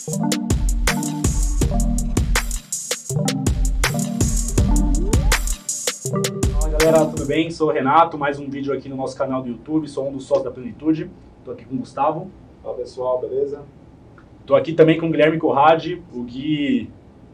Fala 0.00 0.28
galera, 6.70 7.04
tudo 7.04 7.26
bem? 7.26 7.50
Sou 7.50 7.68
o 7.68 7.70
Renato, 7.70 8.16
mais 8.16 8.38
um 8.38 8.48
vídeo 8.48 8.72
aqui 8.72 8.88
no 8.88 8.96
nosso 8.96 9.14
canal 9.14 9.42
do 9.42 9.50
YouTube, 9.50 9.86
sou 9.88 10.08
um 10.08 10.12
dos 10.12 10.24
sócios 10.24 10.46
da 10.46 10.50
Plenitude. 10.50 11.10
Estou 11.38 11.52
aqui 11.52 11.66
com 11.66 11.74
o 11.74 11.78
Gustavo. 11.78 12.30
Fala 12.62 12.76
pessoal, 12.76 13.20
beleza? 13.20 13.60
Estou 14.40 14.56
aqui 14.56 14.72
também 14.72 14.98
com 14.98 15.06
o 15.06 15.10
Guilherme 15.10 15.36
Corrade, 15.36 16.02
o 16.14 16.22
Gui 16.22 16.88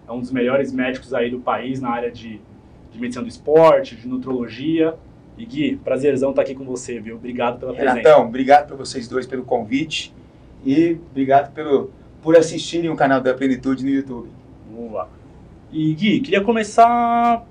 é 0.08 0.10
um 0.10 0.18
dos 0.18 0.32
melhores 0.32 0.72
médicos 0.72 1.14
aí 1.14 1.30
do 1.30 1.38
país 1.38 1.80
na 1.80 1.90
área 1.90 2.10
de, 2.10 2.40
de 2.90 2.98
medicina 2.98 3.22
do 3.22 3.28
esporte, 3.28 3.94
de 3.94 4.08
nutrologia. 4.08 4.96
E 5.38 5.46
Gui, 5.46 5.76
prazerzão 5.76 6.30
estar 6.30 6.42
aqui 6.42 6.54
com 6.54 6.64
você, 6.64 6.98
viu? 6.98 7.14
Obrigado 7.14 7.60
pela 7.60 7.72
presença. 7.72 7.94
Renatão, 7.94 8.26
obrigado 8.26 8.66
para 8.66 8.74
vocês 8.76 9.06
dois 9.06 9.24
pelo 9.24 9.44
convite 9.44 10.12
e 10.64 10.98
obrigado 11.12 11.52
pelo, 11.52 11.92
por 12.22 12.36
assistirem 12.36 12.90
o 12.90 12.96
canal 12.96 13.20
da 13.20 13.34
Plenitude 13.34 13.84
no 13.84 13.90
YouTube. 13.90 14.28
Vamos 14.74 14.92
lá. 14.92 15.08
E 15.72 15.94
Gui, 15.94 16.20
queria 16.20 16.40
começar 16.40 17.44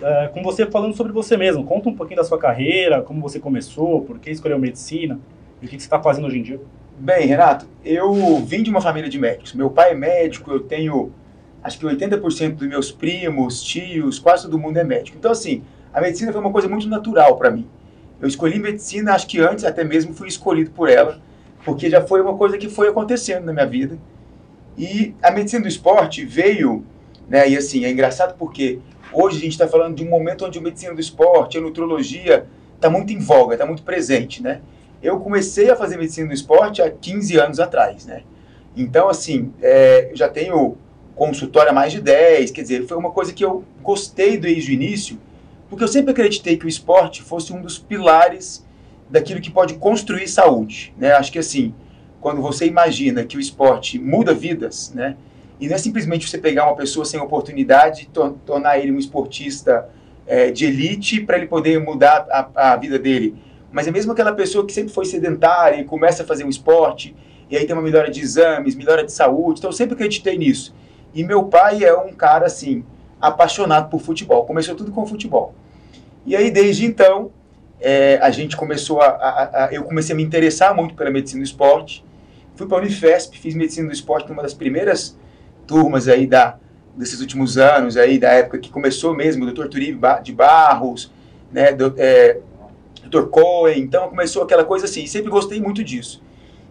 é, 0.00 0.28
com 0.28 0.42
você 0.42 0.66
falando 0.66 0.94
sobre 0.96 1.12
você 1.12 1.36
mesmo. 1.36 1.64
Conta 1.64 1.88
um 1.88 1.94
pouquinho 1.94 2.18
da 2.18 2.24
sua 2.24 2.38
carreira, 2.38 3.02
como 3.02 3.20
você 3.20 3.38
começou, 3.38 4.02
por 4.02 4.18
que 4.18 4.30
escolheu 4.30 4.58
medicina 4.58 5.18
e 5.60 5.66
o 5.66 5.68
que 5.68 5.78
você 5.78 5.86
está 5.86 6.00
fazendo 6.00 6.26
hoje 6.26 6.38
em 6.38 6.42
dia. 6.42 6.60
Bem, 6.98 7.26
Renato, 7.26 7.66
eu 7.84 8.38
vim 8.44 8.62
de 8.62 8.70
uma 8.70 8.80
família 8.80 9.08
de 9.08 9.18
médicos. 9.18 9.52
Meu 9.52 9.70
pai 9.70 9.92
é 9.92 9.94
médico, 9.94 10.50
eu 10.50 10.60
tenho 10.60 11.12
acho 11.62 11.78
que 11.78 11.84
80% 11.84 12.54
dos 12.54 12.68
meus 12.68 12.92
primos, 12.92 13.62
tios, 13.62 14.18
quase 14.18 14.44
todo 14.44 14.58
mundo 14.58 14.76
é 14.76 14.84
médico. 14.84 15.18
Então, 15.18 15.32
assim, 15.32 15.62
a 15.92 16.00
medicina 16.00 16.32
foi 16.32 16.40
uma 16.40 16.52
coisa 16.52 16.68
muito 16.68 16.88
natural 16.88 17.36
para 17.36 17.50
mim. 17.50 17.66
Eu 18.20 18.28
escolhi 18.28 18.58
medicina, 18.58 19.14
acho 19.14 19.26
que 19.26 19.40
antes 19.40 19.64
até 19.64 19.82
mesmo 19.82 20.14
fui 20.14 20.28
escolhido 20.28 20.70
por 20.70 20.88
ela, 20.88 21.20
porque 21.66 21.90
já 21.90 22.00
foi 22.00 22.20
uma 22.20 22.36
coisa 22.36 22.56
que 22.56 22.68
foi 22.68 22.88
acontecendo 22.88 23.44
na 23.44 23.52
minha 23.52 23.66
vida. 23.66 23.98
E 24.78 25.16
a 25.20 25.32
medicina 25.32 25.62
do 25.62 25.68
esporte 25.68 26.24
veio, 26.24 26.84
né, 27.28 27.48
e 27.48 27.56
assim, 27.56 27.84
é 27.84 27.90
engraçado 27.90 28.36
porque 28.38 28.78
hoje 29.12 29.38
a 29.38 29.40
gente 29.40 29.52
está 29.52 29.66
falando 29.66 29.96
de 29.96 30.04
um 30.04 30.08
momento 30.08 30.46
onde 30.46 30.60
a 30.60 30.62
medicina 30.62 30.94
do 30.94 31.00
esporte, 31.00 31.58
a 31.58 31.60
nutrologia, 31.60 32.46
está 32.76 32.88
muito 32.88 33.12
em 33.12 33.18
voga, 33.18 33.54
está 33.54 33.66
muito 33.66 33.82
presente, 33.82 34.40
né? 34.40 34.60
Eu 35.02 35.18
comecei 35.18 35.68
a 35.68 35.74
fazer 35.74 35.96
medicina 35.96 36.28
do 36.28 36.34
esporte 36.34 36.80
há 36.80 36.88
15 36.88 37.36
anos 37.36 37.58
atrás, 37.58 38.06
né? 38.06 38.22
Então, 38.76 39.08
assim, 39.08 39.52
é, 39.60 40.10
eu 40.12 40.16
já 40.16 40.28
tenho 40.28 40.76
consultório 41.16 41.70
há 41.70 41.74
mais 41.74 41.92
de 41.92 42.00
10, 42.00 42.52
quer 42.52 42.62
dizer, 42.62 42.86
foi 42.86 42.96
uma 42.96 43.10
coisa 43.10 43.32
que 43.32 43.44
eu 43.44 43.64
gostei 43.82 44.36
desde 44.36 44.70
o 44.70 44.74
início, 44.74 45.18
porque 45.68 45.82
eu 45.82 45.88
sempre 45.88 46.12
acreditei 46.12 46.56
que 46.56 46.66
o 46.66 46.68
esporte 46.68 47.22
fosse 47.22 47.52
um 47.52 47.60
dos 47.60 47.76
pilares 47.78 48.65
daquilo 49.08 49.40
que 49.40 49.50
pode 49.50 49.74
construir 49.74 50.28
saúde, 50.28 50.94
né? 50.98 51.12
Acho 51.12 51.32
que 51.32 51.38
assim, 51.38 51.74
quando 52.20 52.42
você 52.42 52.66
imagina 52.66 53.24
que 53.24 53.36
o 53.36 53.40
esporte 53.40 53.98
muda 53.98 54.34
vidas, 54.34 54.92
né? 54.94 55.16
E 55.60 55.68
não 55.68 55.74
é 55.74 55.78
simplesmente 55.78 56.28
você 56.28 56.38
pegar 56.38 56.66
uma 56.66 56.76
pessoa 56.76 57.04
sem 57.04 57.18
oportunidade 57.18 58.02
e 58.02 58.06
tor 58.06 58.36
tornar 58.44 58.78
ele 58.78 58.92
um 58.92 58.98
esportista 58.98 59.88
é, 60.26 60.50
de 60.50 60.66
elite 60.66 61.20
para 61.20 61.38
ele 61.38 61.46
poder 61.46 61.80
mudar 61.80 62.26
a, 62.30 62.72
a, 62.72 62.76
vida 62.76 62.98
dele. 62.98 63.36
Mas 63.72 63.86
é 63.86 63.90
mesmo 63.90 64.12
aquela 64.12 64.32
pessoa 64.32 64.66
que 64.66 64.72
sempre 64.72 64.92
foi 64.92 65.04
sedentária 65.04 65.80
e 65.80 65.84
começa 65.84 66.22
a 66.22 66.26
fazer 66.26 66.44
um 66.44 66.48
esporte, 66.48 67.14
e 67.48 67.56
aí 67.56 67.64
tem 67.64 67.74
uma 67.74 67.82
melhora 67.82 68.10
de 68.10 68.20
exames, 68.20 68.74
melhora 68.74 69.04
de 69.04 69.12
saúde. 69.12 69.60
Então 69.60 69.70
eu 69.70 69.74
sempre 69.74 69.94
acreditei 69.94 70.36
nisso. 70.36 70.74
E 71.14 71.24
meu 71.24 71.44
pai 71.44 71.84
é 71.84 71.96
um 71.96 72.12
cara 72.12 72.46
assim, 72.46 72.84
apaixonado 73.20 73.88
por 73.88 74.00
futebol. 74.00 74.44
Começou 74.44 74.74
tudo 74.74 74.90
com 74.90 75.06
futebol. 75.06 75.54
E 76.26 76.34
aí 76.34 76.50
desde 76.50 76.84
então 76.84 77.30
é, 77.88 78.18
a 78.20 78.30
gente 78.32 78.56
começou 78.56 79.00
a, 79.00 79.06
a, 79.06 79.66
a, 79.66 79.72
eu 79.72 79.84
comecei 79.84 80.12
a 80.12 80.16
me 80.16 80.24
interessar 80.24 80.74
muito 80.74 80.96
pela 80.96 81.08
medicina 81.08 81.40
do 81.40 81.46
esporte. 81.46 82.04
Fui 82.56 82.66
para 82.66 82.78
a 82.78 82.80
Unifesp, 82.80 83.38
fiz 83.38 83.54
medicina 83.54 83.86
do 83.86 83.94
esporte 83.94 84.28
numa 84.28 84.42
das 84.42 84.52
primeiras 84.52 85.16
turmas 85.68 86.08
aí 86.08 86.26
da 86.26 86.58
desses 86.96 87.20
últimos 87.20 87.56
anos 87.56 87.96
aí 87.96 88.18
da 88.18 88.32
época 88.32 88.58
que 88.58 88.70
começou 88.70 89.14
mesmo, 89.14 89.44
o 89.44 89.52
Dr. 89.52 89.68
Turibe 89.68 90.00
de 90.24 90.32
Barros, 90.32 91.12
né, 91.52 91.72
do, 91.72 91.94
é, 91.96 92.38
Dr. 93.04 93.26
Cohen. 93.26 93.78
Então 93.78 94.08
começou 94.08 94.42
aquela 94.42 94.64
coisa 94.64 94.86
assim. 94.86 95.06
Sempre 95.06 95.30
gostei 95.30 95.60
muito 95.60 95.84
disso. 95.84 96.20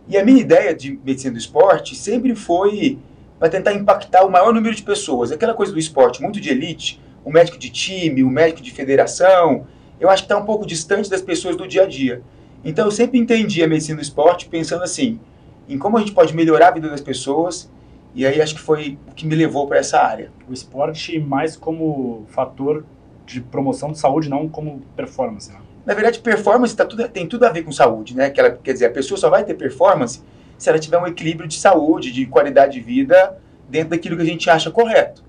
E 0.10 0.18
a 0.18 0.26
minha 0.26 0.42
ideia 0.42 0.76
de 0.76 1.00
medicina 1.02 1.32
do 1.32 1.40
esporte 1.40 1.96
sempre 1.96 2.36
foi 2.36 3.00
para 3.40 3.48
tentar 3.48 3.74
impactar 3.74 4.26
o 4.26 4.30
maior 4.30 4.54
número 4.54 4.76
de 4.76 4.84
pessoas. 4.84 5.32
Aquela 5.32 5.54
coisa 5.54 5.72
do 5.72 5.80
esporte, 5.80 6.22
muito 6.22 6.42
de 6.42 6.50
elite, 6.50 7.00
o 7.24 7.32
médico 7.32 7.58
de 7.58 7.70
time, 7.70 8.22
o 8.22 8.30
médico 8.30 8.62
de 8.62 8.72
federação, 8.72 9.66
eu 10.06 10.10
acho 10.10 10.24
que 10.24 10.26
está 10.26 10.38
um 10.38 10.46
pouco 10.46 10.66
distante 10.66 11.10
das 11.10 11.22
pessoas 11.22 11.56
do 11.56 11.68
dia 11.68 11.84
a 11.84 11.86
dia. 11.88 12.22
Então 12.64 12.86
eu 12.86 12.92
sempre 12.92 13.20
entendi 13.20 13.64
a 13.64 13.68
medicina 13.68 13.98
do 13.98 14.02
esporte 14.02 14.48
pensando 14.48 14.84
assim, 14.84 15.20
em 15.68 15.78
como 15.78 15.98
a 15.98 16.00
gente 16.00 16.12
pode 16.14 16.36
melhorar 16.36 16.70
a 16.70 16.72
vida 16.72 16.90
das 16.90 17.02
pessoas, 17.02 17.70
e 18.14 18.26
aí 18.26 18.42
acho 18.42 18.56
que 18.56 18.62
foi 18.62 18.98
o 19.10 19.14
que 19.14 19.26
me 19.26 19.36
levou 19.36 19.68
para 19.68 19.78
essa 19.78 20.00
área. 20.00 20.32
O 20.48 20.54
esporte 20.54 21.20
mais 21.20 21.58
como 21.58 22.26
fator 22.30 22.86
de 23.26 23.42
promoção 23.42 23.92
de 23.92 24.00
saúde, 24.00 24.30
não 24.30 24.48
como 24.48 24.82
performance. 24.96 25.52
Né? 25.52 25.60
Na 25.86 25.94
verdade, 25.94 26.20
performance 26.20 26.76
tá 26.76 26.86
tudo, 26.86 27.08
tem 27.10 27.28
tudo 27.28 27.46
a 27.46 27.50
ver 27.50 27.64
com 27.64 27.72
saúde, 27.72 28.16
né? 28.16 28.30
Que 28.30 28.40
ela, 28.40 28.52
quer 28.52 28.74
dizer, 28.74 28.86
a 28.86 28.92
pessoa 28.92 29.18
só 29.18 29.30
vai 29.30 29.44
ter 29.44 29.56
performance 29.56 30.22
se 30.58 30.70
ela 30.70 30.80
tiver 30.80 30.98
um 30.98 31.06
equilíbrio 31.06 31.48
de 31.48 31.56
saúde, 31.56 32.12
de 32.12 32.26
qualidade 32.26 32.74
de 32.74 32.80
vida 32.80 33.38
dentro 33.68 33.90
daquilo 33.90 34.16
que 34.16 34.22
a 34.22 34.26
gente 34.26 34.50
acha 34.50 34.72
correto. 34.72 35.24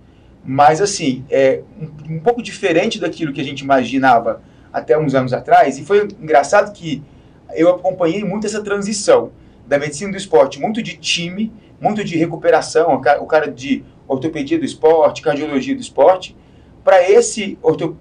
Mas, 0.44 0.80
assim, 0.80 1.24
é 1.28 1.62
um, 1.80 2.14
um 2.14 2.20
pouco 2.20 2.40
diferente 2.40 3.00
daquilo 3.00 3.32
que 3.32 3.40
a 3.40 3.44
gente 3.44 3.60
imaginava 3.60 4.40
até 4.76 4.98
uns 4.98 5.14
anos 5.14 5.32
atrás, 5.32 5.78
e 5.78 5.84
foi 5.86 6.06
engraçado 6.20 6.70
que 6.70 7.02
eu 7.54 7.70
acompanhei 7.70 8.22
muito 8.22 8.46
essa 8.46 8.62
transição 8.62 9.32
da 9.66 9.78
medicina 9.78 10.10
do 10.10 10.18
esporte, 10.18 10.60
muito 10.60 10.82
de 10.82 10.98
time, 10.98 11.50
muito 11.80 12.04
de 12.04 12.14
recuperação, 12.18 12.94
o 12.94 13.26
cara 13.26 13.50
de 13.50 13.82
ortopedia 14.06 14.58
do 14.58 14.66
esporte, 14.66 15.22
cardiologia 15.22 15.74
do 15.74 15.80
esporte, 15.80 16.36
para 16.84 17.10
esse, 17.10 17.58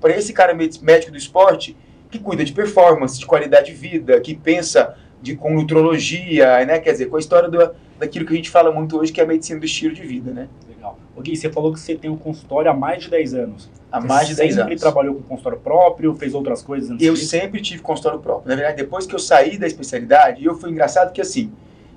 esse 0.10 0.34
cara 0.34 0.54
médico 0.54 1.14
do 1.14 1.18
esporte 1.18 1.78
que 2.12 2.20
cuida 2.20 2.44
de 2.44 2.52
performance, 2.52 3.18
de 3.18 3.26
qualidade 3.26 3.68
de 3.68 3.72
vida, 3.72 4.20
que 4.20 4.36
pensa 4.36 4.98
de, 5.22 5.34
com 5.34 5.54
nutrologia, 5.54 6.66
né? 6.66 6.78
Quer 6.80 6.92
dizer, 6.92 7.06
com 7.06 7.16
a 7.16 7.20
história 7.20 7.48
do, 7.48 7.74
daquilo 7.98 8.26
que 8.26 8.34
a 8.34 8.36
gente 8.36 8.50
fala 8.50 8.70
muito 8.70 8.98
hoje, 9.00 9.14
que 9.14 9.22
é 9.22 9.24
a 9.24 9.28
medicina 9.28 9.62
do 9.62 9.66
estilo 9.66 9.96
de 9.96 10.04
vida, 10.04 10.32
né? 10.32 10.50
Legal. 10.68 11.00
O 11.16 11.24
você 11.24 11.50
falou 11.50 11.72
que 11.72 11.80
você 11.80 11.96
tem 11.96 12.12
um 12.12 12.18
consultório 12.18 12.70
há 12.70 12.74
mais 12.74 13.06
de 13.06 13.10
10 13.10 13.34
anos. 13.34 13.72
Há 13.96 14.02
mais 14.02 14.28
de 14.28 14.36
10 14.36 14.40
anos. 14.40 14.56
Você 14.56 14.62
sempre 14.62 14.76
trabalhou 14.78 15.16
com 15.16 15.22
consultório 15.22 15.60
próprio, 15.60 16.14
fez 16.16 16.34
outras 16.34 16.62
coisas 16.62 16.92
antes 16.92 17.06
Eu 17.06 17.14
disso? 17.14 17.28
sempre 17.28 17.62
tive 17.62 17.82
consultório 17.82 18.20
próprio. 18.20 18.50
Na 18.50 18.56
verdade, 18.56 18.78
depois 18.78 19.08
que 19.08 19.16
eu 19.16 19.20
saí 19.20 19.58
da 19.58 19.66
especialidade, 19.66 20.44
eu 20.44 20.56
fui 20.56 20.70
engraçado 20.70 21.14
que 21.14 21.22
assim, 21.22 21.52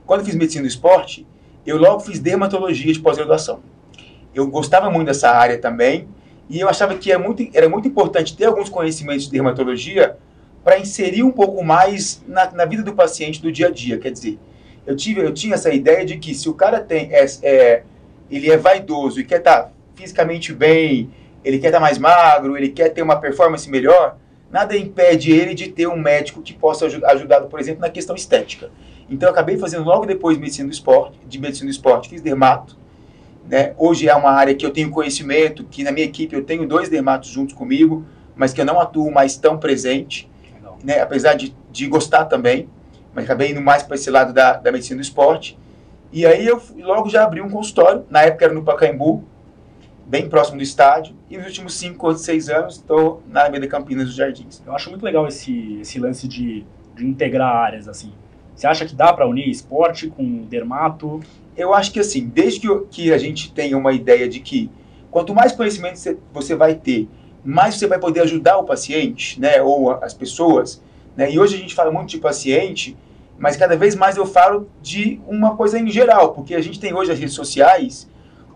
quando 0.07 0.21
eu 0.21 0.27
fiz 0.27 0.37
medicina 0.37 0.63
do 0.63 0.69
esporte, 0.69 1.27
eu 1.67 1.77
logo 1.77 2.01
fiz 2.01 2.21
dermatologia 2.21 2.93
de 2.93 3.01
pós-graduação. 3.01 3.61
Eu 4.33 4.47
gostava 4.47 4.89
muito 4.91 5.09
dessa 5.09 5.29
área 5.31 5.59
também, 5.59 6.07
e 6.49 6.61
eu 6.61 6.69
achava 6.69 6.95
que 6.95 7.11
era 7.11 7.19
muito, 7.19 7.47
era 7.53 7.69
muito 7.69 7.89
importante 7.89 8.37
ter 8.37 8.47
alguns 8.47 8.69
conhecimentos 8.69 9.25
de 9.25 9.33
dermatologia 9.33 10.17
para 10.65 10.79
inserir 10.79 11.23
um 11.23 11.31
pouco 11.31 11.65
mais 11.65 12.23
na, 12.27 12.51
na, 12.53 12.65
vida 12.65 12.83
do 12.83 12.93
paciente 12.93 13.43
do 13.43 13.51
dia 13.51 13.67
a 13.67 13.71
dia. 13.71 13.99
Quer 13.99 14.13
dizer, 14.13 14.39
eu, 14.87 14.97
tive, 14.97 15.21
eu 15.21 15.33
tinha 15.33 15.55
essa 15.55 15.73
ideia 15.73 16.05
de 16.05 16.17
que 16.17 16.35
se 16.35 16.49
o 16.49 16.55
cara 16.55 16.81
tem, 16.81 17.13
é, 17.13 17.27
é 17.43 17.83
ele 18.31 18.51
é 18.51 18.57
vaidoso 18.57 19.21
e 19.21 19.25
quer 19.25 19.39
estar 19.39 19.65
tá 19.65 19.73
fisicamente 19.95 20.53
bem, 20.53 21.11
ele 21.45 21.59
quer 21.59 21.69
estar 21.69 21.79
tá 21.79 21.85
mais 21.85 21.99
magro, 21.99 22.57
ele 22.57 22.69
quer 22.69 22.89
ter 22.91 23.03
uma 23.03 23.17
performance 23.17 23.69
melhor, 23.71 24.17
nada 24.51 24.77
impede 24.77 25.33
ele 25.33 25.55
de 25.55 25.69
ter 25.69 25.87
um 25.87 25.97
médico 25.97 26.43
que 26.43 26.53
possa 26.53 26.87
ajudá-lo, 26.87 27.49
por 27.49 27.61
exemplo, 27.61 27.81
na 27.81 27.91
questão 27.91 28.17
estética. 28.17 28.71
Então 29.11 29.29
eu 29.29 29.33
acabei 29.33 29.57
fazendo 29.57 29.85
logo 29.85 30.07
depois 30.07 30.37
medicina 30.39 30.69
do 30.69 30.73
esporte, 30.73 31.19
de 31.27 31.39
medicina 31.39 31.69
do 31.69 31.73
esporte, 31.73 32.09
fiz 32.09 32.21
dermato. 32.21 32.77
Né? 33.49 33.73
Hoje 33.79 34.09
é 34.09 34.15
uma 34.15 34.31
área 34.31 34.55
que 34.55 34.65
eu 34.65 34.71
tenho 34.71 34.91
conhecimento, 34.91 35.65
que 35.65 35.83
na 35.83 35.91
minha 35.91 36.05
equipe 36.05 36.35
eu 36.37 36.45
tenho 36.45 36.67
dois 36.67 36.89
dermatos 36.89 37.31
juntos 37.31 37.55
comigo, 37.55 38.05
mas 38.37 38.53
que 38.53 38.61
eu 38.61 38.65
não 38.65 38.79
atuo 38.79 39.11
mais 39.11 39.37
tão 39.37 39.59
presente 39.59 40.29
né, 40.83 41.01
apesar 41.01 41.35
de, 41.35 41.55
de 41.71 41.87
gostar 41.87 42.25
também, 42.27 42.69
mas 43.15 43.25
acabei 43.25 43.51
indo 43.51 43.61
mais 43.61 43.83
para 43.83 43.97
esse 43.97 44.11
lado 44.11 44.33
da, 44.33 44.55
da 44.55 44.71
medicina 44.71 44.99
do 44.99 45.03
esporte. 45.03 45.59
E 46.13 46.25
aí 46.25 46.47
eu 46.47 46.61
logo 46.79 47.09
já 47.09 47.25
abri 47.25 47.41
um 47.41 47.51
consultório, 47.51 48.05
na 48.09 48.23
época 48.23 48.45
era 48.45 48.55
no 48.55 48.63
Pacaembu, 48.63 49.25
bem 50.09 50.29
próximo 50.29 50.57
do 50.57 50.63
estádio, 50.63 51.15
e 51.29 51.37
nos 51.37 51.47
últimos 51.47 51.75
5 51.75 52.07
ou 52.07 52.17
6 52.17 52.49
anos 52.49 52.75
estou 52.77 53.23
na 53.29 53.43
Avenida 53.43 53.67
Campinas 53.67 54.07
dos 54.07 54.15
Jardins. 54.17 54.63
Eu 54.67 54.75
acho 54.75 54.89
muito 54.89 55.05
legal 55.05 55.29
esse, 55.29 55.79
esse 55.81 55.99
lance 55.99 56.27
de, 56.27 56.65
de 56.97 57.07
integrar 57.07 57.55
áreas 57.55 57.87
assim. 57.87 58.13
Você 58.57 58.67
acha 58.67 58.87
que 58.87 58.95
dá 58.95 59.13
para 59.13 59.29
unir 59.29 59.49
esporte 59.49 60.09
com 60.09 60.47
dermato? 60.47 61.21
Eu 61.57 61.75
acho 61.75 61.93
que 61.93 62.01
assim, 62.01 62.27
desde 62.27 62.61
que, 62.61 62.81
que 62.91 63.13
a 63.13 63.19
gente 63.19 63.53
tenha 63.53 63.77
uma 63.77 63.93
ideia 63.93 64.29
de 64.29 64.41
que 64.41 64.71
quanto 65.11 65.35
mais 65.35 65.53
conhecimento 65.53 66.01
você 66.33 66.57
vai 66.57 66.75
ter 66.75 67.09
mais 67.45 67.77
você 67.77 67.87
vai 67.87 67.99
poder 67.99 68.21
ajudar 68.21 68.59
o 68.59 68.65
paciente, 68.65 69.41
né, 69.41 69.63
ou 69.63 69.93
as 69.93 70.13
pessoas. 70.13 70.83
Né? 71.17 71.33
E 71.33 71.39
hoje 71.39 71.57
a 71.57 71.59
gente 71.59 71.75
fala 71.75 71.91
muito 71.91 72.11
de 72.11 72.19
paciente, 72.19 72.97
mas 73.39 73.57
cada 73.57 73.77
vez 73.77 73.95
mais 73.95 74.17
eu 74.17 74.27
falo 74.27 74.69
de 74.83 75.21
uma 75.27 75.57
coisa 75.57 75.79
em 75.79 75.89
geral, 75.91 76.33
porque 76.33 76.55
a 76.55 76.61
gente 76.61 76.79
tem 76.79 76.95
hoje 76.95 77.13
as 77.13 77.19
redes 77.19 77.35
sociais, 77.35 78.09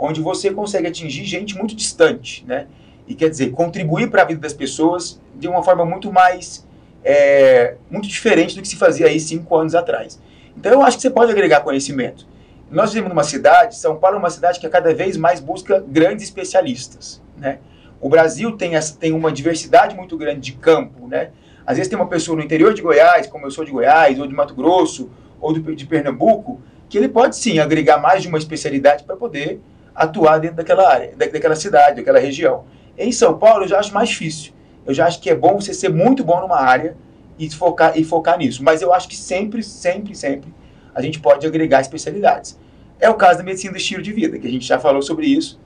onde 0.02 0.20
você 0.20 0.50
consegue 0.50 0.88
atingir 0.88 1.24
gente 1.24 1.56
muito 1.56 1.76
distante, 1.76 2.44
né? 2.46 2.66
E 3.06 3.14
quer 3.14 3.30
dizer, 3.30 3.50
contribuir 3.52 4.10
para 4.10 4.22
a 4.22 4.24
vida 4.24 4.40
das 4.40 4.52
pessoas 4.52 5.20
de 5.34 5.46
uma 5.46 5.62
forma 5.62 5.84
muito 5.84 6.12
mais, 6.12 6.66
é, 7.04 7.76
muito 7.88 8.08
diferente 8.08 8.56
do 8.56 8.62
que 8.62 8.68
se 8.68 8.76
fazia 8.76 9.06
aí 9.06 9.20
cinco 9.20 9.56
anos 9.56 9.74
atrás. 9.74 10.20
Então 10.56 10.72
eu 10.72 10.82
acho 10.82 10.96
que 10.96 11.02
você 11.02 11.10
pode 11.10 11.30
agregar 11.30 11.60
conhecimento. 11.60 12.26
Nós 12.70 12.92
vivemos 12.92 13.10
numa 13.10 13.22
cidade, 13.22 13.76
São 13.76 13.96
Paulo 13.96 14.16
é 14.16 14.18
uma 14.18 14.30
cidade 14.30 14.58
que 14.58 14.68
cada 14.68 14.92
vez 14.92 15.16
mais 15.16 15.38
busca 15.38 15.84
grandes 15.86 16.24
especialistas, 16.24 17.22
né? 17.36 17.58
O 18.00 18.08
Brasil 18.08 18.56
tem, 18.56 18.74
essa, 18.74 18.96
tem 18.96 19.12
uma 19.12 19.30
diversidade 19.30 19.94
muito 19.94 20.16
grande 20.16 20.40
de 20.40 20.52
campo, 20.52 21.06
né? 21.06 21.30
Às 21.64 21.76
vezes 21.76 21.88
tem 21.88 21.96
uma 21.96 22.08
pessoa 22.08 22.36
no 22.36 22.42
interior 22.42 22.74
de 22.74 22.82
Goiás, 22.82 23.28
como 23.28 23.46
eu 23.46 23.50
sou 23.52 23.64
de 23.64 23.70
Goiás, 23.70 24.18
ou 24.18 24.26
de 24.26 24.34
Mato 24.34 24.54
Grosso, 24.54 25.08
ou 25.40 25.52
de 25.52 25.86
Pernambuco, 25.86 26.60
que 26.88 26.98
ele 26.98 27.08
pode 27.08 27.36
sim 27.36 27.60
agregar 27.60 27.98
mais 27.98 28.22
de 28.22 28.28
uma 28.28 28.38
especialidade 28.38 29.04
para 29.04 29.16
poder 29.16 29.60
atuar 29.94 30.38
dentro 30.38 30.56
daquela 30.56 30.88
área, 30.88 31.14
daquela 31.16 31.54
cidade, 31.54 31.96
daquela 31.96 32.18
região. 32.18 32.64
Em 32.96 33.12
São 33.12 33.38
Paulo 33.38 33.64
eu 33.64 33.68
já 33.68 33.78
acho 33.78 33.92
mais 33.92 34.08
difícil. 34.08 34.52
Eu 34.84 34.92
já 34.92 35.06
acho 35.06 35.20
que 35.20 35.30
é 35.30 35.34
bom 35.34 35.60
você 35.60 35.72
ser 35.72 35.88
muito 35.88 36.24
bom 36.24 36.40
numa 36.40 36.60
área 36.60 36.96
e 37.38 37.48
focar, 37.50 37.96
e 37.96 38.04
focar 38.04 38.38
nisso. 38.38 38.62
Mas 38.62 38.82
eu 38.82 38.92
acho 38.92 39.08
que 39.08 39.16
sempre, 39.16 39.62
sempre, 39.62 40.14
sempre 40.14 40.52
a 40.94 41.00
gente 41.00 41.20
pode 41.20 41.46
agregar 41.46 41.80
especialidades. 41.80 42.58
É 43.00 43.08
o 43.08 43.14
caso 43.14 43.38
da 43.38 43.44
medicina 43.44 43.72
do 43.72 43.78
estilo 43.78 44.02
de 44.02 44.12
vida, 44.12 44.38
que 44.38 44.46
a 44.46 44.50
gente 44.50 44.66
já 44.66 44.78
falou 44.78 45.02
sobre 45.02 45.26
isso, 45.26 45.60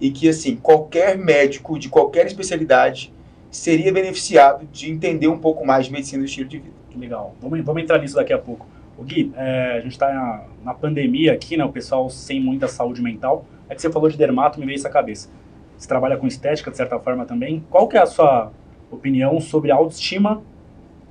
e 0.00 0.10
que 0.10 0.28
assim, 0.28 0.56
qualquer 0.56 1.16
médico 1.16 1.78
de 1.78 1.88
qualquer 1.88 2.26
especialidade 2.26 3.12
seria 3.50 3.92
beneficiado 3.92 4.66
de 4.72 4.90
entender 4.90 5.28
um 5.28 5.38
pouco 5.38 5.64
mais 5.64 5.86
de 5.86 5.92
medicina 5.92 6.22
do 6.22 6.26
estilo 6.26 6.48
de 6.48 6.58
vida. 6.58 6.74
Legal. 6.96 7.36
Vamos, 7.40 7.60
vamos 7.62 7.82
entrar 7.82 7.98
nisso 7.98 8.16
daqui 8.16 8.32
a 8.32 8.38
pouco. 8.38 8.66
O 8.96 9.04
Gui, 9.04 9.32
é, 9.36 9.76
a 9.78 9.80
gente 9.80 9.92
está 9.92 10.12
na, 10.12 10.44
na, 10.64 10.74
pandemia 10.74 11.32
aqui, 11.32 11.56
né? 11.56 11.64
O 11.64 11.70
pessoal 11.70 12.08
sem 12.10 12.40
muita 12.40 12.68
saúde 12.68 13.00
mental. 13.00 13.46
É 13.72 13.74
que 13.74 13.80
você 13.80 13.90
falou 13.90 14.10
de 14.10 14.18
dermato, 14.18 14.60
me 14.60 14.66
veio 14.66 14.86
à 14.86 14.90
cabeça. 14.90 15.30
Você 15.78 15.88
trabalha 15.88 16.18
com 16.18 16.26
estética, 16.26 16.70
de 16.70 16.76
certa 16.76 16.98
forma, 16.98 17.24
também. 17.24 17.64
Qual 17.70 17.88
que 17.88 17.96
é 17.96 18.02
a 18.02 18.06
sua 18.06 18.52
opinião 18.90 19.40
sobre 19.40 19.70
a 19.70 19.74
autoestima 19.74 20.42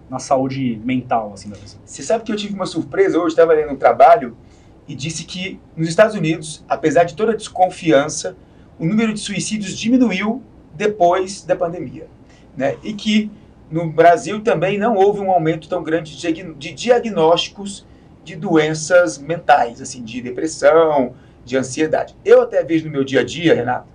na 0.07 0.19
saúde 0.19 0.79
mental, 0.85 1.31
assim, 1.33 1.49
da 1.49 1.55
pessoa? 1.55 1.81
Você 1.83 2.03
sabe 2.03 2.23
que 2.23 2.31
eu 2.31 2.35
tive 2.35 2.53
uma 2.53 2.67
surpresa 2.67 3.17
hoje, 3.17 3.29
estava 3.29 3.53
lendo 3.53 3.73
um 3.73 3.75
trabalho 3.75 4.37
e 4.87 4.93
disse 4.93 5.23
que 5.23 5.59
nos 5.75 5.89
Estados 5.89 6.15
Unidos, 6.15 6.63
apesar 6.69 7.03
de 7.03 7.15
toda 7.15 7.31
a 7.31 7.35
desconfiança, 7.35 8.37
o 8.77 8.85
número 8.85 9.11
de 9.11 9.19
suicídios 9.19 9.75
diminuiu 9.75 10.43
depois 10.75 11.43
da 11.43 11.55
pandemia. 11.55 12.05
Né? 12.55 12.77
E 12.83 12.93
que 12.93 13.31
no 13.71 13.91
Brasil 13.91 14.39
também 14.41 14.77
não 14.77 14.95
houve 14.97 15.19
um 15.19 15.31
aumento 15.31 15.67
tão 15.67 15.81
grande 15.81 16.15
de 16.15 16.73
diagnósticos 16.73 17.87
de 18.23 18.35
doenças 18.35 19.17
mentais, 19.17 19.81
assim, 19.81 20.03
de 20.03 20.21
depressão, 20.21 21.15
de 21.45 21.57
ansiedade. 21.57 22.15
Eu 22.23 22.41
até 22.41 22.63
vejo 22.63 22.85
no 22.85 22.91
meu 22.91 23.03
dia 23.03 23.21
a 23.21 23.23
dia, 23.23 23.53
Renato, 23.53 23.88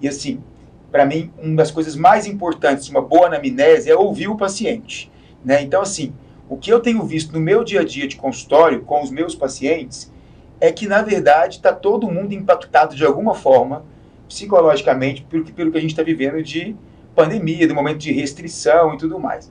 e 0.00 0.08
assim, 0.08 0.42
para 0.90 1.04
mim, 1.04 1.30
uma 1.38 1.56
das 1.56 1.70
coisas 1.70 1.94
mais 1.94 2.26
importantes 2.26 2.88
uma 2.88 3.00
boa 3.00 3.26
anamnese 3.26 3.90
é 3.90 3.96
ouvir 3.96 4.28
o 4.28 4.36
paciente. 4.36 5.10
Né? 5.44 5.62
Então, 5.62 5.82
assim, 5.82 6.12
o 6.48 6.56
que 6.56 6.72
eu 6.72 6.80
tenho 6.80 7.02
visto 7.04 7.32
no 7.32 7.40
meu 7.40 7.62
dia 7.62 7.80
a 7.80 7.84
dia 7.84 8.08
de 8.08 8.16
consultório 8.16 8.82
com 8.82 9.02
os 9.02 9.10
meus 9.10 9.34
pacientes 9.34 10.12
é 10.60 10.70
que, 10.70 10.86
na 10.86 11.00
verdade, 11.00 11.56
está 11.56 11.72
todo 11.72 12.10
mundo 12.10 12.34
impactado 12.34 12.94
de 12.94 13.04
alguma 13.04 13.34
forma, 13.34 13.84
psicologicamente, 14.28 15.22
pelo 15.22 15.44
que, 15.44 15.52
pelo 15.52 15.70
que 15.72 15.78
a 15.78 15.80
gente 15.80 15.90
está 15.90 16.02
vivendo 16.02 16.42
de 16.42 16.76
pandemia, 17.14 17.66
do 17.66 17.74
momento 17.74 17.98
de 17.98 18.12
restrição 18.12 18.94
e 18.94 18.98
tudo 18.98 19.18
mais. 19.18 19.50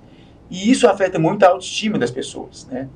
E 0.50 0.70
isso 0.70 0.88
afeta 0.88 1.18
muito 1.18 1.44
a 1.44 1.50
autoestima 1.50 1.98
das 1.98 2.12
pessoas, 2.12 2.68
né? 2.68 2.88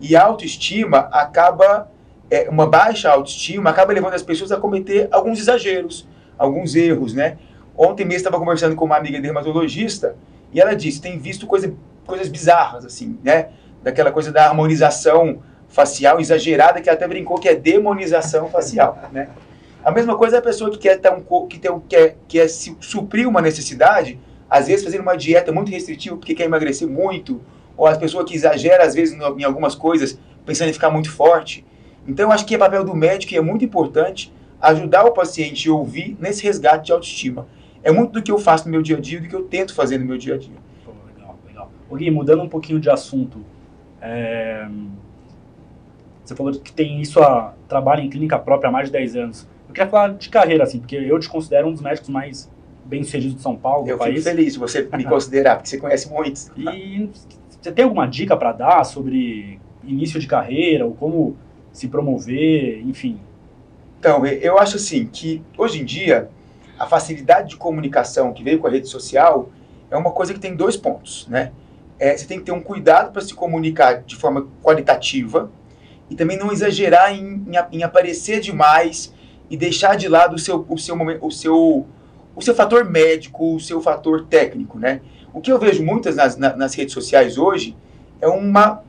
E 0.00 0.14
a 0.14 0.22
autoestima 0.22 0.98
acaba, 1.12 1.90
é, 2.30 2.48
uma 2.48 2.66
baixa 2.66 3.10
autoestima 3.10 3.70
acaba 3.70 3.92
levando 3.92 4.14
as 4.14 4.22
pessoas 4.22 4.50
a 4.52 4.56
cometer 4.56 5.08
alguns 5.10 5.38
exageros, 5.38 6.08
alguns 6.36 6.74
erros, 6.74 7.14
né? 7.14 7.38
Ontem 7.76 8.04
mesmo 8.04 8.18
estava 8.18 8.38
conversando 8.38 8.74
com 8.74 8.84
uma 8.84 8.96
amiga 8.96 9.20
dermatologista 9.20 10.16
e 10.52 10.60
ela 10.60 10.74
disse, 10.74 11.00
tem 11.00 11.18
visto 11.18 11.46
coisa, 11.46 11.72
coisas 12.06 12.28
bizarras, 12.28 12.84
assim, 12.84 13.18
né? 13.22 13.50
Daquela 13.82 14.10
coisa 14.10 14.32
da 14.32 14.46
harmonização 14.46 15.40
facial 15.68 16.20
exagerada, 16.20 16.80
que 16.80 16.88
até 16.88 17.06
brincou 17.06 17.38
que 17.38 17.48
é 17.48 17.54
demonização 17.54 18.48
facial, 18.48 18.98
né? 19.12 19.28
A 19.84 19.90
mesma 19.92 20.16
coisa 20.16 20.36
é 20.36 20.38
a 20.40 20.42
pessoa 20.42 20.68
que 20.68 20.78
quer, 20.78 20.98
ter 20.98 21.12
um, 21.12 21.46
que, 21.46 21.60
ter 21.60 21.70
um, 21.70 21.78
quer, 21.78 22.16
quer 22.26 22.48
suprir 22.48 23.28
uma 23.28 23.40
necessidade, 23.40 24.18
às 24.50 24.66
vezes 24.66 24.84
fazendo 24.84 25.02
uma 25.02 25.16
dieta 25.16 25.52
muito 25.52 25.70
restritiva 25.70 26.16
porque 26.16 26.34
quer 26.34 26.44
emagrecer 26.44 26.88
muito, 26.88 27.40
ou 27.76 27.86
as 27.86 27.96
pessoas 27.96 28.28
que 28.28 28.34
exagera 28.34 28.84
às 28.84 28.94
vezes 28.94 29.14
em 29.14 29.44
algumas 29.44 29.76
coisas, 29.76 30.18
pensando 30.44 30.70
em 30.70 30.72
ficar 30.72 30.90
muito 30.90 31.12
forte. 31.12 31.64
Então, 32.06 32.30
acho 32.30 32.46
que 32.46 32.54
é 32.54 32.58
papel 32.58 32.84
do 32.84 32.94
médico 32.94 33.34
e 33.34 33.36
é 33.36 33.40
muito 33.40 33.64
importante 33.64 34.32
ajudar 34.60 35.04
o 35.04 35.12
paciente 35.12 35.68
a 35.68 35.72
ouvir 35.72 36.16
nesse 36.20 36.42
resgate 36.42 36.86
de 36.86 36.92
autoestima. 36.92 37.46
É 37.82 37.92
muito 37.92 38.12
do 38.12 38.22
que 38.22 38.30
eu 38.30 38.38
faço 38.38 38.64
no 38.66 38.70
meu 38.70 38.82
dia 38.82 38.96
a 38.96 39.00
dia, 39.00 39.20
do 39.20 39.28
que 39.28 39.34
eu 39.34 39.44
tento 39.44 39.74
fazer 39.74 39.98
no 39.98 40.04
meu 40.04 40.18
dia 40.18 40.34
a 40.34 40.38
dia. 40.38 40.56
Pô, 40.84 40.92
legal, 41.06 41.38
legal. 41.46 41.70
O 41.88 41.96
Gui, 41.96 42.10
mudando 42.10 42.42
um 42.42 42.48
pouquinho 42.48 42.80
de 42.80 42.90
assunto, 42.90 43.44
é... 44.00 44.66
você 46.24 46.34
falou 46.34 46.52
que 46.52 46.72
tem 46.72 47.00
isso, 47.00 47.20
a... 47.20 47.54
trabalha 47.68 48.00
em 48.00 48.10
clínica 48.10 48.38
própria 48.38 48.68
há 48.68 48.72
mais 48.72 48.86
de 48.86 48.92
10 48.92 49.16
anos 49.16 49.48
queria 49.76 49.90
falar 49.90 50.14
de 50.14 50.28
carreira, 50.28 50.64
assim, 50.64 50.78
porque 50.78 50.96
eu 50.96 51.18
te 51.20 51.28
considero 51.28 51.68
um 51.68 51.72
dos 51.72 51.82
médicos 51.82 52.08
mais 52.08 52.50
bem-sucedidos 52.84 53.36
de 53.36 53.42
São 53.42 53.56
Paulo, 53.56 53.86
Eu 53.86 53.98
fico 53.98 53.98
país. 53.98 54.24
feliz 54.24 54.54
de 54.54 54.58
você 54.58 54.88
me 54.96 55.04
considerar, 55.04 55.56
porque 55.56 55.68
você 55.68 55.78
conhece 55.78 56.10
muitos. 56.10 56.50
E 56.56 57.10
você 57.60 57.72
tem 57.72 57.84
alguma 57.84 58.06
dica 58.06 58.36
para 58.36 58.52
dar 58.52 58.84
sobre 58.84 59.60
início 59.84 60.18
de 60.18 60.26
carreira, 60.26 60.86
ou 60.86 60.94
como 60.94 61.36
se 61.76 61.88
promover, 61.88 62.80
enfim? 62.86 63.20
Então, 64.00 64.24
eu 64.24 64.58
acho 64.58 64.76
assim, 64.76 65.06
que 65.06 65.42
hoje 65.58 65.82
em 65.82 65.84
dia, 65.84 66.30
a 66.78 66.86
facilidade 66.86 67.50
de 67.50 67.56
comunicação 67.56 68.32
que 68.32 68.42
veio 68.42 68.58
com 68.58 68.66
a 68.66 68.70
rede 68.70 68.88
social 68.88 69.50
é 69.90 69.96
uma 69.96 70.10
coisa 70.10 70.32
que 70.32 70.40
tem 70.40 70.56
dois 70.56 70.74
pontos, 70.74 71.26
né? 71.28 71.52
É, 71.98 72.16
você 72.16 72.26
tem 72.26 72.38
que 72.38 72.44
ter 72.44 72.52
um 72.52 72.62
cuidado 72.62 73.12
para 73.12 73.20
se 73.20 73.34
comunicar 73.34 74.02
de 74.02 74.16
forma 74.16 74.46
qualitativa 74.62 75.50
e 76.08 76.14
também 76.14 76.38
não 76.38 76.50
exagerar 76.50 77.12
em, 77.12 77.44
em, 77.46 77.78
em 77.78 77.82
aparecer 77.82 78.40
demais 78.40 79.12
e 79.50 79.56
deixar 79.56 79.96
de 79.96 80.08
lado 80.08 80.36
o 80.36 80.38
seu, 80.38 80.64
o 80.66 80.78
seu, 80.78 80.96
o 80.96 81.30
seu, 81.30 81.86
o 82.34 82.42
seu 82.42 82.54
fator 82.54 82.86
médico, 82.86 83.54
o 83.54 83.60
seu 83.60 83.82
fator 83.82 84.24
técnico, 84.24 84.78
né? 84.78 85.02
O 85.34 85.42
que 85.42 85.52
eu 85.52 85.58
vejo 85.58 85.84
muitas 85.84 86.16
nas, 86.16 86.38
nas 86.38 86.74
redes 86.74 86.94
sociais 86.94 87.36
hoje 87.36 87.76
é 88.18 88.28
uma 88.28 88.82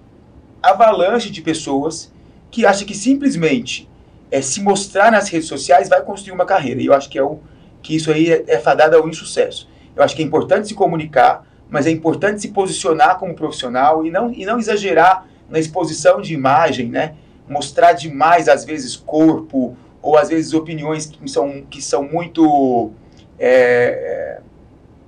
avalanche 0.64 1.30
de 1.30 1.42
pessoas 1.42 2.16
que 2.50 2.66
acham 2.66 2.88
que 2.88 2.96
simplesmente 2.96 3.90
é, 4.32 4.42
se 4.42 4.62
mostrar 4.62 5.12
nas 5.12 5.30
redes 5.30 5.48
sociais 5.48 5.90
vai 5.90 6.02
construir 6.02 6.34
uma 6.34 6.46
carreira. 6.46 6.82
E 6.82 6.86
eu 6.86 6.94
acho 6.94 7.10
que, 7.10 7.18
é 7.18 7.24
o, 7.24 7.40
que 7.82 7.96
isso 7.96 8.12
aí 8.12 8.32
é, 8.32 8.44
é 8.48 8.60
fadado 8.60 8.96
ao 8.96 9.08
insucesso. 9.08 9.70
Eu 9.96 10.04
acho 10.04 10.16
que 10.16 10.22
é 10.22 10.26
importante 10.26 10.68
se 10.68 10.74
comunicar, 10.74 11.46
mas 11.70 11.88
é 11.88 11.92
importante 11.92 12.42
se 12.42 12.50
posicionar 12.50 13.18
como 13.18 13.34
profissional 13.34 14.06
e 14.06 14.12
não, 14.12 14.32
e 14.32 14.46
não 14.46 14.60
exagerar 14.60 15.28
na 15.50 15.60
exposição 15.60 16.22
de 16.22 16.34
imagem, 16.34 16.90
né? 16.90 17.16
Mostrar 17.48 17.94
demais, 17.94 18.50
às 18.50 18.66
vezes, 18.66 18.96
corpo, 18.96 19.76
ou 20.02 20.18
às 20.18 20.30
vezes 20.30 20.54
opiniões 20.54 21.06
que 21.06 21.30
são, 21.30 21.64
que 21.70 21.82
são 21.82 22.04
muito 22.04 22.92
é, 23.40 24.40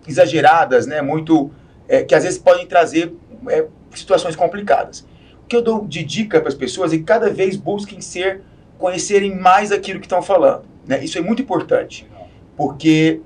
exageradas, 0.08 0.86
né? 0.86 1.02
muito, 1.02 1.52
é, 1.88 2.04
que 2.04 2.14
às 2.16 2.24
vezes 2.24 2.40
podem 2.40 2.66
trazer 2.66 3.14
é, 3.48 3.66
situações 3.96 4.36
complicadas. 4.36 5.06
Que 5.50 5.56
eu 5.56 5.62
dou 5.62 5.86
de 5.86 6.04
dica 6.04 6.40
para 6.40 6.48
as 6.48 6.56
pessoas 6.56 6.92
que 6.92 7.00
cada 7.00 7.30
vez 7.30 7.58
busquem 7.58 8.00
ser, 8.00 8.42
conhecerem 8.78 9.36
mais 9.36 9.72
aquilo 9.72 10.00
que 10.00 10.06
estão 10.06 10.22
falando. 10.22 10.64
Né? 10.88 11.04
Isso 11.04 11.18
é 11.18 11.22
muito 11.22 11.42
importante, 11.42 12.08
porque 12.56 13.20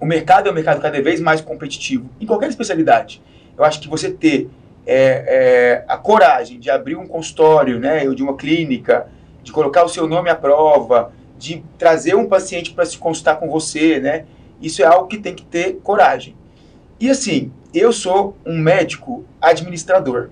o 0.00 0.06
mercado 0.06 0.48
é 0.48 0.50
um 0.50 0.54
mercado 0.54 0.80
cada 0.80 1.00
vez 1.00 1.20
mais 1.20 1.40
competitivo, 1.40 2.08
em 2.20 2.26
qualquer 2.26 2.48
especialidade. 2.48 3.22
Eu 3.56 3.62
acho 3.62 3.80
que 3.80 3.88
você 3.88 4.10
ter 4.10 4.48
é, 4.86 4.94
é, 4.96 5.84
a 5.86 5.96
coragem 5.96 6.58
de 6.58 6.70
abrir 6.70 6.96
um 6.96 7.06
consultório, 7.06 7.78
né, 7.78 8.08
ou 8.08 8.14
de 8.14 8.22
uma 8.22 8.36
clínica, 8.36 9.06
de 9.42 9.52
colocar 9.52 9.84
o 9.84 9.88
seu 9.88 10.08
nome 10.08 10.30
à 10.30 10.34
prova, 10.34 11.12
de 11.38 11.62
trazer 11.78 12.14
um 12.14 12.26
paciente 12.26 12.72
para 12.72 12.84
se 12.84 12.98
consultar 12.98 13.38
com 13.38 13.48
você, 13.48 13.98
né? 13.98 14.24
Isso 14.60 14.82
é 14.82 14.84
algo 14.84 15.08
que 15.08 15.16
tem 15.16 15.34
que 15.34 15.42
ter 15.42 15.78
coragem. 15.82 16.36
E 16.98 17.08
assim, 17.08 17.50
eu 17.72 17.92
sou 17.92 18.36
um 18.44 18.58
médico 18.58 19.24
administrador. 19.40 20.28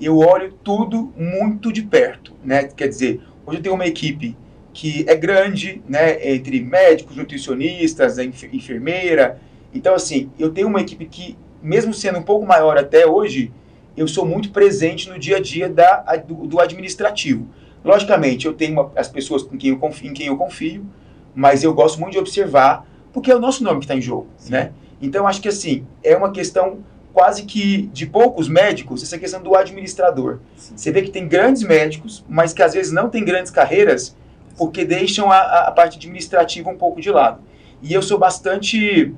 Eu 0.00 0.18
olho 0.18 0.52
tudo 0.62 1.12
muito 1.16 1.72
de 1.72 1.82
perto, 1.82 2.34
né? 2.44 2.64
Quer 2.64 2.88
dizer, 2.88 3.20
hoje 3.46 3.58
eu 3.58 3.62
tenho 3.62 3.74
uma 3.74 3.86
equipe 3.86 4.36
que 4.72 5.04
é 5.08 5.14
grande, 5.14 5.82
né? 5.88 6.34
Entre 6.34 6.60
médicos, 6.60 7.16
nutricionistas, 7.16 8.18
enfermeira. 8.18 9.40
Então, 9.72 9.94
assim, 9.94 10.30
eu 10.38 10.50
tenho 10.50 10.68
uma 10.68 10.80
equipe 10.80 11.06
que, 11.06 11.36
mesmo 11.62 11.94
sendo 11.94 12.18
um 12.18 12.22
pouco 12.22 12.46
maior 12.46 12.76
até 12.76 13.06
hoje, 13.06 13.50
eu 13.96 14.06
sou 14.06 14.26
muito 14.26 14.50
presente 14.50 15.08
no 15.08 15.18
dia 15.18 15.38
a 15.38 15.40
dia 15.40 15.68
da, 15.68 16.16
do, 16.16 16.46
do 16.46 16.60
administrativo. 16.60 17.48
Logicamente, 17.82 18.46
eu 18.46 18.52
tenho 18.52 18.72
uma, 18.72 18.92
as 18.96 19.08
pessoas 19.08 19.42
com 19.42 19.56
quem 19.56 19.70
eu 19.70 19.78
confio, 19.78 20.10
em 20.10 20.12
quem 20.12 20.26
eu 20.26 20.36
confio, 20.36 20.84
mas 21.34 21.62
eu 21.62 21.72
gosto 21.72 21.98
muito 21.98 22.12
de 22.12 22.18
observar, 22.18 22.86
porque 23.12 23.30
é 23.30 23.36
o 23.36 23.40
nosso 23.40 23.64
nome 23.64 23.78
que 23.78 23.84
está 23.84 23.94
em 23.94 24.00
jogo, 24.00 24.26
Sim. 24.36 24.52
né? 24.52 24.72
Então, 25.00 25.26
acho 25.26 25.40
que 25.40 25.48
assim, 25.48 25.86
é 26.02 26.16
uma 26.16 26.30
questão 26.30 26.78
quase 27.16 27.44
que 27.44 27.86
de 27.94 28.04
poucos 28.04 28.46
médicos, 28.46 29.02
essa 29.02 29.16
questão 29.16 29.42
do 29.42 29.56
administrador. 29.56 30.40
Sim. 30.54 30.76
Você 30.76 30.92
vê 30.92 31.00
que 31.00 31.10
tem 31.10 31.26
grandes 31.26 31.62
médicos, 31.62 32.22
mas 32.28 32.52
que 32.52 32.62
às 32.62 32.74
vezes 32.74 32.92
não 32.92 33.08
têm 33.08 33.24
grandes 33.24 33.50
carreiras, 33.50 34.14
porque 34.54 34.84
deixam 34.84 35.32
a, 35.32 35.60
a 35.60 35.70
parte 35.70 35.96
administrativa 35.96 36.68
um 36.68 36.76
pouco 36.76 37.00
de 37.00 37.10
lado. 37.10 37.40
E 37.80 37.94
eu 37.94 38.02
sou 38.02 38.18
bastante 38.18 39.14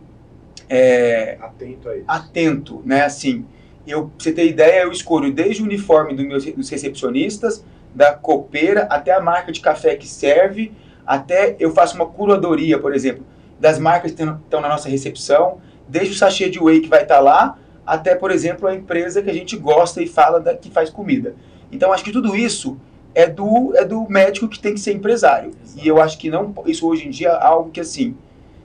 é, 0.68 1.38
atento 1.40 1.88
a 1.88 1.96
isso. 1.96 2.04
Atento, 2.06 2.82
né? 2.86 3.02
Assim, 3.02 3.44
eu, 3.84 4.04
pra 4.04 4.12
você 4.16 4.30
ter 4.30 4.46
ideia, 4.46 4.82
eu 4.82 4.92
escolho 4.92 5.32
desde 5.32 5.60
o 5.60 5.64
uniforme 5.64 6.14
do 6.14 6.22
meus, 6.22 6.44
dos 6.44 6.70
recepcionistas 6.70 7.64
da 7.92 8.12
copeira 8.12 8.82
até 8.82 9.10
a 9.10 9.20
marca 9.20 9.50
de 9.50 9.60
café 9.60 9.96
que 9.96 10.06
serve, 10.06 10.70
até 11.04 11.56
eu 11.58 11.72
faço 11.72 11.96
uma 11.96 12.06
curadoria, 12.06 12.78
por 12.78 12.94
exemplo, 12.94 13.26
das 13.58 13.76
marcas 13.76 14.12
que 14.12 14.22
estão 14.22 14.60
na 14.60 14.68
nossa 14.68 14.88
recepção, 14.88 15.58
desde 15.88 16.14
o 16.14 16.16
sachê 16.16 16.48
de 16.48 16.60
whey 16.62 16.78
que 16.78 16.88
vai 16.88 17.02
estar 17.02 17.16
tá 17.16 17.20
lá, 17.20 17.58
até, 17.88 18.14
por 18.14 18.30
exemplo, 18.30 18.68
a 18.68 18.74
empresa 18.74 19.22
que 19.22 19.30
a 19.30 19.32
gente 19.32 19.56
gosta 19.56 20.02
e 20.02 20.06
fala 20.06 20.38
da, 20.38 20.54
que 20.54 20.70
faz 20.70 20.90
comida. 20.90 21.34
Então, 21.72 21.92
acho 21.92 22.04
que 22.04 22.12
tudo 22.12 22.36
isso 22.36 22.78
é 23.14 23.26
do, 23.26 23.74
é 23.74 23.84
do 23.84 24.06
médico 24.08 24.46
que 24.46 24.60
tem 24.60 24.74
que 24.74 24.80
ser 24.80 24.92
empresário. 24.92 25.52
Exato. 25.64 25.84
E 25.84 25.88
eu 25.88 26.00
acho 26.00 26.18
que 26.18 26.30
não 26.30 26.54
isso 26.66 26.86
hoje 26.86 27.06
em 27.06 27.10
dia 27.10 27.28
é 27.28 27.46
algo 27.46 27.70
que, 27.70 27.80
assim, 27.80 28.14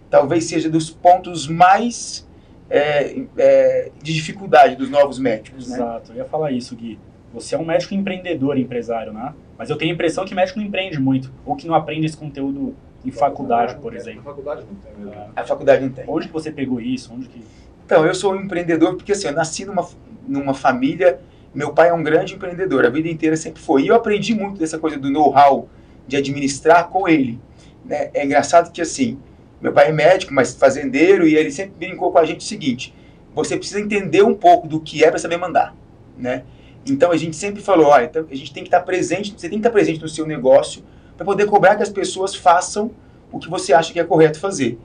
talvez 0.10 0.44
seja 0.44 0.70
dos 0.70 0.90
pontos 0.90 1.48
mais 1.48 2.28
é, 2.70 3.22
é, 3.38 3.92
de 4.02 4.14
dificuldade 4.14 4.76
dos 4.76 4.90
novos 4.90 5.18
médicos. 5.18 5.70
Né? 5.70 5.76
Exato, 5.76 6.12
né? 6.12 6.20
eu 6.20 6.24
ia 6.24 6.30
falar 6.30 6.52
isso, 6.52 6.76
Gui. 6.76 7.00
Você 7.34 7.56
é 7.56 7.58
um 7.58 7.66
médico 7.66 7.96
empreendedor, 7.96 8.58
empresário, 8.58 9.12
né? 9.12 9.34
Mas 9.58 9.70
eu 9.70 9.76
tenho 9.76 9.92
a 9.92 9.94
impressão 9.96 10.24
que 10.26 10.36
médico 10.36 10.60
não 10.60 10.68
empreende 10.68 11.00
muito, 11.00 11.32
ou 11.46 11.56
que 11.56 11.66
não 11.66 11.74
aprende 11.74 12.06
esse 12.06 12.18
conteúdo 12.18 12.76
em 13.04 13.12
faculdade, 13.12 13.76
por 13.76 13.96
exemplo. 13.96 14.22
A 14.22 14.24
faculdade 14.24 14.62
não 14.62 14.76
tem 14.76 14.92
mesmo. 14.98 15.32
A 15.36 15.44
faculdade 15.44 15.84
não 15.84 15.92
tem. 15.92 16.06
Onde 16.08 16.28
que 16.28 16.34
você 16.34 16.52
pegou 16.52 16.80
isso? 16.80 17.12
Onde 17.14 17.28
que... 17.28 17.42
Então, 17.86 18.06
eu 18.06 18.16
sou 18.16 18.34
um 18.34 18.42
empreendedor 18.42 18.96
porque 18.96 19.12
assim, 19.12 19.28
eu 19.28 19.34
nasci 19.34 19.66
numa, 19.66 19.88
numa 20.28 20.54
família, 20.54 21.20
meu 21.54 21.74
pai 21.74 21.90
é 21.90 21.94
um 21.94 22.04
grande 22.04 22.34
empreendedor, 22.34 22.86
a 22.86 22.90
vida 22.90 23.08
inteira 23.08 23.38
sempre 23.38 23.62
foi. 23.62 23.84
E 23.84 23.88
eu 23.88 23.96
aprendi 23.96 24.34
muito 24.34 24.60
dessa 24.60 24.80
coisa 24.80 24.98
do 24.98 25.10
know-how 25.10 25.70
de 26.08 26.18
administrar 26.18 26.90
com 26.90 27.08
ele. 27.08 27.40
Né? 27.86 28.10
É 28.14 28.26
engraçado 28.26 28.72
que 28.72 28.82
assim, 28.82 29.20
meu 29.62 29.72
pai 29.72 29.90
é 29.90 29.92
médico, 29.92 30.34
mas 30.34 30.54
fazendeiro, 30.54 31.28
e 31.28 31.36
ele 31.36 31.52
sempre 31.52 31.74
brincou 31.78 32.12
com 32.12 32.18
a 32.18 32.26
gente 32.26 32.42
o 32.42 32.44
seguinte, 32.44 32.94
você 33.34 33.58
precisa 33.58 33.80
entender 33.80 34.24
um 34.24 34.34
pouco 34.34 34.68
do 34.68 34.80
que 34.80 35.04
é 35.04 35.10
para 35.10 35.20
saber 35.20 35.38
mandar, 35.38 35.76
né? 36.18 36.44
Então 36.86 37.12
a 37.12 37.18
gente 37.18 37.36
sempre 37.36 37.62
falou, 37.62 37.88
olha, 37.88 38.06
então, 38.06 38.26
a 38.30 38.36
gente 38.36 38.54
tem 38.54 38.64
que 38.64 38.68
estar 38.68 38.82
presente, 38.82 39.32
você 39.32 39.48
tem 39.50 39.58
que 39.58 39.66
estar 39.66 39.72
presente 39.72 40.02
no 40.02 40.10
seu 40.10 40.28
negócio 40.28 40.84
para 41.16 41.26
poder 41.26 41.46
cobrar 41.46 41.76
que 41.76 41.84
as 41.84 41.90
pessoas 41.90 42.36
façam 42.36 42.92
o 43.32 43.40
que 43.40 43.50
você 43.50 43.74
acha 43.74 43.94
que 43.94 44.00
é 44.00 44.04
correto 44.04 44.40
fazer. 44.40 44.78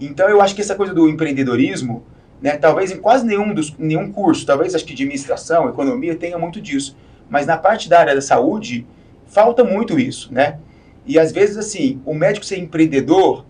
Então 0.00 0.28
eu 0.28 0.40
acho 0.40 0.54
que 0.54 0.60
essa 0.60 0.74
coisa 0.74 0.94
do 0.94 1.08
empreendedorismo, 1.08 2.04
né, 2.40 2.56
talvez 2.56 2.90
em 2.90 2.98
quase 2.98 3.26
nenhum, 3.26 3.52
dos, 3.52 3.76
nenhum 3.78 4.12
curso, 4.12 4.46
talvez 4.46 4.74
acho 4.74 4.84
que 4.84 4.94
de 4.94 5.02
administração, 5.02 5.68
economia, 5.68 6.14
tenha 6.14 6.38
muito 6.38 6.60
disso. 6.60 6.96
Mas 7.28 7.46
na 7.46 7.56
parte 7.56 7.88
da 7.88 8.00
área 8.00 8.14
da 8.14 8.20
saúde, 8.20 8.86
falta 9.26 9.64
muito 9.64 9.98
isso, 9.98 10.32
né? 10.32 10.58
E 11.04 11.18
às 11.18 11.32
vezes, 11.32 11.56
assim, 11.56 12.00
o 12.04 12.14
médico 12.14 12.44
ser 12.44 12.58
empreendedor, 12.58 13.44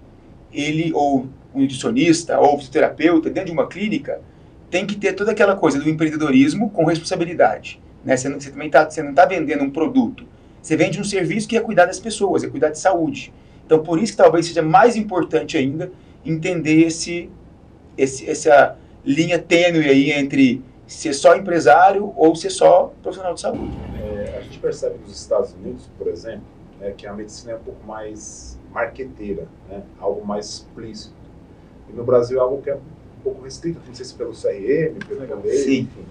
ele, 0.52 0.92
ou 0.94 1.26
um 1.54 1.60
nutricionista, 1.60 2.38
ou 2.38 2.56
fisioterapeuta, 2.56 3.28
dentro 3.28 3.46
de 3.46 3.52
uma 3.52 3.66
clínica, 3.66 4.20
tem 4.70 4.86
que 4.86 4.96
ter 4.96 5.12
toda 5.12 5.32
aquela 5.32 5.56
coisa 5.56 5.78
do 5.78 5.88
empreendedorismo 5.88 6.70
com 6.70 6.84
responsabilidade. 6.84 7.80
Né? 8.04 8.16
Você, 8.16 8.30
você 8.30 8.50
também 8.50 8.70
tá, 8.70 8.88
você 8.88 9.02
não 9.02 9.10
está 9.10 9.24
vendendo 9.24 9.64
um 9.64 9.70
produto, 9.70 10.24
você 10.62 10.76
vende 10.76 11.00
um 11.00 11.04
serviço 11.04 11.48
que 11.48 11.56
é 11.56 11.60
cuidar 11.60 11.86
das 11.86 11.98
pessoas, 11.98 12.44
é 12.44 12.48
cuidar 12.48 12.70
de 12.70 12.78
saúde. 12.78 13.32
Então, 13.64 13.82
por 13.82 14.00
isso 14.00 14.12
que 14.12 14.18
talvez 14.18 14.46
seja 14.46 14.62
mais 14.62 14.96
importante 14.96 15.56
ainda 15.56 15.90
entender 16.24 16.86
esse, 16.86 17.30
esse, 17.98 18.28
essa 18.30 18.76
linha 19.04 19.38
tênue 19.38 19.88
aí 19.88 20.12
entre 20.12 20.62
ser 20.86 21.12
só 21.12 21.36
empresário 21.36 22.12
ou 22.16 22.34
ser 22.34 22.50
só 22.50 22.92
profissional 23.02 23.34
de 23.34 23.40
saúde. 23.40 23.76
É, 24.02 24.38
a 24.38 24.40
gente 24.40 24.58
percebe 24.58 24.98
nos 24.98 25.20
Estados 25.20 25.52
Unidos, 25.52 25.90
por 25.98 26.08
exemplo, 26.08 26.44
é, 26.80 26.92
que 26.92 27.06
a 27.06 27.12
medicina 27.12 27.52
é 27.52 27.56
um 27.56 27.60
pouco 27.60 27.86
mais 27.86 28.58
marqueteira, 28.72 29.46
né? 29.68 29.82
algo 29.98 30.24
mais 30.24 30.46
explícito. 30.46 31.14
E 31.90 31.92
no 31.92 32.04
Brasil 32.04 32.38
é 32.38 32.40
algo 32.40 32.62
que 32.62 32.70
é 32.70 32.76
um 32.76 32.80
pouco 33.22 33.42
restrito, 33.42 33.80
não 33.86 33.94
sei 33.94 34.04
se 34.04 34.14
pelo 34.14 34.32
CRM, 34.32 34.98
pelo 35.06 35.42
lei, 35.42 35.80
enfim. 35.80 36.06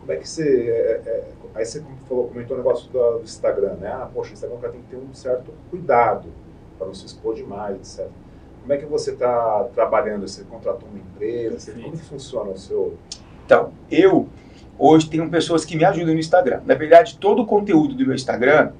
Como 0.00 0.12
é 0.12 0.16
que 0.16 0.28
você. 0.28 0.68
É, 0.68 1.08
é, 1.08 1.28
aí 1.54 1.64
você 1.64 1.82
falou, 2.08 2.28
comentou 2.28 2.56
o 2.56 2.58
negócio 2.58 2.90
do, 2.90 3.18
do, 3.18 3.24
Instagram, 3.24 3.74
né? 3.74 3.88
Ah, 3.88 4.08
poxa, 4.12 4.30
o 4.30 4.32
Instagram 4.34 4.70
tem 4.70 4.80
que 4.80 4.88
ter 4.88 4.96
um 4.96 5.12
certo 5.14 5.52
cuidado 5.70 6.28
para 6.78 6.86
não 6.86 6.94
se 6.94 7.06
expor 7.06 7.34
demais, 7.34 7.76
etc. 7.76 8.10
Como 8.60 8.72
é 8.72 8.76
que 8.76 8.86
você 8.86 9.12
está 9.12 9.68
trabalhando? 9.74 10.28
Você 10.28 10.44
contratou 10.44 10.88
uma 10.88 10.98
empresa? 10.98 11.72
Como 11.72 11.92
que 11.92 12.04
funciona 12.04 12.50
o 12.50 12.58
seu. 12.58 12.96
Então, 13.44 13.72
eu 13.90 14.28
hoje 14.78 15.08
tenho 15.08 15.28
pessoas 15.28 15.64
que 15.64 15.76
me 15.76 15.84
ajudam 15.84 16.14
no 16.14 16.20
Instagram. 16.20 16.60
Na 16.64 16.74
verdade, 16.74 17.18
todo 17.18 17.42
o 17.42 17.46
conteúdo 17.46 17.94
do 17.94 18.04
meu 18.04 18.14
Instagram 18.14 18.70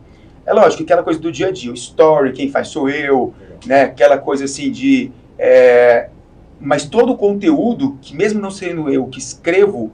é 0.47 0.53
lógico, 0.53 0.83
aquela 0.83 1.03
coisa 1.03 1.21
do 1.21 1.31
dia 1.31 1.49
a 1.49 1.51
dia, 1.51 1.71
o 1.71 1.75
story, 1.75 2.33
quem 2.33 2.51
faz 2.51 2.69
sou 2.69 2.89
eu, 2.89 3.35
Legal. 3.39 3.59
né? 3.67 3.83
Aquela 3.83 4.19
coisa 4.19 4.45
assim 4.45 4.71
de. 4.71 5.13
É, 5.39 6.09
mas 6.59 6.85
todo 6.85 7.13
o 7.13 7.17
conteúdo, 7.17 7.99
que 8.01 8.17
mesmo 8.17 8.41
não 8.41 8.51
sendo 8.51 8.91
eu 8.91 9.07
que 9.07 9.19
escrevo, 9.19 9.91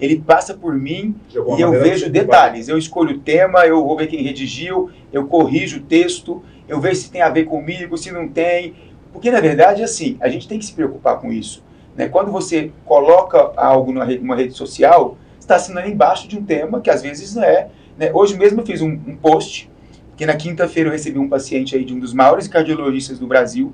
ele 0.00 0.18
passa 0.18 0.54
por 0.54 0.74
mim 0.74 1.14
e 1.56 1.60
eu 1.60 1.70
vejo 1.70 2.10
detalhes. 2.10 2.68
Eu 2.68 2.78
escolho 2.78 3.16
o 3.16 3.18
tema, 3.20 3.66
eu 3.66 3.84
vou 3.84 3.96
ver 3.96 4.06
quem 4.06 4.22
redigiu, 4.22 4.90
eu 5.12 5.26
corrijo 5.26 5.78
o 5.78 5.82
texto, 5.82 6.42
eu 6.66 6.80
vejo 6.80 7.00
se 7.00 7.10
tem 7.10 7.22
a 7.22 7.28
ver 7.28 7.44
comigo, 7.44 7.96
se 7.98 8.10
não 8.10 8.28
tem. 8.28 8.74
Porque, 9.12 9.30
na 9.30 9.40
verdade, 9.40 9.82
assim, 9.82 10.16
a 10.20 10.28
gente 10.28 10.48
tem 10.48 10.58
que 10.58 10.64
se 10.64 10.72
preocupar 10.72 11.18
com 11.20 11.32
isso. 11.32 11.62
Né? 11.96 12.08
Quando 12.08 12.30
você 12.30 12.72
coloca 12.84 13.52
algo 13.56 13.92
numa 13.92 14.04
rede, 14.04 14.20
numa 14.20 14.36
rede 14.36 14.54
social, 14.54 15.16
está 15.38 15.56
assinando 15.56 15.88
embaixo 15.88 16.28
de 16.28 16.38
um 16.38 16.44
tema 16.44 16.80
que 16.80 16.90
às 16.90 17.02
vezes 17.02 17.34
não 17.34 17.42
é. 17.42 17.68
Né? 17.98 18.10
Hoje 18.12 18.36
mesmo 18.36 18.60
eu 18.60 18.66
fiz 18.66 18.80
um, 18.80 18.92
um 18.92 19.16
post, 19.16 19.70
que 20.16 20.24
na 20.24 20.34
quinta-feira 20.34 20.88
eu 20.88 20.92
recebi 20.92 21.18
um 21.18 21.28
paciente 21.28 21.74
aí 21.74 21.84
de 21.84 21.94
um 21.94 21.98
dos 21.98 22.12
maiores 22.12 22.46
cardiologistas 22.46 23.18
do 23.18 23.26
Brasil. 23.26 23.72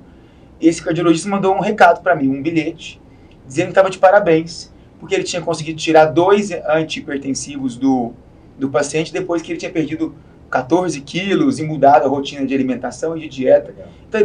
Esse 0.61 0.83
cardiologista 0.83 1.29
mandou 1.29 1.55
um 1.55 1.61
recado 1.61 2.03
para 2.03 2.15
mim, 2.15 2.29
um 2.29 2.43
bilhete, 2.43 3.01
dizendo 3.47 3.67
que 3.67 3.73
estava 3.73 3.91
de 3.91 3.99
parabéns, 3.99 4.73
porque 4.99 5.15
ele 5.15 5.25
tinha 5.25 5.43
conseguido 5.43 5.79
tirar 5.79 6.07
dois 6.07 6.51
antihipertensivos 6.51 7.77
do, 7.77 8.13
do 8.59 8.71
paciente 8.71 9.13
depois 9.13 9.43
que 9.43 9.53
ele 9.53 9.59
tinha 9.59 9.71
perdido 9.71 10.15
14 10.51 11.01
quilos 11.01 11.59
e 11.59 11.65
mudado 11.65 12.05
a 12.05 12.09
rotina 12.09 12.47
de 12.47 12.55
alimentação 12.55 13.17
e 13.17 13.21
de 13.21 13.29
dieta. 13.29 13.75
Então, 14.09 14.21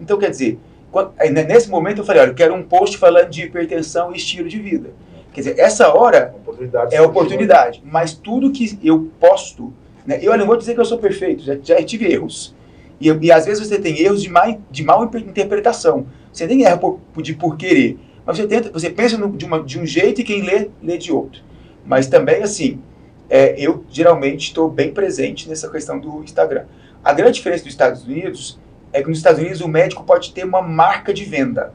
então 0.00 0.18
quer 0.18 0.30
dizer, 0.30 0.58
quando, 0.90 1.12
nesse 1.46 1.68
momento 1.68 1.98
eu 1.98 2.04
falei, 2.04 2.22
olha, 2.22 2.30
eu 2.30 2.34
quero 2.34 2.54
um 2.54 2.62
post 2.62 2.96
falando 2.98 3.28
de 3.28 3.42
hipertensão 3.42 4.12
e 4.12 4.16
estilo 4.16 4.48
de 4.48 4.58
vida. 4.58 4.90
Quer 5.32 5.40
dizer, 5.40 5.58
essa 5.58 5.92
hora 5.92 6.34
oportunidade 6.38 6.94
é 6.94 7.02
oportunidade, 7.02 7.82
mas 7.84 8.14
tudo 8.14 8.50
que 8.50 8.78
eu 8.82 9.10
posto, 9.20 9.72
né, 10.06 10.18
eu 10.22 10.36
não 10.38 10.46
vou 10.46 10.56
dizer 10.56 10.74
que 10.74 10.80
eu 10.80 10.84
sou 10.84 10.98
perfeito, 10.98 11.42
já, 11.42 11.56
já 11.62 11.82
tive 11.82 12.10
erros. 12.10 12.54
E, 13.00 13.08
e, 13.10 13.30
às 13.30 13.44
vezes 13.44 13.66
você 13.66 13.78
tem 13.78 14.00
erros 14.00 14.22
de, 14.22 14.30
má, 14.30 14.56
de 14.70 14.82
mal 14.82 15.04
interpretação. 15.04 16.06
Você 16.32 16.46
nem 16.46 16.64
erra 16.64 16.78
por, 16.78 17.00
de 17.18 17.34
por 17.34 17.56
querer. 17.56 17.98
Mas 18.24 18.38
você, 18.38 18.46
tenta, 18.46 18.70
você 18.72 18.90
pensa 18.90 19.18
no, 19.18 19.30
de, 19.36 19.44
uma, 19.44 19.62
de 19.62 19.78
um 19.78 19.86
jeito 19.86 20.20
e 20.20 20.24
quem 20.24 20.42
lê, 20.42 20.70
lê 20.82 20.96
de 20.96 21.12
outro. 21.12 21.42
Mas 21.84 22.06
também, 22.06 22.42
assim, 22.42 22.80
é, 23.28 23.54
eu 23.58 23.84
geralmente 23.90 24.48
estou 24.48 24.70
bem 24.70 24.92
presente 24.92 25.48
nessa 25.48 25.68
questão 25.68 25.98
do 25.98 26.22
Instagram. 26.22 26.64
A 27.04 27.12
grande 27.12 27.34
diferença 27.34 27.64
dos 27.64 27.72
Estados 27.72 28.04
Unidos 28.04 28.58
é 28.92 29.02
que 29.02 29.08
nos 29.08 29.18
Estados 29.18 29.40
Unidos 29.40 29.60
o 29.60 29.68
médico 29.68 30.04
pode 30.04 30.32
ter 30.32 30.44
uma 30.44 30.62
marca 30.62 31.12
de 31.12 31.24
venda. 31.24 31.72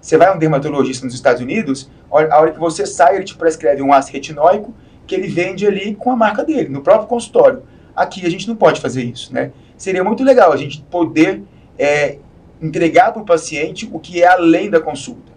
Você 0.00 0.16
vai 0.16 0.28
a 0.28 0.34
um 0.34 0.38
dermatologista 0.38 1.04
nos 1.04 1.14
Estados 1.14 1.42
Unidos, 1.42 1.90
a 2.10 2.14
hora 2.16 2.52
que 2.52 2.58
você 2.58 2.86
sai, 2.86 3.16
ele 3.16 3.24
te 3.24 3.36
prescreve 3.36 3.82
um 3.82 3.92
ácido 3.92 4.14
retinóico 4.14 4.74
que 5.06 5.14
ele 5.14 5.28
vende 5.28 5.66
ali 5.66 5.94
com 5.94 6.10
a 6.10 6.16
marca 6.16 6.44
dele, 6.44 6.68
no 6.68 6.80
próprio 6.80 7.08
consultório. 7.08 7.62
Aqui 7.94 8.24
a 8.24 8.30
gente 8.30 8.48
não 8.48 8.56
pode 8.56 8.80
fazer 8.80 9.02
isso, 9.02 9.34
né? 9.34 9.52
Seria 9.76 10.04
muito 10.04 10.22
legal 10.22 10.52
a 10.52 10.56
gente 10.56 10.80
poder 10.90 11.42
é, 11.78 12.18
entregar 12.62 13.12
para 13.12 13.22
o 13.22 13.24
paciente 13.24 13.88
o 13.92 13.98
que 13.98 14.22
é 14.22 14.26
além 14.26 14.70
da 14.70 14.80
consulta. 14.80 15.32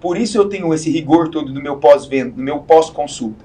Por 0.00 0.18
isso 0.18 0.36
eu 0.36 0.48
tenho 0.48 0.72
esse 0.74 0.90
rigor 0.90 1.28
todo 1.28 1.52
no 1.52 1.62
meu 1.62 1.76
pós-venda, 1.76 2.34
no 2.36 2.42
meu 2.42 2.58
pós-consulta. 2.58 3.44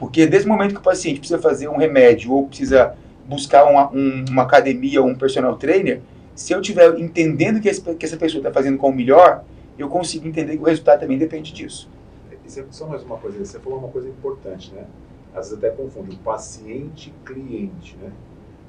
Porque 0.00 0.26
desde 0.26 0.48
o 0.48 0.50
momento 0.50 0.72
que 0.72 0.80
o 0.80 0.82
paciente 0.82 1.18
precisa 1.18 1.38
fazer 1.38 1.68
um 1.68 1.76
remédio 1.76 2.32
ou 2.32 2.46
precisa 2.46 2.96
buscar 3.28 3.66
uma, 3.66 3.92
um, 3.92 4.24
uma 4.30 4.42
academia 4.44 5.02
ou 5.02 5.06
um 5.06 5.14
personal 5.14 5.58
trainer, 5.58 6.00
se 6.34 6.54
eu 6.54 6.60
estiver 6.62 6.98
entendendo 6.98 7.60
que, 7.60 7.68
esse, 7.68 7.82
que 7.82 8.06
essa 8.06 8.16
pessoa 8.16 8.40
está 8.40 8.50
fazendo 8.50 8.78
com 8.78 8.88
o 8.88 8.94
melhor, 8.94 9.44
eu 9.78 9.90
consigo 9.90 10.26
entender 10.26 10.56
que 10.56 10.62
o 10.62 10.64
resultado 10.64 11.00
também 11.00 11.18
depende 11.18 11.52
disso. 11.52 11.86
E 12.32 12.50
só 12.70 12.86
mais 12.86 13.02
uma 13.02 13.18
coisa, 13.18 13.44
você 13.44 13.60
falou 13.60 13.78
uma 13.78 13.88
coisa 13.88 14.08
importante, 14.08 14.72
né? 14.72 14.86
Às 15.34 15.50
vezes 15.50 15.62
até 15.62 15.68
confunde 15.68 16.16
o 16.16 16.18
paciente-cliente, 16.20 17.94
né? 18.00 18.10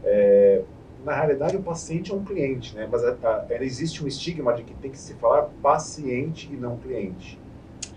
É, 0.04 0.62
na 1.06 1.16
realidade, 1.16 1.56
o 1.56 1.64
paciente 1.64 2.12
é 2.12 2.14
um 2.14 2.26
cliente, 2.26 2.76
né? 2.76 2.90
Mas 2.92 3.06
a, 3.06 3.16
a, 3.24 3.64
existe 3.64 4.04
um 4.04 4.08
estigma 4.08 4.54
de 4.54 4.64
que 4.64 4.74
tem 4.74 4.92
que 4.92 4.98
se 4.98 5.14
falar 5.14 5.44
paciente 5.64 6.50
e 6.52 6.58
não 6.58 6.76
cliente. 6.76 7.40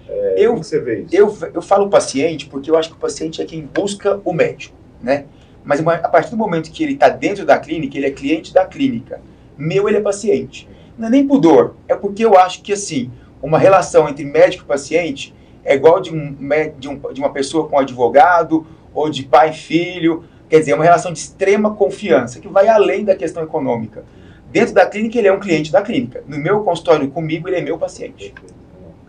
É, 0.09 0.35
eu, 0.39 0.57
você 0.57 0.81
vê 0.81 1.01
isso? 1.01 1.15
Eu, 1.15 1.37
eu 1.55 1.63
falo 1.63 1.89
paciente 1.89 2.47
porque 2.47 2.71
eu 2.71 2.77
acho 2.77 2.91
que 2.91 2.97
o 2.97 2.99
paciente 2.99 3.41
é 3.41 3.45
quem 3.45 3.63
busca 3.63 4.21
o 4.25 4.33
médico, 4.33 4.77
né? 5.03 5.25
Mas 5.65 5.85
a 5.87 6.09
partir 6.09 6.31
do 6.31 6.37
momento 6.37 6.71
que 6.71 6.83
ele 6.83 6.93
está 6.93 7.09
dentro 7.09 7.47
da 7.47 7.59
clínica, 7.59 7.97
ele 7.97 8.07
é 8.07 8.11
cliente 8.11 8.53
da 8.53 8.67
clínica. 8.67 9.21
Meu, 9.57 9.89
ele 9.89 9.97
é 9.97 10.01
paciente. 10.01 10.69
Não 10.99 11.09
é 11.09 11.11
nem 11.11 11.27
pudor, 11.27 11.75
é 11.89 11.95
porque 11.95 12.25
eu 12.25 12.37
acho 12.37 12.61
que, 12.63 12.73
assim, 12.73 13.11
uma 13.43 13.59
relação 13.59 14.09
entre 14.09 14.25
médico 14.25 14.65
e 14.65 14.67
paciente 14.67 15.35
é 15.65 15.75
igual 15.75 16.01
de, 16.01 16.15
um, 16.15 16.37
de, 16.79 16.89
um, 16.89 17.01
de 17.13 17.21
uma 17.21 17.33
pessoa 17.33 17.67
com 17.67 17.77
um 17.77 17.79
advogado 17.79 18.67
ou 18.93 19.09
de 19.09 19.23
pai 19.23 19.51
e 19.51 19.55
filho 19.55 20.25
Quer 20.49 20.61
dizer, 20.61 20.73
é 20.73 20.75
uma 20.75 20.85
relação 20.85 21.13
de 21.13 21.19
extrema 21.19 21.75
confiança, 21.75 22.39
que 22.39 22.49
vai 22.49 22.69
além 22.69 23.05
da 23.05 23.17
questão 23.17 23.43
econômica. 23.43 24.05
Dentro 24.53 24.75
da 24.75 24.87
clínica, 24.87 25.19
ele 25.19 25.27
é 25.27 25.33
um 25.33 25.41
cliente 25.41 25.73
da 25.73 25.83
clínica. 25.83 26.23
No 26.29 26.39
meu 26.39 26.63
consultório 26.63 27.11
comigo, 27.11 27.49
ele 27.49 27.57
é 27.57 27.61
meu 27.61 27.77
paciente. 27.77 28.33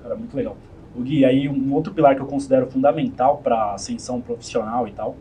Cara, 0.01 0.15
muito 0.15 0.35
legal. 0.35 0.57
O 0.95 1.01
Gui, 1.01 1.25
aí 1.25 1.49
um 1.49 1.73
outro 1.73 1.93
pilar 1.93 2.15
que 2.15 2.21
eu 2.21 2.25
considero 2.25 2.67
fundamental 2.67 3.37
para 3.43 3.73
ascensão 3.73 4.21
profissional 4.21 4.87
e 4.87 4.91
tal, 4.91 5.15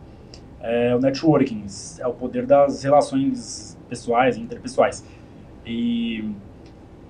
é 0.61 0.95
o 0.95 0.99
networking, 0.99 1.65
é 1.99 2.07
o 2.07 2.13
poder 2.13 2.45
das 2.45 2.83
relações 2.83 3.77
pessoais 3.87 4.37
e 4.37 4.41
interpessoais. 4.41 5.05
E 5.65 6.23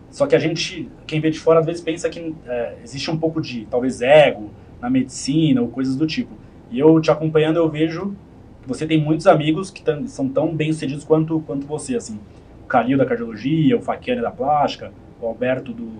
só 0.09 0.25
que 0.25 0.35
a 0.35 0.39
gente, 0.39 0.89
quem 1.05 1.19
vê 1.19 1.29
de 1.29 1.39
fora, 1.39 1.59
às 1.59 1.65
vezes 1.65 1.81
pensa 1.81 2.09
que 2.09 2.33
é, 2.47 2.77
existe 2.83 3.11
um 3.11 3.17
pouco 3.17 3.41
de, 3.41 3.65
talvez, 3.65 4.01
ego 4.01 4.49
na 4.81 4.89
medicina 4.89 5.61
ou 5.61 5.67
coisas 5.67 5.95
do 5.95 6.07
tipo. 6.07 6.33
E 6.71 6.79
eu 6.79 6.99
te 7.01 7.11
acompanhando, 7.11 7.57
eu 7.57 7.69
vejo 7.69 8.15
que 8.61 8.67
você 8.67 8.85
tem 8.85 8.99
muitos 8.99 9.27
amigos 9.27 9.69
que 9.69 9.83
são 10.07 10.27
tão 10.29 10.55
bem-sucedidos 10.55 11.03
quanto, 11.03 11.41
quanto 11.41 11.65
você, 11.65 11.95
assim. 11.95 12.19
O 12.63 12.67
Calil 12.67 12.97
da 12.97 13.05
cardiologia, 13.05 13.77
o 13.77 13.81
Faquiane 13.81 14.21
da 14.21 14.31
plástica, 14.31 14.91
o 15.21 15.27
Alberto 15.27 15.71
do 15.71 15.91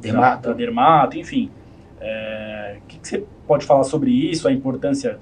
dermato, 0.00 0.42
da, 0.42 0.48
da 0.50 0.54
dermato 0.54 1.18
enfim. 1.18 1.50
É, 2.00 2.76
o 2.82 2.86
que, 2.86 2.98
que, 2.98 3.08
você 3.08 3.24
pode 3.46 3.64
falar 3.64 3.84
sobre 3.84 4.10
isso, 4.10 4.46
a 4.48 4.52
importância 4.52 5.18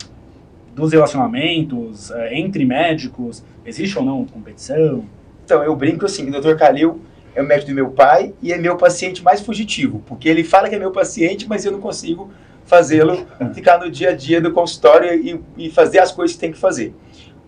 dos 0.75 0.93
relacionamentos 0.93 2.11
é, 2.11 2.38
entre 2.38 2.64
médicos? 2.64 3.43
Existe 3.64 3.99
ou 3.99 4.05
não 4.05 4.25
competição? 4.25 5.05
Então, 5.45 5.62
eu 5.62 5.75
brinco 5.76 6.07
assim, 6.07 6.29
o 6.29 6.41
Dr. 6.41 6.57
Calil 6.57 7.00
é 7.35 7.43
o 7.43 7.47
médico 7.47 7.71
do 7.71 7.75
meu 7.75 7.91
pai 7.91 8.35
e 8.43 8.52
é 8.52 8.59
meu 8.59 8.76
paciente 8.76 9.23
mais 9.23 9.41
fugitivo, 9.41 10.02
porque 10.07 10.29
ele 10.29 10.45
fala 10.45 10.69
que 10.69 10.75
é 10.75 10.79
meu 10.79 10.91
paciente, 10.91 11.49
mas 11.49 11.64
eu 11.64 11.73
não 11.73 11.81
consigo 11.81 12.31
fazê-lo 12.64 13.26
ficar 13.55 13.79
no 13.79 13.91
dia 13.91 14.11
a 14.11 14.12
dia 14.14 14.41
do 14.41 14.52
consultório 14.52 15.12
e, 15.14 15.41
e, 15.57 15.71
fazer 15.71 15.99
as 15.99 16.12
coisas 16.12 16.35
que 16.35 16.41
tem 16.41 16.52
que 16.52 16.59
fazer. 16.59 16.95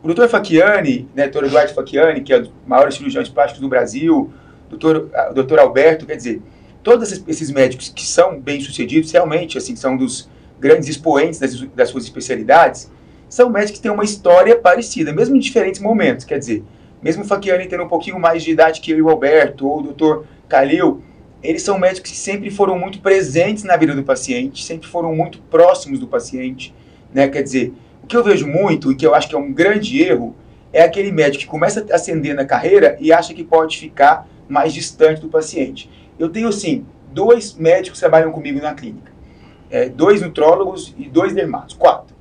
O 0.03 0.07
doutor 0.07 0.29
Facchiani, 0.29 1.09
né, 1.15 1.25
doutor 1.25 1.45
Eduardo 1.45 1.73
Facchiani, 1.73 2.21
que 2.21 2.33
é 2.33 2.43
o 2.43 2.49
maior 2.67 2.91
cirurgião 2.93 3.25
plásticos 3.25 3.61
do 3.61 3.69
Brasil, 3.69 4.33
doutor, 4.69 5.11
o 5.31 5.35
doutor 5.35 5.59
Alberto, 5.59 6.05
quer 6.05 6.17
dizer, 6.17 6.43
todos 6.85 7.11
esses 7.27 7.51
médicos 7.51 7.89
que 7.89 8.07
são 8.07 8.39
bem-sucedidos, 8.39 9.11
realmente, 9.11 9.57
assim, 9.57 9.75
são 9.75 9.97
dos 9.97 10.29
grandes 10.61 10.89
expoentes 10.89 11.41
das, 11.41 11.59
das 11.75 11.89
suas 11.89 12.05
especialidades, 12.05 12.91
são 13.29 13.51
médicos 13.51 13.79
que 13.79 13.83
têm 13.83 13.91
uma 13.91 14.05
história 14.05 14.57
parecida, 14.57 15.13
mesmo 15.13 15.35
em 15.35 15.41
diferentes 15.41 15.81
momentos, 15.81 16.25
quer 16.25 16.39
dizer, 16.39 16.63
mesmo 17.03 17.25
o 17.25 17.27
Facchiani 17.27 17.67
tendo 17.67 17.83
um 17.83 17.89
pouquinho 17.89 18.21
mais 18.21 18.43
de 18.43 18.51
idade 18.51 18.81
que 18.81 18.91
eu 18.93 18.99
e 18.99 19.03
o 19.03 19.09
Alberto, 19.09 19.67
ou 19.67 19.81
o 19.81 19.93
Dr. 19.93 20.27
Calil, 20.49 21.03
eles 21.43 21.63
são 21.63 21.79
médicos 21.79 22.11
que 22.11 22.17
sempre 22.17 22.51
foram 22.51 22.79
muito 22.79 23.01
presentes 23.01 23.65
na 23.65 23.77
vida 23.77 23.95
do 23.95 24.03
paciente, 24.03 24.65
sempre 24.65 24.87
foram 24.87 25.15
muito 25.15 25.39
próximos 25.51 25.99
do 25.99 26.07
paciente, 26.07 26.75
né? 27.13 27.29
Quer 27.29 27.43
dizer, 27.43 27.75
o 28.03 28.07
que 28.07 28.17
eu 28.17 28.25
vejo 28.25 28.47
muito 28.47 28.93
e 28.93 28.95
que 28.95 29.07
eu 29.07 29.15
acho 29.15 29.29
que 29.29 29.35
é 29.35 29.39
um 29.39 29.53
grande 29.53 30.03
erro 30.03 30.35
é 30.73 30.83
aquele 30.83 31.13
médico 31.13 31.45
que 31.45 31.51
começa 31.51 31.85
a 31.91 31.95
ascender 31.95 32.35
na 32.35 32.45
carreira 32.45 32.97
e 32.99 33.13
acha 33.13 33.35
que 33.35 33.45
pode 33.45 33.79
ficar 33.79 34.27
mais 34.49 34.73
distante 34.73 35.21
do 35.21 35.29
paciente. 35.29 35.91
Eu 36.19 36.29
tenho, 36.29 36.49
assim, 36.49 36.87
dois 37.13 37.55
médicos 37.55 37.99
que 37.99 38.01
trabalham 38.01 38.33
comigo 38.33 38.61
na 38.61 38.75
clínica. 38.75 39.13
É, 39.71 39.89
dois 39.89 40.21
nutrólogos 40.21 40.95
e 40.97 41.09
dois 41.09 41.33
dermatos, 41.33 41.75
quatro. 41.75 42.15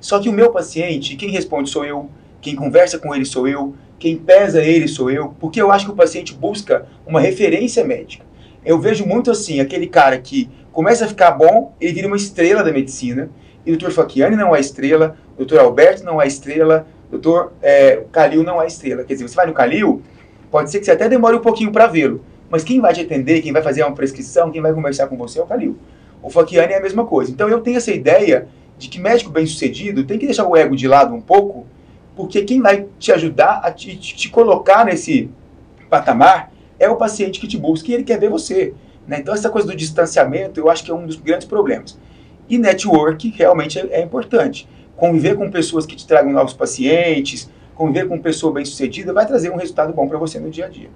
Só 0.00 0.18
que 0.18 0.28
o 0.28 0.32
meu 0.32 0.50
paciente, 0.50 1.16
quem 1.16 1.30
responde 1.30 1.70
sou 1.70 1.84
eu, 1.84 2.08
quem 2.40 2.54
conversa 2.54 2.98
com 2.98 3.14
ele 3.14 3.24
sou 3.24 3.48
eu, 3.48 3.74
quem 3.98 4.16
pesa 4.16 4.62
ele 4.62 4.86
sou 4.86 5.10
eu, 5.10 5.34
porque 5.40 5.60
eu 5.60 5.72
acho 5.72 5.86
que 5.86 5.90
o 5.90 5.96
paciente 5.96 6.32
busca 6.32 6.86
uma 7.06 7.20
referência 7.20 7.84
médica. 7.84 8.24
Eu 8.64 8.78
vejo 8.78 9.04
muito 9.06 9.30
assim, 9.30 9.60
aquele 9.60 9.86
cara 9.86 10.18
que 10.18 10.48
começa 10.70 11.04
a 11.04 11.08
ficar 11.08 11.32
bom, 11.32 11.74
ele 11.80 11.92
vira 11.92 12.06
uma 12.06 12.16
estrela 12.16 12.62
da 12.62 12.72
medicina, 12.72 13.30
e 13.66 13.72
o 13.72 13.76
Dr. 13.76 13.90
Facchiani 13.90 14.36
não 14.36 14.54
é 14.54 14.60
estrela, 14.60 15.16
o 15.36 15.44
Dr. 15.44 15.58
Alberto 15.58 16.04
não 16.04 16.22
é 16.22 16.26
estrela, 16.26 16.86
o 17.10 17.18
Dr. 17.18 17.48
É, 17.60 18.04
Calil 18.12 18.42
não 18.44 18.62
é 18.62 18.66
estrela. 18.66 19.04
Quer 19.04 19.14
dizer, 19.14 19.28
você 19.28 19.34
vai 19.34 19.46
no 19.46 19.52
Calil, 19.52 20.02
pode 20.50 20.70
ser 20.70 20.78
que 20.78 20.84
você 20.84 20.92
até 20.92 21.08
demore 21.08 21.36
um 21.36 21.40
pouquinho 21.40 21.72
para 21.72 21.86
vê-lo, 21.86 22.24
mas 22.50 22.64
quem 22.64 22.80
vai 22.80 22.94
te 22.94 23.00
atender, 23.00 23.42
quem 23.42 23.52
vai 23.52 23.62
fazer 23.62 23.82
uma 23.82 23.94
prescrição, 23.94 24.50
quem 24.50 24.60
vai 24.60 24.72
conversar 24.72 25.06
com 25.06 25.16
você 25.16 25.38
é 25.38 25.42
o 25.42 25.46
Calil. 25.46 25.76
O 26.22 26.30
Facchiani 26.30 26.72
é 26.72 26.78
a 26.78 26.82
mesma 26.82 27.04
coisa. 27.04 27.30
Então 27.30 27.48
eu 27.48 27.60
tenho 27.60 27.76
essa 27.76 27.92
ideia 27.92 28.48
de 28.78 28.88
que 28.88 29.00
médico 29.00 29.30
bem 29.30 29.46
sucedido 29.46 30.04
tem 30.04 30.18
que 30.18 30.26
deixar 30.26 30.46
o 30.46 30.56
ego 30.56 30.76
de 30.76 30.86
lado 30.86 31.14
um 31.14 31.20
pouco 31.20 31.66
porque 32.18 32.42
quem 32.42 32.60
vai 32.60 32.84
te 32.98 33.12
ajudar 33.12 33.60
a 33.62 33.70
te, 33.70 33.96
te 33.96 34.28
colocar 34.28 34.84
nesse 34.84 35.30
patamar 35.88 36.52
é 36.76 36.90
o 36.90 36.96
paciente 36.96 37.38
que 37.38 37.46
te 37.46 37.56
busca 37.56 37.88
e 37.92 37.94
ele 37.94 38.02
quer 38.02 38.18
ver 38.18 38.28
você. 38.28 38.74
Né? 39.06 39.18
Então, 39.20 39.32
essa 39.32 39.48
coisa 39.48 39.68
do 39.68 39.76
distanciamento, 39.76 40.58
eu 40.58 40.68
acho 40.68 40.82
que 40.82 40.90
é 40.90 40.94
um 40.94 41.06
dos 41.06 41.14
grandes 41.14 41.46
problemas. 41.46 41.96
E 42.48 42.58
network 42.58 43.28
realmente 43.30 43.78
é, 43.78 44.00
é 44.00 44.02
importante. 44.02 44.68
Conviver 44.96 45.36
com 45.36 45.48
pessoas 45.48 45.86
que 45.86 45.94
te 45.94 46.04
tragam 46.08 46.32
novos 46.32 46.54
pacientes, 46.54 47.48
conviver 47.76 48.08
com 48.08 48.18
pessoa 48.18 48.52
bem-sucedida, 48.52 49.12
vai 49.12 49.24
trazer 49.24 49.50
um 49.50 49.56
resultado 49.56 49.92
bom 49.92 50.08
para 50.08 50.18
você 50.18 50.40
no 50.40 50.50
dia 50.50 50.66
a 50.66 50.68
dia. 50.68 50.90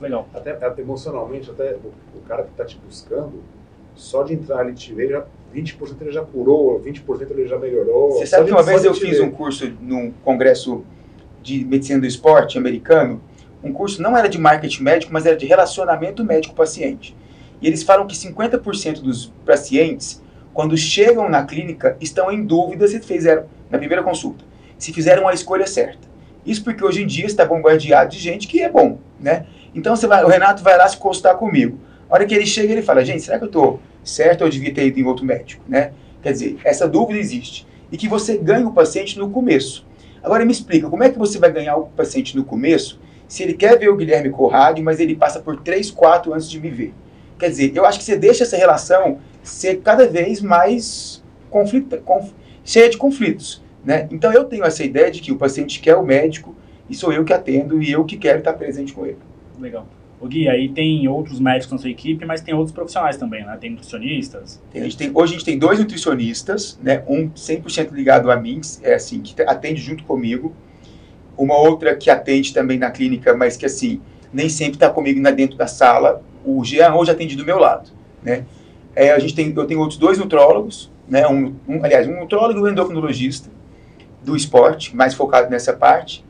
Legal. 0.00 0.28
Até, 0.34 0.50
até 0.50 0.82
emocionalmente, 0.82 1.50
até 1.50 1.74
o, 1.74 1.92
o 2.18 2.20
cara 2.28 2.42
que 2.42 2.50
está 2.50 2.64
te 2.64 2.78
buscando, 2.84 3.42
só 3.94 4.22
de 4.22 4.34
entrar 4.34 4.58
ali 4.58 4.74
te 4.74 4.92
ver, 4.92 5.10
já 5.10 5.24
20% 5.54 5.96
ele 6.00 6.12
já 6.12 6.22
curou, 6.22 6.80
20% 6.80 7.30
ele 7.30 7.48
já 7.48 7.58
melhorou. 7.58 8.12
Você 8.12 8.26
sabe 8.26 8.46
que 8.46 8.52
uma 8.52 8.62
vez 8.62 8.84
eu 8.84 8.94
fiz 8.94 9.20
um 9.20 9.30
curso 9.30 9.72
num 9.80 10.12
congresso 10.24 10.84
de 11.42 11.64
medicina 11.64 12.00
do 12.00 12.06
esporte 12.06 12.58
americano, 12.58 13.20
um 13.62 13.72
curso 13.72 14.02
não 14.02 14.16
era 14.16 14.28
de 14.28 14.38
marketing 14.38 14.82
médico, 14.82 15.12
mas 15.12 15.24
era 15.24 15.36
de 15.36 15.46
relacionamento 15.46 16.24
médico-paciente. 16.24 17.16
E 17.60 17.66
eles 17.66 17.82
falam 17.82 18.06
que 18.06 18.14
50% 18.14 19.00
dos 19.00 19.32
pacientes, 19.44 20.22
quando 20.52 20.76
chegam 20.76 21.28
na 21.28 21.44
clínica, 21.44 21.96
estão 22.00 22.30
em 22.30 22.44
dúvida 22.44 22.86
se 22.86 23.00
fizeram, 23.00 23.46
na 23.70 23.78
primeira 23.78 24.02
consulta, 24.02 24.44
se 24.78 24.92
fizeram 24.92 25.26
a 25.26 25.32
escolha 25.32 25.66
certa. 25.66 26.06
Isso 26.44 26.62
porque 26.62 26.84
hoje 26.84 27.02
em 27.02 27.06
dia 27.06 27.26
está 27.26 27.44
bombardeado 27.44 28.10
de 28.10 28.18
gente 28.18 28.46
que 28.46 28.60
é 28.60 28.68
bom, 28.68 28.98
né? 29.18 29.46
Então 29.76 29.94
você 29.94 30.06
vai, 30.06 30.24
o 30.24 30.28
Renato 30.28 30.62
vai 30.62 30.78
lá 30.78 30.88
se 30.88 30.96
consultar 30.96 31.34
comigo. 31.34 31.78
A 32.08 32.14
hora 32.14 32.24
que 32.24 32.34
ele 32.34 32.46
chega, 32.46 32.72
ele 32.72 32.80
fala, 32.80 33.04
gente, 33.04 33.22
será 33.22 33.36
que 33.36 33.44
eu 33.44 33.48
estou 33.48 33.80
certo 34.02 34.40
ou 34.40 34.46
eu 34.46 34.50
devia 34.50 34.72
ter 34.72 34.86
ido 34.86 34.98
em 34.98 35.04
outro 35.04 35.22
médico, 35.26 35.62
né? 35.68 35.92
Quer 36.22 36.32
dizer, 36.32 36.56
essa 36.64 36.88
dúvida 36.88 37.18
existe. 37.18 37.66
E 37.92 37.96
que 37.98 38.08
você 38.08 38.38
ganha 38.38 38.66
o 38.66 38.72
paciente 38.72 39.18
no 39.18 39.28
começo. 39.28 39.86
Agora 40.22 40.46
me 40.46 40.50
explica, 40.50 40.88
como 40.88 41.04
é 41.04 41.10
que 41.10 41.18
você 41.18 41.38
vai 41.38 41.52
ganhar 41.52 41.76
o 41.76 41.88
paciente 41.88 42.34
no 42.34 42.42
começo 42.42 42.98
se 43.28 43.42
ele 43.42 43.52
quer 43.52 43.78
ver 43.78 43.90
o 43.90 43.96
Guilherme 43.96 44.30
Corradi, 44.30 44.80
mas 44.80 44.98
ele 44.98 45.14
passa 45.14 45.40
por 45.40 45.60
3, 45.60 45.90
4 45.90 46.32
antes 46.32 46.48
de 46.48 46.58
me 46.58 46.70
ver? 46.70 46.94
Quer 47.38 47.50
dizer, 47.50 47.72
eu 47.74 47.84
acho 47.84 47.98
que 47.98 48.04
você 48.04 48.16
deixa 48.16 48.44
essa 48.44 48.56
relação 48.56 49.18
ser 49.42 49.82
cada 49.82 50.08
vez 50.08 50.40
mais 50.40 51.22
conflita, 51.50 51.98
conf, 51.98 52.30
cheia 52.64 52.88
de 52.88 52.96
conflitos. 52.96 53.62
Né? 53.84 54.08
Então 54.10 54.32
eu 54.32 54.44
tenho 54.44 54.64
essa 54.64 54.82
ideia 54.82 55.10
de 55.10 55.20
que 55.20 55.32
o 55.32 55.36
paciente 55.36 55.80
quer 55.80 55.96
o 55.96 56.04
médico 56.04 56.54
e 56.88 56.94
sou 56.94 57.12
eu 57.12 57.24
que 57.24 57.32
atendo 57.32 57.82
e 57.82 57.92
eu 57.92 58.04
que 58.06 58.16
quero 58.16 58.38
estar 58.38 58.54
presente 58.54 58.94
com 58.94 59.04
ele. 59.04 59.18
Legal. 59.58 59.86
O 60.18 60.26
Gui, 60.26 60.48
aí 60.48 60.70
tem 60.70 61.06
outros 61.08 61.38
médicos 61.38 61.72
na 61.72 61.78
sua 61.78 61.90
equipe, 61.90 62.24
mas 62.24 62.40
tem 62.40 62.54
outros 62.54 62.72
profissionais 62.72 63.18
também, 63.18 63.44
né? 63.44 63.56
Tem 63.60 63.70
nutricionistas? 63.70 64.62
Tem, 64.72 64.80
a 64.80 64.84
gente 64.84 64.96
tem, 64.96 65.10
hoje 65.12 65.34
a 65.34 65.36
gente 65.36 65.44
tem 65.44 65.58
dois 65.58 65.78
nutricionistas, 65.78 66.78
né? 66.82 67.02
Um 67.06 67.28
100% 67.28 67.92
ligado 67.92 68.30
a 68.30 68.36
mim, 68.36 68.60
é 68.82 68.94
assim, 68.94 69.20
que 69.20 69.40
atende 69.42 69.80
junto 69.80 70.04
comigo. 70.04 70.54
Uma 71.36 71.58
outra 71.58 71.94
que 71.94 72.08
atende 72.08 72.54
também 72.54 72.78
na 72.78 72.90
clínica, 72.90 73.36
mas 73.36 73.58
que 73.58 73.66
assim, 73.66 74.00
nem 74.32 74.48
sempre 74.48 74.74
está 74.74 74.88
comigo 74.88 75.20
dentro 75.32 75.58
da 75.58 75.66
sala. 75.66 76.22
O 76.42 76.64
Jean 76.64 76.94
hoje 76.94 77.10
atende 77.10 77.36
do 77.36 77.44
meu 77.44 77.58
lado, 77.58 77.90
né? 78.22 78.46
É, 78.94 79.12
a 79.12 79.18
gente 79.18 79.34
tem, 79.34 79.52
eu 79.54 79.66
tenho 79.66 79.80
outros 79.80 79.98
dois 79.98 80.16
nutrólogos, 80.16 80.90
né? 81.06 81.28
Um, 81.28 81.54
um, 81.68 81.84
aliás, 81.84 82.08
um 82.08 82.18
nutrólogo 82.18 82.58
e 82.58 82.62
um 82.62 82.68
endocrinologista 82.68 83.50
do 84.22 84.34
esporte, 84.34 84.96
mais 84.96 85.12
focado 85.12 85.50
nessa 85.50 85.74
parte. 85.74 86.24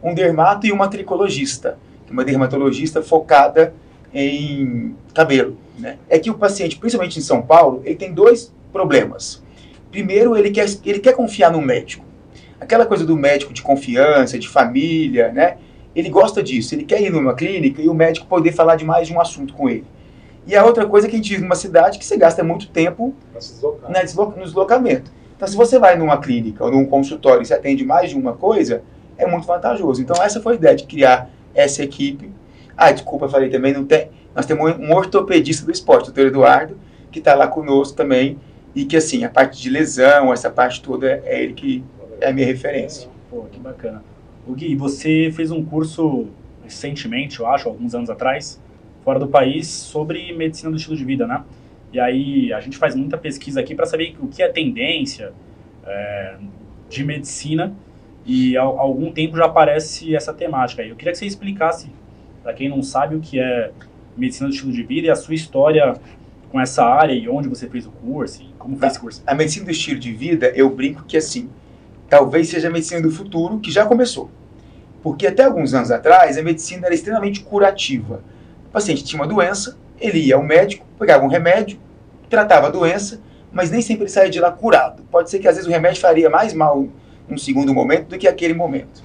Um 0.00 0.14
dermato 0.14 0.64
e 0.64 0.70
uma 0.70 0.86
tricologista 0.86 1.76
uma 2.12 2.24
dermatologista 2.24 3.02
focada 3.02 3.74
em 4.12 4.94
cabelo. 5.14 5.56
Né? 5.78 5.96
É 6.08 6.18
que 6.18 6.30
o 6.30 6.34
paciente, 6.34 6.76
principalmente 6.76 7.18
em 7.18 7.22
São 7.22 7.42
Paulo, 7.42 7.82
ele 7.84 7.96
tem 7.96 8.12
dois 8.12 8.52
problemas. 8.72 9.42
Primeiro, 9.90 10.36
ele 10.36 10.50
quer, 10.50 10.66
ele 10.84 10.98
quer 10.98 11.14
confiar 11.14 11.50
no 11.50 11.60
médico. 11.60 12.04
Aquela 12.60 12.86
coisa 12.86 13.04
do 13.04 13.16
médico 13.16 13.52
de 13.52 13.62
confiança, 13.62 14.38
de 14.38 14.48
família, 14.48 15.32
né? 15.32 15.56
Ele 15.94 16.08
gosta 16.08 16.42
disso. 16.42 16.74
Ele 16.74 16.84
quer 16.84 17.02
ir 17.02 17.10
numa 17.10 17.34
clínica 17.34 17.82
e 17.82 17.88
o 17.88 17.94
médico 17.94 18.26
poder 18.26 18.52
falar 18.52 18.76
de 18.76 18.84
mais 18.84 19.08
de 19.08 19.14
um 19.14 19.20
assunto 19.20 19.52
com 19.52 19.68
ele. 19.68 19.84
E 20.46 20.56
a 20.56 20.64
outra 20.64 20.86
coisa 20.86 21.06
é 21.06 21.10
que 21.10 21.16
a 21.16 21.18
gente 21.18 21.30
vive 21.30 21.42
numa 21.42 21.54
cidade 21.54 21.98
que 21.98 22.04
você 22.04 22.16
gasta 22.16 22.42
muito 22.42 22.68
tempo 22.68 23.14
na 23.88 24.02
desloca 24.02 24.36
no 24.36 24.44
deslocamento. 24.44 25.10
Então, 25.36 25.46
se 25.46 25.56
você 25.56 25.78
vai 25.78 25.96
numa 25.96 26.18
clínica 26.18 26.64
ou 26.64 26.70
num 26.70 26.86
consultório 26.86 27.42
e 27.42 27.46
você 27.46 27.54
atende 27.54 27.84
mais 27.84 28.10
de 28.10 28.16
uma 28.16 28.32
coisa, 28.32 28.82
é 29.16 29.26
muito 29.26 29.46
vantajoso. 29.46 30.00
Então, 30.00 30.22
essa 30.22 30.40
foi 30.40 30.54
a 30.54 30.56
ideia 30.56 30.76
de 30.76 30.84
criar 30.84 31.28
essa 31.54 31.82
equipe. 31.82 32.30
Ah, 32.76 32.92
desculpa, 32.92 33.28
falei 33.28 33.48
também, 33.48 33.72
não 33.72 33.84
tem. 33.84 34.08
Nós 34.34 34.46
temos 34.46 34.76
um 34.78 34.92
ortopedista 34.92 35.64
do 35.66 35.72
esporte, 35.72 36.04
o 36.04 36.06
doutor 36.06 36.26
Eduardo, 36.26 36.78
que 37.10 37.18
está 37.18 37.34
lá 37.34 37.46
conosco 37.46 37.96
também, 37.96 38.38
e 38.74 38.84
que 38.84 38.96
assim, 38.96 39.24
a 39.24 39.28
parte 39.28 39.60
de 39.60 39.68
lesão, 39.68 40.32
essa 40.32 40.50
parte 40.50 40.82
toda, 40.82 41.22
é 41.24 41.42
ele 41.42 41.52
que 41.52 41.84
é 42.20 42.28
a 42.28 42.32
minha 42.32 42.46
referência. 42.46 43.08
Pô, 43.28 43.42
que 43.50 43.58
bacana. 43.60 44.02
O 44.46 44.54
Gui, 44.54 44.74
você 44.74 45.30
fez 45.34 45.50
um 45.50 45.64
curso 45.64 46.28
recentemente, 46.64 47.40
eu 47.40 47.46
acho, 47.46 47.68
alguns 47.68 47.94
anos 47.94 48.08
atrás, 48.08 48.60
fora 49.04 49.18
do 49.18 49.28
país, 49.28 49.66
sobre 49.66 50.32
medicina 50.32 50.70
do 50.70 50.76
estilo 50.76 50.96
de 50.96 51.04
vida, 51.04 51.26
né? 51.26 51.44
E 51.92 52.00
aí 52.00 52.52
a 52.52 52.60
gente 52.60 52.78
faz 52.78 52.94
muita 52.94 53.18
pesquisa 53.18 53.60
aqui 53.60 53.74
para 53.74 53.84
saber 53.84 54.16
o 54.20 54.26
que 54.26 54.42
é 54.42 54.48
tendência 54.48 55.32
é, 55.84 56.36
de 56.88 57.04
medicina 57.04 57.74
e 58.24 58.56
há 58.56 58.62
algum 58.62 59.10
tempo 59.10 59.36
já 59.36 59.46
aparece 59.46 60.14
essa 60.14 60.32
temática. 60.32 60.82
Eu 60.82 60.96
queria 60.96 61.12
que 61.12 61.18
você 61.18 61.26
explicasse, 61.26 61.90
para 62.42 62.52
quem 62.52 62.68
não 62.68 62.82
sabe, 62.82 63.16
o 63.16 63.20
que 63.20 63.40
é 63.40 63.70
medicina 64.16 64.48
do 64.48 64.54
estilo 64.54 64.72
de 64.72 64.82
vida 64.82 65.06
e 65.06 65.10
a 65.10 65.16
sua 65.16 65.34
história 65.34 65.94
com 66.50 66.60
essa 66.60 66.84
área 66.84 67.14
e 67.14 67.28
onde 67.28 67.48
você 67.48 67.66
fez 67.66 67.86
o 67.86 67.90
curso 67.90 68.42
e 68.42 68.52
como 68.58 68.76
foi 68.76 68.88
esse 68.88 69.00
curso. 69.00 69.22
A 69.26 69.34
medicina 69.34 69.64
do 69.64 69.70
estilo 69.70 69.98
de 69.98 70.12
vida, 70.12 70.52
eu 70.54 70.68
brinco 70.68 71.02
que 71.04 71.16
assim, 71.16 71.48
talvez 72.08 72.48
seja 72.48 72.68
a 72.68 72.70
medicina 72.70 73.00
do 73.00 73.10
futuro, 73.10 73.58
que 73.58 73.70
já 73.70 73.86
começou. 73.86 74.30
Porque 75.02 75.26
até 75.26 75.44
alguns 75.44 75.74
anos 75.74 75.90
atrás, 75.90 76.38
a 76.38 76.42
medicina 76.42 76.86
era 76.86 76.94
extremamente 76.94 77.40
curativa. 77.40 78.22
O 78.66 78.70
paciente 78.70 79.02
tinha 79.02 79.20
uma 79.20 79.26
doença, 79.26 79.76
ele 79.98 80.18
ia 80.18 80.36
ao 80.36 80.42
médico, 80.42 80.86
pegava 80.98 81.24
um 81.24 81.28
remédio, 81.28 81.78
tratava 82.28 82.68
a 82.68 82.70
doença, 82.70 83.20
mas 83.50 83.70
nem 83.70 83.82
sempre 83.82 84.04
ele 84.04 84.10
saía 84.10 84.30
de 84.30 84.38
lá 84.38 84.52
curado. 84.52 85.02
Pode 85.10 85.30
ser 85.30 85.38
que 85.38 85.48
às 85.48 85.56
vezes 85.56 85.68
o 85.68 85.72
remédio 85.72 86.00
faria 86.00 86.30
mais 86.30 86.54
mal 86.54 86.86
num 87.28 87.38
segundo 87.38 87.72
momento 87.72 88.08
do 88.08 88.18
que 88.18 88.28
aquele 88.28 88.54
momento. 88.54 89.02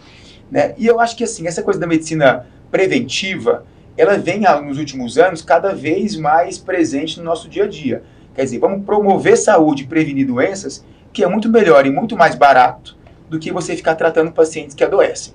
Né? 0.51 0.73
E 0.77 0.85
eu 0.85 0.99
acho 0.99 1.15
que 1.15 1.23
assim, 1.23 1.47
essa 1.47 1.61
coisa 1.61 1.79
da 1.79 1.87
medicina 1.87 2.47
preventiva, 2.71 3.65
ela 3.97 4.17
vem 4.17 4.41
nos 4.65 4.77
últimos 4.77 5.17
anos 5.17 5.41
cada 5.41 5.73
vez 5.73 6.15
mais 6.15 6.57
presente 6.57 7.17
no 7.17 7.25
nosso 7.25 7.49
dia 7.49 7.63
a 7.63 7.67
dia. 7.67 8.03
Quer 8.35 8.43
dizer, 8.43 8.59
vamos 8.59 8.85
promover 8.85 9.37
saúde 9.37 9.83
e 9.83 9.87
prevenir 9.87 10.27
doenças, 10.27 10.85
que 11.11 11.23
é 11.23 11.27
muito 11.27 11.49
melhor 11.49 11.85
e 11.85 11.89
muito 11.89 12.15
mais 12.15 12.35
barato 12.35 12.95
do 13.29 13.39
que 13.39 13.51
você 13.51 13.75
ficar 13.75 13.95
tratando 13.95 14.31
pacientes 14.31 14.75
que 14.75 14.83
adoecem. 14.83 15.33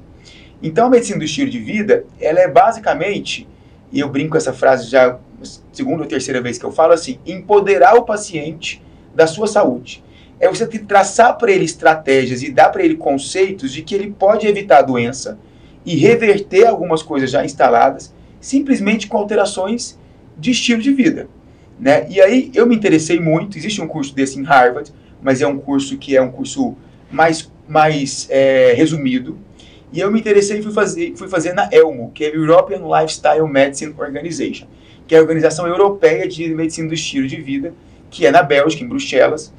Então, 0.62 0.86
a 0.86 0.90
medicina 0.90 1.18
do 1.18 1.24
estilo 1.24 1.50
de 1.50 1.58
vida, 1.58 2.04
ela 2.20 2.38
é 2.38 2.46
basicamente, 2.46 3.48
e 3.90 3.98
eu 3.98 4.08
brinco 4.08 4.36
essa 4.36 4.52
frase 4.52 4.88
já 4.88 5.18
segunda 5.72 6.02
ou 6.02 6.08
terceira 6.08 6.40
vez 6.40 6.56
que 6.56 6.64
eu 6.64 6.70
falo 6.70 6.92
assim, 6.92 7.18
empoderar 7.26 7.96
o 7.96 8.04
paciente 8.04 8.80
da 9.12 9.26
sua 9.26 9.48
saúde. 9.48 10.02
É 10.42 10.48
você 10.48 10.66
traçar 10.66 11.38
para 11.38 11.52
ele 11.52 11.64
estratégias 11.64 12.42
e 12.42 12.50
dar 12.50 12.70
para 12.70 12.84
ele 12.84 12.96
conceitos 12.96 13.72
de 13.72 13.80
que 13.80 13.94
ele 13.94 14.10
pode 14.10 14.44
evitar 14.44 14.78
a 14.78 14.82
doença 14.82 15.38
e 15.86 15.94
reverter 15.94 16.66
algumas 16.66 17.00
coisas 17.00 17.30
já 17.30 17.44
instaladas, 17.44 18.12
simplesmente 18.40 19.06
com 19.06 19.16
alterações 19.16 19.96
de 20.36 20.50
estilo 20.50 20.82
de 20.82 20.90
vida. 20.90 21.28
Né? 21.78 22.08
E 22.10 22.20
aí 22.20 22.50
eu 22.56 22.66
me 22.66 22.74
interessei 22.74 23.20
muito, 23.20 23.56
existe 23.56 23.80
um 23.80 23.86
curso 23.86 24.12
desse 24.16 24.36
em 24.36 24.42
Harvard, 24.42 24.92
mas 25.22 25.40
é 25.40 25.46
um 25.46 25.58
curso 25.58 25.96
que 25.96 26.16
é 26.16 26.20
um 26.20 26.32
curso 26.32 26.74
mais, 27.08 27.48
mais 27.68 28.26
é, 28.28 28.74
resumido, 28.76 29.38
e 29.92 30.00
eu 30.00 30.10
me 30.10 30.18
interessei 30.18 30.58
e 30.58 30.62
fui 30.62 30.72
fazer, 30.72 31.14
fui 31.16 31.28
fazer 31.28 31.52
na 31.52 31.68
ELMO, 31.70 32.10
que 32.12 32.24
é 32.24 32.28
a 32.28 32.34
European 32.34 32.80
Lifestyle 32.80 33.46
Medicine 33.46 33.94
Organization, 33.96 34.66
que 35.06 35.14
é 35.14 35.18
a 35.18 35.20
Organização 35.20 35.68
Europeia 35.68 36.26
de 36.26 36.52
Medicina 36.52 36.88
do 36.88 36.94
Estilo 36.94 37.28
de 37.28 37.40
Vida, 37.40 37.72
que 38.10 38.26
é 38.26 38.32
na 38.32 38.42
Bélgica, 38.42 38.82
em 38.82 38.88
Bruxelas. 38.88 39.52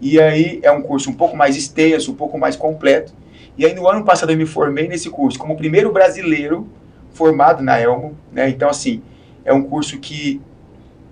E 0.00 0.20
aí 0.20 0.60
é 0.62 0.70
um 0.70 0.82
curso 0.82 1.10
um 1.10 1.14
pouco 1.14 1.36
mais 1.36 1.56
extenso, 1.56 2.12
um 2.12 2.14
pouco 2.14 2.38
mais 2.38 2.56
completo. 2.56 3.12
E 3.56 3.64
aí 3.64 3.74
no 3.74 3.88
ano 3.88 4.04
passado 4.04 4.30
eu 4.30 4.36
me 4.36 4.46
formei 4.46 4.86
nesse 4.86 5.08
curso 5.08 5.38
como 5.38 5.56
primeiro 5.56 5.92
brasileiro 5.92 6.68
formado 7.12 7.62
na 7.62 7.80
ELMO. 7.80 8.16
Né? 8.30 8.48
Então, 8.50 8.68
assim, 8.68 9.02
é 9.44 9.52
um 9.52 9.62
curso 9.62 9.98
que 9.98 10.40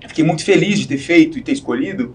fiquei 0.06 0.24
muito 0.24 0.44
feliz 0.44 0.78
de 0.78 0.88
ter 0.88 0.98
feito 0.98 1.38
e 1.38 1.42
ter 1.42 1.52
escolhido, 1.52 2.14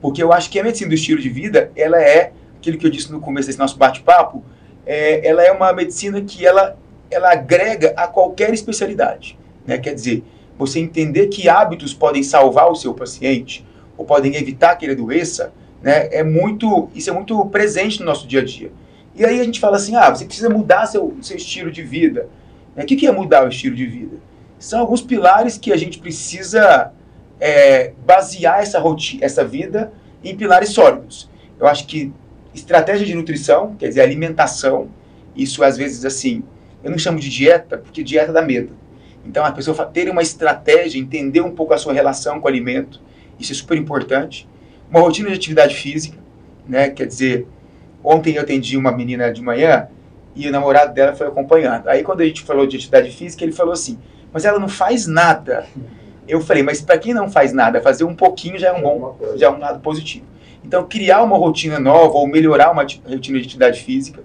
porque 0.00 0.22
eu 0.22 0.32
acho 0.32 0.50
que 0.50 0.58
a 0.58 0.64
medicina 0.64 0.88
do 0.88 0.94
estilo 0.94 1.20
de 1.20 1.28
vida, 1.28 1.70
ela 1.74 2.00
é 2.00 2.32
aquilo 2.58 2.76
que 2.76 2.86
eu 2.86 2.90
disse 2.90 3.10
no 3.10 3.20
começo 3.20 3.46
desse 3.46 3.58
nosso 3.58 3.78
bate-papo, 3.78 4.44
é, 4.84 5.26
ela 5.26 5.42
é 5.42 5.50
uma 5.50 5.72
medicina 5.72 6.20
que 6.20 6.44
ela, 6.44 6.76
ela 7.10 7.32
agrega 7.32 7.94
a 7.96 8.06
qualquer 8.06 8.52
especialidade. 8.52 9.38
Né? 9.66 9.78
Quer 9.78 9.94
dizer, 9.94 10.22
você 10.58 10.78
entender 10.78 11.28
que 11.28 11.48
hábitos 11.48 11.94
podem 11.94 12.22
salvar 12.22 12.70
o 12.70 12.74
seu 12.74 12.92
paciente 12.92 13.64
ou 13.96 14.04
podem 14.04 14.36
evitar 14.36 14.76
que 14.76 14.84
ele 14.84 14.92
adoeça, 14.92 15.52
né? 15.82 16.08
é 16.12 16.22
muito, 16.22 16.88
isso 16.94 17.10
é 17.10 17.12
muito 17.12 17.44
presente 17.46 18.00
no 18.00 18.06
nosso 18.06 18.26
dia 18.26 18.40
a 18.40 18.44
dia. 18.44 18.70
E 19.14 19.24
aí 19.24 19.40
a 19.40 19.44
gente 19.44 19.60
fala 19.60 19.76
assim, 19.76 19.96
ah, 19.96 20.10
você 20.10 20.24
precisa 20.24 20.48
mudar 20.48 20.86
seu, 20.86 21.16
seu 21.20 21.36
estilo 21.36 21.70
de 21.70 21.82
vida. 21.82 22.28
Né? 22.74 22.84
O 22.84 22.86
que, 22.86 22.96
que 22.96 23.06
é 23.06 23.12
mudar 23.12 23.44
o 23.44 23.48
estilo 23.48 23.74
de 23.74 23.86
vida? 23.86 24.16
São 24.58 24.80
alguns 24.80 25.02
pilares 25.02 25.58
que 25.58 25.72
a 25.72 25.76
gente 25.76 25.98
precisa 25.98 26.92
é, 27.40 27.92
basear 28.06 28.60
essa, 28.60 28.78
rotina, 28.78 29.24
essa 29.24 29.44
vida 29.44 29.92
em 30.22 30.36
pilares 30.36 30.70
sólidos. 30.70 31.28
Eu 31.58 31.66
acho 31.66 31.86
que 31.86 32.12
Estratégia 32.54 33.06
de 33.06 33.14
nutrição, 33.14 33.76
quer 33.76 33.88
dizer, 33.88 34.00
alimentação. 34.00 34.88
Isso 35.36 35.62
às 35.62 35.76
vezes 35.76 36.04
assim, 36.04 36.42
eu 36.82 36.90
não 36.90 36.98
chamo 36.98 37.20
de 37.20 37.28
dieta, 37.28 37.78
porque 37.78 38.02
dieta 38.02 38.32
dá 38.32 38.42
medo. 38.42 38.74
Então 39.24 39.44
a 39.44 39.52
pessoa 39.52 39.86
ter 39.86 40.10
uma 40.10 40.22
estratégia, 40.22 40.98
entender 40.98 41.40
um 41.40 41.52
pouco 41.52 41.72
a 41.72 41.78
sua 41.78 41.92
relação 41.92 42.40
com 42.40 42.46
o 42.46 42.48
alimento, 42.48 43.00
isso 43.38 43.52
é 43.52 43.54
super 43.54 43.78
importante. 43.78 44.48
Uma 44.90 45.00
rotina 45.00 45.28
de 45.28 45.36
atividade 45.36 45.74
física, 45.76 46.18
né? 46.66 46.90
Quer 46.90 47.06
dizer, 47.06 47.46
ontem 48.02 48.34
eu 48.34 48.42
atendi 48.42 48.76
uma 48.76 48.90
menina 48.90 49.32
de 49.32 49.40
manhã 49.40 49.88
e 50.34 50.48
o 50.48 50.52
namorado 50.52 50.92
dela 50.92 51.14
foi 51.14 51.28
acompanhando. 51.28 51.88
Aí 51.88 52.02
quando 52.02 52.22
a 52.22 52.24
gente 52.24 52.42
falou 52.42 52.66
de 52.66 52.76
atividade 52.76 53.10
física, 53.12 53.44
ele 53.44 53.52
falou 53.52 53.72
assim: 53.72 53.98
"Mas 54.32 54.44
ela 54.44 54.58
não 54.58 54.68
faz 54.68 55.06
nada". 55.06 55.64
Eu 56.26 56.40
falei: 56.40 56.64
"Mas 56.64 56.80
para 56.80 56.98
quem 56.98 57.14
não 57.14 57.30
faz 57.30 57.52
nada, 57.52 57.80
fazer 57.80 58.02
um 58.02 58.14
pouquinho 58.16 58.58
já 58.58 58.68
é 58.68 58.72
um 58.72 58.82
bom, 58.82 59.16
já 59.36 59.46
é 59.46 59.50
um 59.50 59.58
lado 59.58 59.78
positivo". 59.78 60.26
Então, 60.64 60.84
criar 60.86 61.22
uma 61.22 61.38
rotina 61.38 61.78
nova 61.78 62.14
ou 62.14 62.26
melhorar 62.26 62.72
uma 62.72 62.82
rotina 62.82 63.38
de 63.38 63.46
atividade 63.46 63.80
física. 63.80 64.22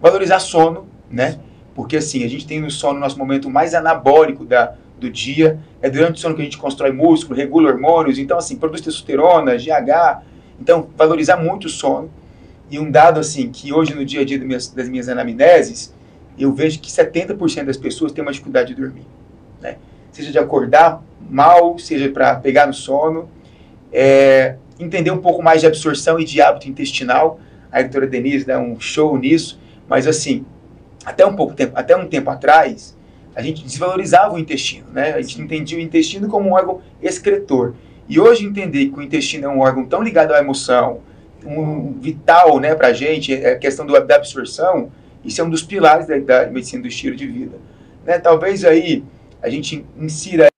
Valorizar 0.00 0.38
sono, 0.38 0.86
né? 1.10 1.38
Porque 1.74 1.96
assim, 1.96 2.24
a 2.24 2.28
gente 2.28 2.46
tem 2.46 2.60
no 2.60 2.70
sono 2.70 3.00
nosso 3.00 3.18
momento 3.18 3.50
mais 3.50 3.74
anabólico 3.74 4.44
da, 4.44 4.74
do 4.98 5.10
dia. 5.10 5.58
É 5.82 5.90
durante 5.90 6.16
o 6.16 6.18
sono 6.18 6.34
que 6.34 6.40
a 6.40 6.44
gente 6.44 6.58
constrói 6.58 6.92
músculo, 6.92 7.36
regula 7.36 7.70
hormônios. 7.70 8.18
Então, 8.18 8.38
assim, 8.38 8.56
produz 8.56 8.80
testosterona, 8.80 9.56
GH. 9.56 10.22
Então, 10.60 10.88
valorizar 10.96 11.36
muito 11.36 11.66
o 11.66 11.70
sono. 11.70 12.10
E 12.70 12.78
um 12.78 12.90
dado, 12.90 13.20
assim, 13.20 13.50
que 13.50 13.72
hoje 13.72 13.94
no 13.94 14.04
dia 14.04 14.22
a 14.22 14.24
dia 14.24 14.38
das 14.38 14.46
minhas, 14.46 14.68
das 14.68 14.88
minhas 14.88 15.08
anamneses, 15.08 15.94
eu 16.38 16.52
vejo 16.52 16.80
que 16.80 16.90
70% 16.90 17.64
das 17.64 17.76
pessoas 17.76 18.12
têm 18.12 18.22
uma 18.22 18.32
dificuldade 18.32 18.74
de 18.74 18.80
dormir. 18.80 19.06
Né? 19.60 19.76
Seja 20.10 20.32
de 20.32 20.38
acordar 20.38 21.02
mal, 21.28 21.78
seja 21.78 22.08
para 22.08 22.36
pegar 22.36 22.66
no 22.66 22.74
sono. 22.74 23.28
É, 23.92 24.56
entender 24.78 25.10
um 25.10 25.18
pouco 25.18 25.42
mais 25.42 25.60
de 25.60 25.66
absorção 25.66 26.18
e 26.18 26.24
de 26.24 26.40
hábito 26.40 26.68
intestinal. 26.68 27.38
A 27.70 27.82
doutora 27.82 28.06
Denise 28.06 28.44
dá 28.44 28.58
um 28.58 28.78
show 28.80 29.16
nisso, 29.18 29.58
mas 29.88 30.06
assim, 30.06 30.44
até 31.04 31.26
um 31.26 31.34
pouco 31.34 31.54
tempo, 31.54 31.72
até 31.76 31.96
um 31.96 32.06
tempo 32.06 32.30
atrás, 32.30 32.96
a 33.34 33.42
gente 33.42 33.64
desvalorizava 33.64 34.34
o 34.34 34.38
intestino, 34.38 34.86
né? 34.92 35.12
A 35.12 35.20
gente 35.20 35.40
entendia 35.40 35.78
o 35.78 35.80
intestino 35.80 36.28
como 36.28 36.48
um 36.48 36.52
órgão 36.52 36.80
excretor. 37.02 37.74
E 38.08 38.20
hoje 38.20 38.44
entender 38.44 38.86
que 38.86 38.98
o 38.98 39.02
intestino 39.02 39.46
é 39.46 39.48
um 39.48 39.60
órgão 39.60 39.84
tão 39.86 40.02
ligado 40.02 40.32
à 40.32 40.38
emoção, 40.38 41.00
um 41.44 41.92
vital, 42.00 42.58
né, 42.58 42.74
pra 42.74 42.92
gente, 42.92 43.34
é 43.34 43.52
a 43.52 43.58
questão 43.58 43.84
do, 43.84 43.98
da 44.00 44.16
absorção, 44.16 44.90
isso 45.24 45.40
é 45.40 45.44
um 45.44 45.50
dos 45.50 45.62
pilares 45.62 46.06
da, 46.06 46.18
da 46.18 46.46
medicina 46.50 46.82
do 46.82 46.88
estilo 46.88 47.16
de 47.16 47.26
vida. 47.26 47.56
Né? 48.04 48.18
Talvez 48.18 48.64
aí 48.64 49.04
a 49.42 49.48
gente 49.48 49.84
insira, 49.98 50.48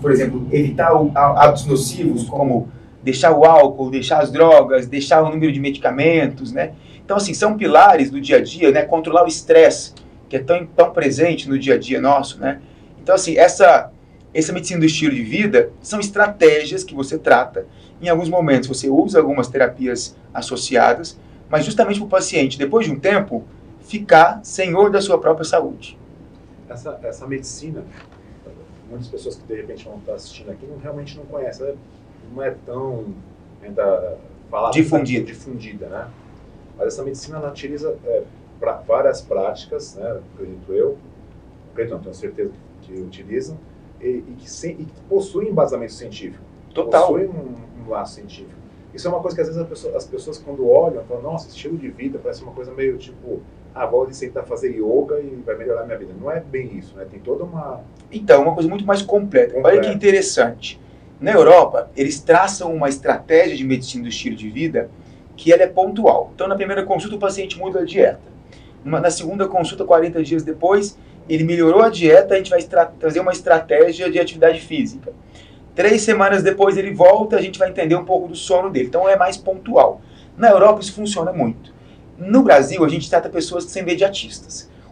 por 0.00 0.10
exemplo, 0.10 0.46
evitar 0.50 0.90
hábitos 1.14 1.66
nocivos 1.66 2.28
como 2.28 2.68
deixar 3.02 3.32
o 3.32 3.44
álcool, 3.44 3.90
deixar 3.90 4.18
as 4.18 4.32
drogas, 4.32 4.86
deixar 4.86 5.22
o 5.22 5.30
número 5.30 5.52
de 5.52 5.60
medicamentos, 5.60 6.52
né? 6.52 6.72
Então, 7.04 7.16
assim, 7.16 7.32
são 7.32 7.56
pilares 7.56 8.10
do 8.10 8.20
dia 8.20 8.38
a 8.38 8.42
dia, 8.42 8.72
né? 8.72 8.82
Controlar 8.82 9.24
o 9.24 9.28
estresse, 9.28 9.92
que 10.28 10.36
é 10.36 10.38
tão, 10.38 10.66
tão 10.66 10.90
presente 10.90 11.48
no 11.48 11.58
dia 11.58 11.74
a 11.74 11.78
dia 11.78 12.00
nosso, 12.00 12.38
né? 12.40 12.60
Então, 13.00 13.14
assim, 13.14 13.36
essa, 13.36 13.90
essa 14.34 14.52
medicina 14.52 14.80
do 14.80 14.86
estilo 14.86 15.14
de 15.14 15.22
vida 15.22 15.70
são 15.80 16.00
estratégias 16.00 16.82
que 16.82 16.94
você 16.94 17.18
trata. 17.18 17.66
Em 18.00 18.08
alguns 18.08 18.28
momentos 18.28 18.68
você 18.68 18.88
usa 18.88 19.18
algumas 19.18 19.48
terapias 19.48 20.16
associadas, 20.34 21.18
mas 21.48 21.64
justamente 21.64 21.98
para 21.98 22.06
o 22.06 22.10
paciente, 22.10 22.58
depois 22.58 22.86
de 22.86 22.92
um 22.92 22.98
tempo, 22.98 23.44
ficar 23.80 24.40
senhor 24.44 24.90
da 24.90 25.00
sua 25.00 25.18
própria 25.18 25.44
saúde. 25.44 25.98
Essa, 26.68 26.98
essa 27.04 27.26
medicina, 27.26 27.84
muitas 28.90 29.08
pessoas 29.08 29.36
que 29.36 29.46
de 29.46 29.54
repente 29.54 29.84
vão 29.84 29.98
estar 29.98 30.14
assistindo 30.14 30.50
aqui 30.50 30.66
não, 30.66 30.78
realmente 30.78 31.16
não 31.16 31.24
conhecem. 31.24 31.66
Né? 31.66 31.74
não 32.34 32.42
é 32.42 32.54
tão 32.64 33.04
ainda 33.62 34.18
falada, 34.50 34.72
difundida. 34.72 35.24
difundida, 35.24 35.86
né? 35.86 36.08
Mas 36.76 36.88
essa 36.88 37.02
medicina 37.02 37.38
ela 37.38 37.50
utiliza 37.50 37.96
é, 38.04 38.22
pra, 38.58 38.74
várias 38.74 39.20
práticas, 39.20 39.94
né? 39.96 40.20
Acredito 40.34 40.72
eu, 40.72 40.98
acredito 41.72 41.94
não, 41.94 42.02
tenho 42.02 42.14
certeza 42.14 42.52
que, 42.82 42.92
que 42.92 43.00
utilizam 43.00 43.56
e, 44.00 44.06
e, 44.06 44.36
que 44.38 44.66
e, 44.68 44.84
que 44.84 45.00
possuem 45.08 45.48
embasamento 45.48 45.92
científico. 45.92 46.44
Total. 46.74 47.02
Possuem 47.02 47.28
um, 47.28 47.84
um 47.84 47.90
laço 47.90 48.14
científico. 48.14 48.66
Isso 48.92 49.06
é 49.06 49.10
uma 49.10 49.20
coisa 49.20 49.36
que 49.36 49.42
às 49.42 49.48
vezes 49.48 49.62
pessoa, 49.66 49.96
as 49.96 50.06
pessoas 50.06 50.38
quando 50.38 50.68
olham 50.68 51.04
falam, 51.04 51.22
nossa, 51.22 51.48
estilo 51.48 51.76
de 51.76 51.88
vida 51.88 52.18
parece 52.22 52.42
uma 52.42 52.52
coisa 52.52 52.72
meio 52.72 52.96
tipo, 52.96 53.42
ah, 53.74 53.84
vou 53.84 54.10
sentar 54.10 54.46
fazer 54.46 54.70
yoga 54.70 55.20
e 55.20 55.42
vai 55.44 55.54
melhorar 55.54 55.84
minha 55.84 55.98
vida. 55.98 56.14
Não 56.18 56.30
é 56.30 56.40
bem 56.40 56.78
isso, 56.78 56.96
né? 56.96 57.06
Tem 57.10 57.20
toda 57.20 57.44
uma... 57.44 57.82
Então, 58.10 58.42
uma 58.42 58.54
coisa 58.54 58.68
muito 58.68 58.86
mais 58.86 59.02
completa. 59.02 59.52
completa. 59.52 59.76
Olha 59.76 59.86
que 59.86 59.94
interessante. 59.94 60.80
Na 61.20 61.32
Europa, 61.32 61.90
eles 61.94 62.20
traçam 62.20 62.74
uma 62.74 62.88
estratégia 62.88 63.54
de 63.54 63.64
medicina 63.64 64.04
do 64.04 64.08
estilo 64.08 64.34
de 64.34 64.48
vida 64.48 64.90
que 65.36 65.52
ela 65.52 65.62
é 65.62 65.66
pontual. 65.66 66.30
Então, 66.34 66.48
na 66.48 66.56
primeira 66.56 66.82
consulta, 66.82 67.16
o 67.16 67.18
paciente 67.18 67.58
muda 67.58 67.80
a 67.80 67.84
dieta. 67.84 68.35
Na 68.86 69.10
segunda 69.10 69.48
consulta, 69.48 69.84
40 69.84 70.22
dias 70.22 70.44
depois, 70.44 70.96
ele 71.28 71.42
melhorou 71.42 71.82
a 71.82 71.88
dieta, 71.88 72.34
a 72.34 72.36
gente 72.36 72.50
vai 72.50 72.62
trazer 73.00 73.18
uma 73.18 73.32
estratégia 73.32 74.08
de 74.08 74.18
atividade 74.20 74.60
física. 74.60 75.12
Três 75.74 76.02
semanas 76.02 76.40
depois 76.42 76.76
ele 76.76 76.94
volta, 76.94 77.36
a 77.36 77.42
gente 77.42 77.58
vai 77.58 77.68
entender 77.68 77.96
um 77.96 78.04
pouco 78.04 78.28
do 78.28 78.36
sono 78.36 78.70
dele. 78.70 78.86
Então 78.86 79.08
é 79.08 79.16
mais 79.16 79.36
pontual. 79.36 80.00
Na 80.38 80.48
Europa 80.48 80.80
isso 80.80 80.92
funciona 80.92 81.32
muito. 81.32 81.74
No 82.16 82.44
Brasil, 82.44 82.82
a 82.84 82.88
gente 82.88 83.10
trata 83.10 83.28
pessoas 83.28 83.64
que 83.64 83.72
são. 83.72 83.82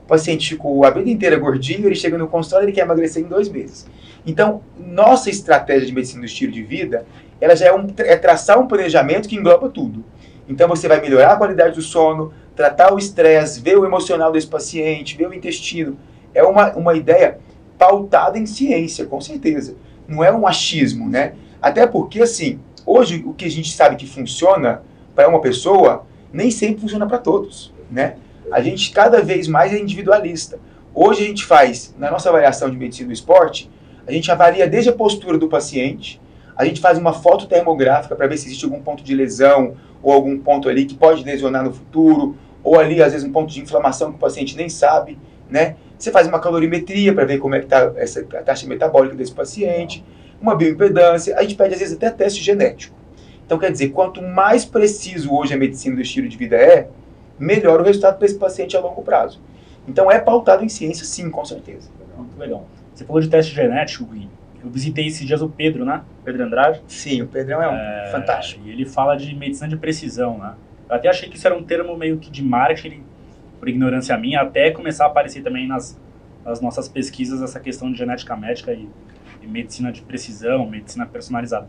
O 0.05 0.07
paciente 0.07 0.51
ficou 0.51 0.85
a 0.85 0.91
vida 0.91 1.09
inteira 1.09 1.37
gordinho, 1.37 1.87
ele 1.87 1.95
chega 1.95 2.19
no 2.19 2.29
consultório 2.29 2.69
e 2.69 2.73
quer 2.73 2.83
emagrecer 2.83 3.23
em 3.23 3.27
dois 3.27 3.49
meses. 3.49 3.87
Então, 4.27 4.61
nossa 4.77 5.31
estratégia 5.31 5.87
de 5.87 5.95
medicina 5.95 6.21
do 6.21 6.27
estilo 6.27 6.53
de 6.53 6.63
vida, 6.63 7.07
ela 7.41 7.57
já 7.57 7.67
é, 7.67 7.73
um, 7.73 7.87
é 7.99 8.17
traçar 8.17 8.59
um 8.59 8.67
planejamento 8.67 9.29
que 9.29 9.37
engloba 9.37 9.71
tudo. 9.71 10.05
Então, 10.47 10.69
você 10.69 10.87
vai 10.89 11.01
melhorar 11.01 11.33
a 11.33 11.37
qualidade 11.37 11.77
do 11.77 11.81
sono, 11.81 12.35
tratar 12.55 12.93
o 12.93 12.99
estresse, 12.99 13.61
ver 13.61 13.79
o 13.79 13.85
emocional 13.85 14.31
desse 14.33 14.47
paciente, 14.47 15.17
ver 15.17 15.29
o 15.29 15.35
intestino. 15.35 15.97
É 16.33 16.43
uma, 16.43 16.73
uma 16.75 16.95
ideia 16.95 17.39
pautada 17.79 18.39
em 18.39 18.47
ciência, 18.47 19.07
com 19.07 19.21
certeza. 19.21 19.77
Não 20.07 20.23
é 20.23 20.33
um 20.33 20.47
achismo, 20.47 21.09
né? 21.09 21.35
Até 21.61 21.87
porque, 21.87 22.23
assim, 22.23 22.61
hoje 22.87 23.23
o 23.27 23.33
que 23.33 23.45
a 23.45 23.51
gente 23.51 23.73
sabe 23.75 23.97
que 23.97 24.07
funciona 24.07 24.83
para 25.15 25.29
uma 25.29 25.41
pessoa, 25.41 26.07
nem 26.33 26.51
sempre 26.51 26.81
funciona 26.81 27.07
para 27.07 27.19
todos, 27.19 27.73
né? 27.91 28.17
A 28.51 28.61
gente 28.61 28.93
cada 28.93 29.23
vez 29.23 29.49
mais 29.49 29.73
é 29.73 29.79
individualista. 29.79 30.59
Hoje 30.95 31.25
a 31.25 31.27
gente 31.27 31.45
faz, 31.45 31.95
na 31.99 32.11
nossa 32.11 32.29
avaliação 32.29 32.71
de 32.71 32.77
medicina 32.77 33.09
do 33.09 33.13
esporte, 33.13 33.71
a 34.07 34.13
gente 34.13 34.31
avalia 34.31 34.67
desde 34.69 34.91
a 34.91 34.93
postura 34.93 35.39
do 35.39 35.49
paciente, 35.49 36.21
a 36.57 36.65
gente 36.65 36.81
faz 36.81 36.99
uma 36.99 37.13
foto 37.13 37.47
termográfica 37.47 38.15
para 38.15 38.27
ver 38.27 38.37
se 38.37 38.47
existe 38.47 38.65
algum 38.65 38.81
ponto 38.81 39.03
de 39.03 39.15
lesão 39.15 39.75
ou 40.03 40.13
algum 40.13 40.39
ponto 40.39 40.69
ali 40.69 40.85
que 40.85 40.95
pode 40.95 41.25
lesionar 41.25 41.65
no 41.65 41.73
futuro, 41.73 42.37
ou 42.65 42.81
ali 42.81 43.03
às 43.03 43.13
vezes 43.13 43.27
um 43.29 43.31
ponto 43.31 43.53
de 43.53 43.61
inflamação 43.61 44.11
que 44.11 44.17
o 44.17 44.19
paciente 44.19 44.57
nem 44.57 44.69
sabe, 44.69 45.19
né? 45.49 45.77
Você 45.99 46.11
faz 46.11 46.27
uma 46.27 46.41
calorimetria 46.41 47.15
para 47.15 47.25
ver 47.25 47.39
como 47.39 47.55
é 47.55 47.61
que 47.61 47.67
está 47.67 47.93
essa 47.97 48.21
a 48.21 48.43
taxa 48.43 48.67
metabólica 48.67 49.15
desse 49.15 49.33
paciente, 49.33 50.03
uma 50.41 50.57
bioimpedância, 50.57 51.37
a 51.37 51.43
gente 51.43 51.55
pede 51.55 51.75
às 51.75 51.81
vezes 51.81 51.97
até 51.97 52.11
teste 52.11 52.43
genético. 52.43 52.97
Então 53.47 53.59
quer 53.59 53.71
dizer, 53.71 53.91
quanto 53.91 54.23
mais 54.23 54.65
preciso 54.65 55.33
hoje 55.33 55.55
a 55.55 55.57
medicina 55.57 55.95
do 55.95 56.03
estilo 56.03 56.29
de 56.29 56.37
vida 56.37 56.57
é, 56.57 56.89
melhor 57.39 57.81
o 57.81 57.85
resultado 57.85 58.17
para 58.17 58.27
esse 58.27 58.39
paciente 58.39 58.77
a 58.77 58.81
longo 58.81 59.03
prazo. 59.03 59.41
Então 59.87 60.11
é 60.11 60.19
pautado 60.19 60.65
em 60.65 60.69
ciência, 60.69 61.05
sim, 61.05 61.31
com 61.31 61.45
certeza. 61.45 61.91
Muito 62.17 62.39
legal. 62.39 62.67
Você 62.95 63.05
falou 63.05 63.21
de 63.21 63.29
teste 63.29 63.55
genético, 63.55 64.05
Gui. 64.07 64.29
Eu 64.63 64.71
visitei 64.71 65.07
esses 65.07 65.27
dias 65.27 65.43
o 65.43 65.49
Pedro, 65.49 65.85
né? 65.85 66.03
Pedro 66.25 66.43
Andrade. 66.43 66.83
Sim, 66.89 67.21
o 67.21 67.27
Pedrão 67.27 67.63
é 67.63 67.69
um 67.69 67.75
é, 67.75 68.09
fantástico. 68.11 68.63
E 68.67 68.71
ele 68.71 68.87
fala 68.87 69.15
de 69.15 69.35
medicina 69.35 69.69
de 69.69 69.77
precisão, 69.77 70.39
né? 70.39 70.55
Eu 70.89 70.97
até 70.97 71.09
achei 71.09 71.29
que 71.29 71.37
isso 71.37 71.47
era 71.47 71.57
um 71.57 71.63
termo 71.63 71.97
meio 71.97 72.19
que 72.19 72.31
de 72.31 72.43
marketing, 72.43 73.03
por 73.59 73.69
ignorância 73.69 74.17
minha, 74.19 74.43
até 74.43 74.71
começar 74.71 75.05
a 75.05 75.07
aparecer 75.09 75.43
também 75.43 75.67
nas, 75.67 75.99
nas 76.45 76.61
nossas 76.61 76.89
pesquisas 76.89 77.43
essa 77.43 77.59
questão 77.59 77.91
de 77.91 77.99
genética 77.99 78.37
médica 78.37 78.73
e, 78.73 78.89
e 79.43 79.47
medicina 79.47 79.91
de 79.91 80.03
precisão, 80.03 80.69
medicina 80.69 81.07
personalizada. 81.07 81.67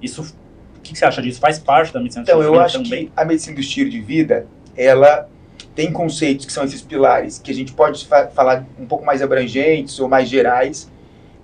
Isso, 0.00 0.22
o 0.22 0.80
que, 0.80 0.92
que, 0.92 0.98
você 0.98 1.04
acha 1.04 1.20
disso? 1.20 1.40
Faz 1.40 1.58
parte 1.58 1.92
da 1.92 2.00
medicina 2.00 2.22
então, 2.22 2.38
de 2.38 2.44
Então, 2.44 2.54
eu 2.54 2.60
acho 2.60 2.82
também? 2.82 3.06
que 3.06 3.12
a 3.16 3.24
medicina 3.24 3.54
do 3.54 3.60
estilo 3.60 3.90
de 3.90 4.00
vida, 4.00 4.46
ela 4.76 5.28
tem 5.74 5.92
conceitos 5.92 6.46
que 6.46 6.52
são 6.52 6.64
esses 6.64 6.80
pilares, 6.80 7.38
que 7.38 7.50
a 7.50 7.54
gente 7.54 7.72
pode 7.72 8.06
fa 8.06 8.28
falar 8.28 8.64
um 8.78 8.86
pouco 8.86 9.04
mais 9.04 9.20
abrangentes 9.20 9.98
ou 9.98 10.08
mais 10.08 10.28
gerais, 10.28 10.90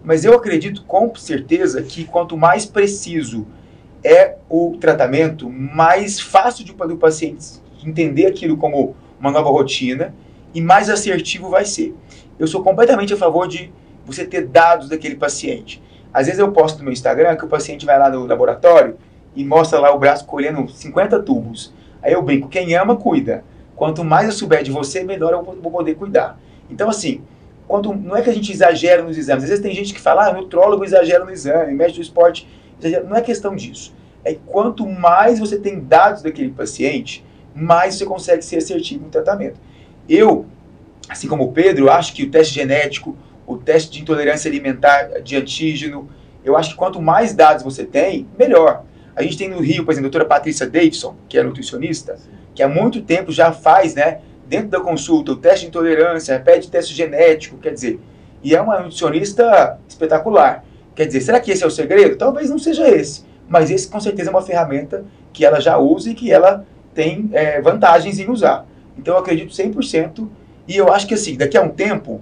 mas 0.03 0.25
eu 0.25 0.35
acredito 0.35 0.85
com 0.85 1.15
certeza 1.15 1.83
que 1.83 2.05
quanto 2.05 2.37
mais 2.37 2.65
preciso 2.65 3.47
é 4.03 4.37
o 4.49 4.77
tratamento, 4.81 5.49
mais 5.51 6.21
fácil 6.21 6.65
de, 6.65 6.73
do 6.73 6.97
paciente 6.97 7.61
entender 7.85 8.27
aquilo 8.27 8.57
como 8.57 8.95
uma 9.19 9.31
nova 9.31 9.51
rotina 9.51 10.15
e 10.55 10.61
mais 10.61 10.89
assertivo 10.89 11.49
vai 11.49 11.65
ser. 11.65 11.95
Eu 12.39 12.47
sou 12.47 12.63
completamente 12.63 13.13
a 13.13 13.17
favor 13.17 13.47
de 13.47 13.73
você 14.05 14.25
ter 14.25 14.47
dados 14.47 14.89
daquele 14.89 15.17
paciente. 15.17 15.83
Às 16.13 16.27
vezes 16.27 16.41
eu 16.41 16.51
posto 16.51 16.79
no 16.79 16.85
meu 16.85 16.93
Instagram 16.93 17.37
que 17.37 17.45
o 17.45 17.49
paciente 17.49 17.87
vai 17.87 17.99
lá 17.99 18.11
no 18.11 18.27
laboratório 18.27 18.97
e 19.37 19.45
mostra 19.45 19.79
lá 19.79 19.95
o 19.95 19.99
braço 19.99 20.25
colhendo 20.25 20.69
50 20.69 21.23
tubos. 21.23 21.73
Aí 22.03 22.13
eu 22.13 22.23
brinco, 22.23 22.49
quem 22.49 22.75
ama, 22.75 22.97
cuida. 22.97 23.45
Quanto 23.77 24.05
mais 24.05 24.27
eu 24.27 24.33
souber 24.33 24.63
de 24.63 24.71
você, 24.71 25.05
melhor 25.05 25.33
eu 25.33 25.43
vou 25.43 25.71
poder 25.71 25.95
cuidar. 25.95 26.39
Então, 26.69 26.89
assim, 26.89 27.23
quando, 27.69 27.95
não 27.95 28.17
é 28.17 28.23
que 28.23 28.31
a 28.31 28.35
gente 28.35 28.51
exagera 28.53 29.03
nos 29.03 29.17
exames. 29.17 29.45
Às 29.45 29.51
vezes 29.51 29.63
tem 29.63 29.75
gente 29.75 29.95
que 29.95 30.01
fala, 30.01 30.27
ah, 30.27 30.33
nutrólogo 30.33 30.85
exagera 30.85 31.25
no 31.25 31.31
exame, 31.31 31.73
médico 31.73 31.99
do 31.99 32.03
esporte 32.03 32.49
exagera. 32.81 33.05
Não 33.09 33.17
é 33.17 33.21
questão 33.21 33.55
disso. 33.55 33.95
É 34.25 34.35
quanto 34.47 34.87
mais 34.87 35.39
você 35.39 35.59
tem 35.59 35.81
dados 35.81 36.23
daquele 36.23 36.51
paciente, 36.51 37.25
mais 37.55 37.95
você 37.95 38.05
consegue 38.05 38.43
ser 38.43 38.57
assertivo 38.57 39.05
no 39.05 39.11
tratamento. 39.11 39.59
Eu, 40.09 40.47
assim 41.09 41.27
como 41.27 41.45
o 41.45 41.53
Pedro, 41.53 41.91
acho 41.91 42.13
que 42.13 42.25
o 42.25 42.31
teste 42.31 42.55
genético, 42.55 43.17
o 43.47 43.57
teste 43.57 43.91
de 43.91 44.03
intolerância 44.03 44.49
alimentar 44.49 45.21
de 45.23 45.37
antígeno, 45.37 46.09
eu 46.45 46.57
acho 46.57 46.71
que 46.71 46.77
quanto 46.77 47.01
mais 47.01 47.35
dados 47.35 47.63
você 47.63 47.85
tem, 47.85 48.27
melhor. 48.39 48.85
A 49.15 49.23
gente 49.23 49.37
tem 49.37 49.49
no 49.49 49.61
Rio, 49.61 49.85
por 49.85 49.93
exemplo, 49.93 50.09
a 50.09 50.11
doutora 50.11 50.25
Patrícia 50.25 50.67
Davidson, 50.67 51.17
que 51.29 51.37
é 51.37 51.43
nutricionista, 51.43 52.17
que 52.55 52.63
há 52.63 52.69
muito 52.69 53.03
tempo 53.03 53.33
já 53.33 53.53
faz, 53.53 53.95
né, 53.95 54.21
dentro 54.47 54.69
da 54.69 54.81
consulta, 54.81 55.33
o 55.33 55.37
teste 55.37 55.61
de 55.63 55.69
intolerância, 55.69 56.39
pede 56.41 56.71
teste 56.71 56.95
genético, 56.95 57.59
quer 57.59 57.73
dizer, 57.73 58.01
e 58.43 58.55
é 58.55 58.61
uma 58.61 58.81
nutricionista 58.81 59.79
espetacular. 59.89 60.65
Quer 60.95 61.07
dizer, 61.07 61.21
será 61.21 61.41
que 61.41 61.51
esse 61.51 61.63
é 61.63 61.67
o 61.67 61.71
segredo? 61.71 62.17
Talvez 62.17 62.51
não 62.51 62.59
seja 62.59 62.89
esse, 62.89 63.25
mas 63.49 63.71
esse 63.71 63.89
com 63.89 64.01
certeza 64.01 64.31
é 64.31 64.33
uma 64.33 64.43
ferramenta 64.43 65.05
que 65.33 65.45
ela 65.45 65.61
já 65.61 65.79
usa 65.79 66.11
e 66.11 66.15
que 66.15 66.33
ela 66.33 66.67
tem 66.95 67.31
é, 67.33 67.61
vantagens 67.61 68.19
em 68.19 68.29
usar. 68.29 68.67
Então 68.99 69.15
eu 69.15 69.21
acredito 69.21 69.53
100% 69.53 70.29
e 70.67 70.77
eu 70.77 70.93
acho 70.93 71.07
que 71.07 71.15
assim, 71.15 71.37
daqui 71.37 71.57
a 71.57 71.63
um 71.63 71.71
tempo, 71.71 72.21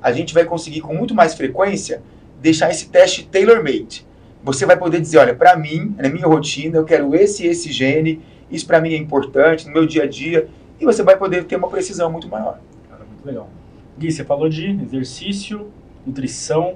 a 0.00 0.12
gente 0.12 0.34
vai 0.34 0.44
conseguir 0.44 0.80
com 0.80 0.94
muito 0.94 1.14
mais 1.14 1.34
frequência 1.34 2.02
deixar 2.40 2.70
esse 2.70 2.88
teste 2.88 3.26
tailor-made. 3.26 4.06
Você 4.42 4.66
vai 4.66 4.76
poder 4.76 5.00
dizer, 5.00 5.18
olha, 5.18 5.34
para 5.34 5.56
mim, 5.56 5.94
na 5.96 6.08
minha 6.08 6.26
rotina, 6.26 6.76
eu 6.76 6.84
quero 6.84 7.14
esse 7.14 7.44
e 7.44 7.46
esse 7.46 7.70
gene, 7.70 8.20
isso 8.50 8.66
para 8.66 8.80
mim 8.80 8.92
é 8.92 8.96
importante 8.96 9.66
no 9.66 9.72
meu 9.72 9.86
dia 9.86 10.02
a 10.02 10.06
dia, 10.06 10.48
e 10.80 10.84
você 10.84 11.02
vai 11.02 11.16
poder 11.16 11.44
ter 11.44 11.54
uma 11.54 11.68
precisão 11.68 12.10
muito 12.10 12.28
maior. 12.28 12.58
Cara, 12.90 13.04
muito 13.04 13.24
legal. 13.24 13.48
Gui, 13.96 14.10
você 14.10 14.24
falou 14.24 14.48
de 14.48 14.70
exercício, 14.82 15.68
nutrição, 16.04 16.74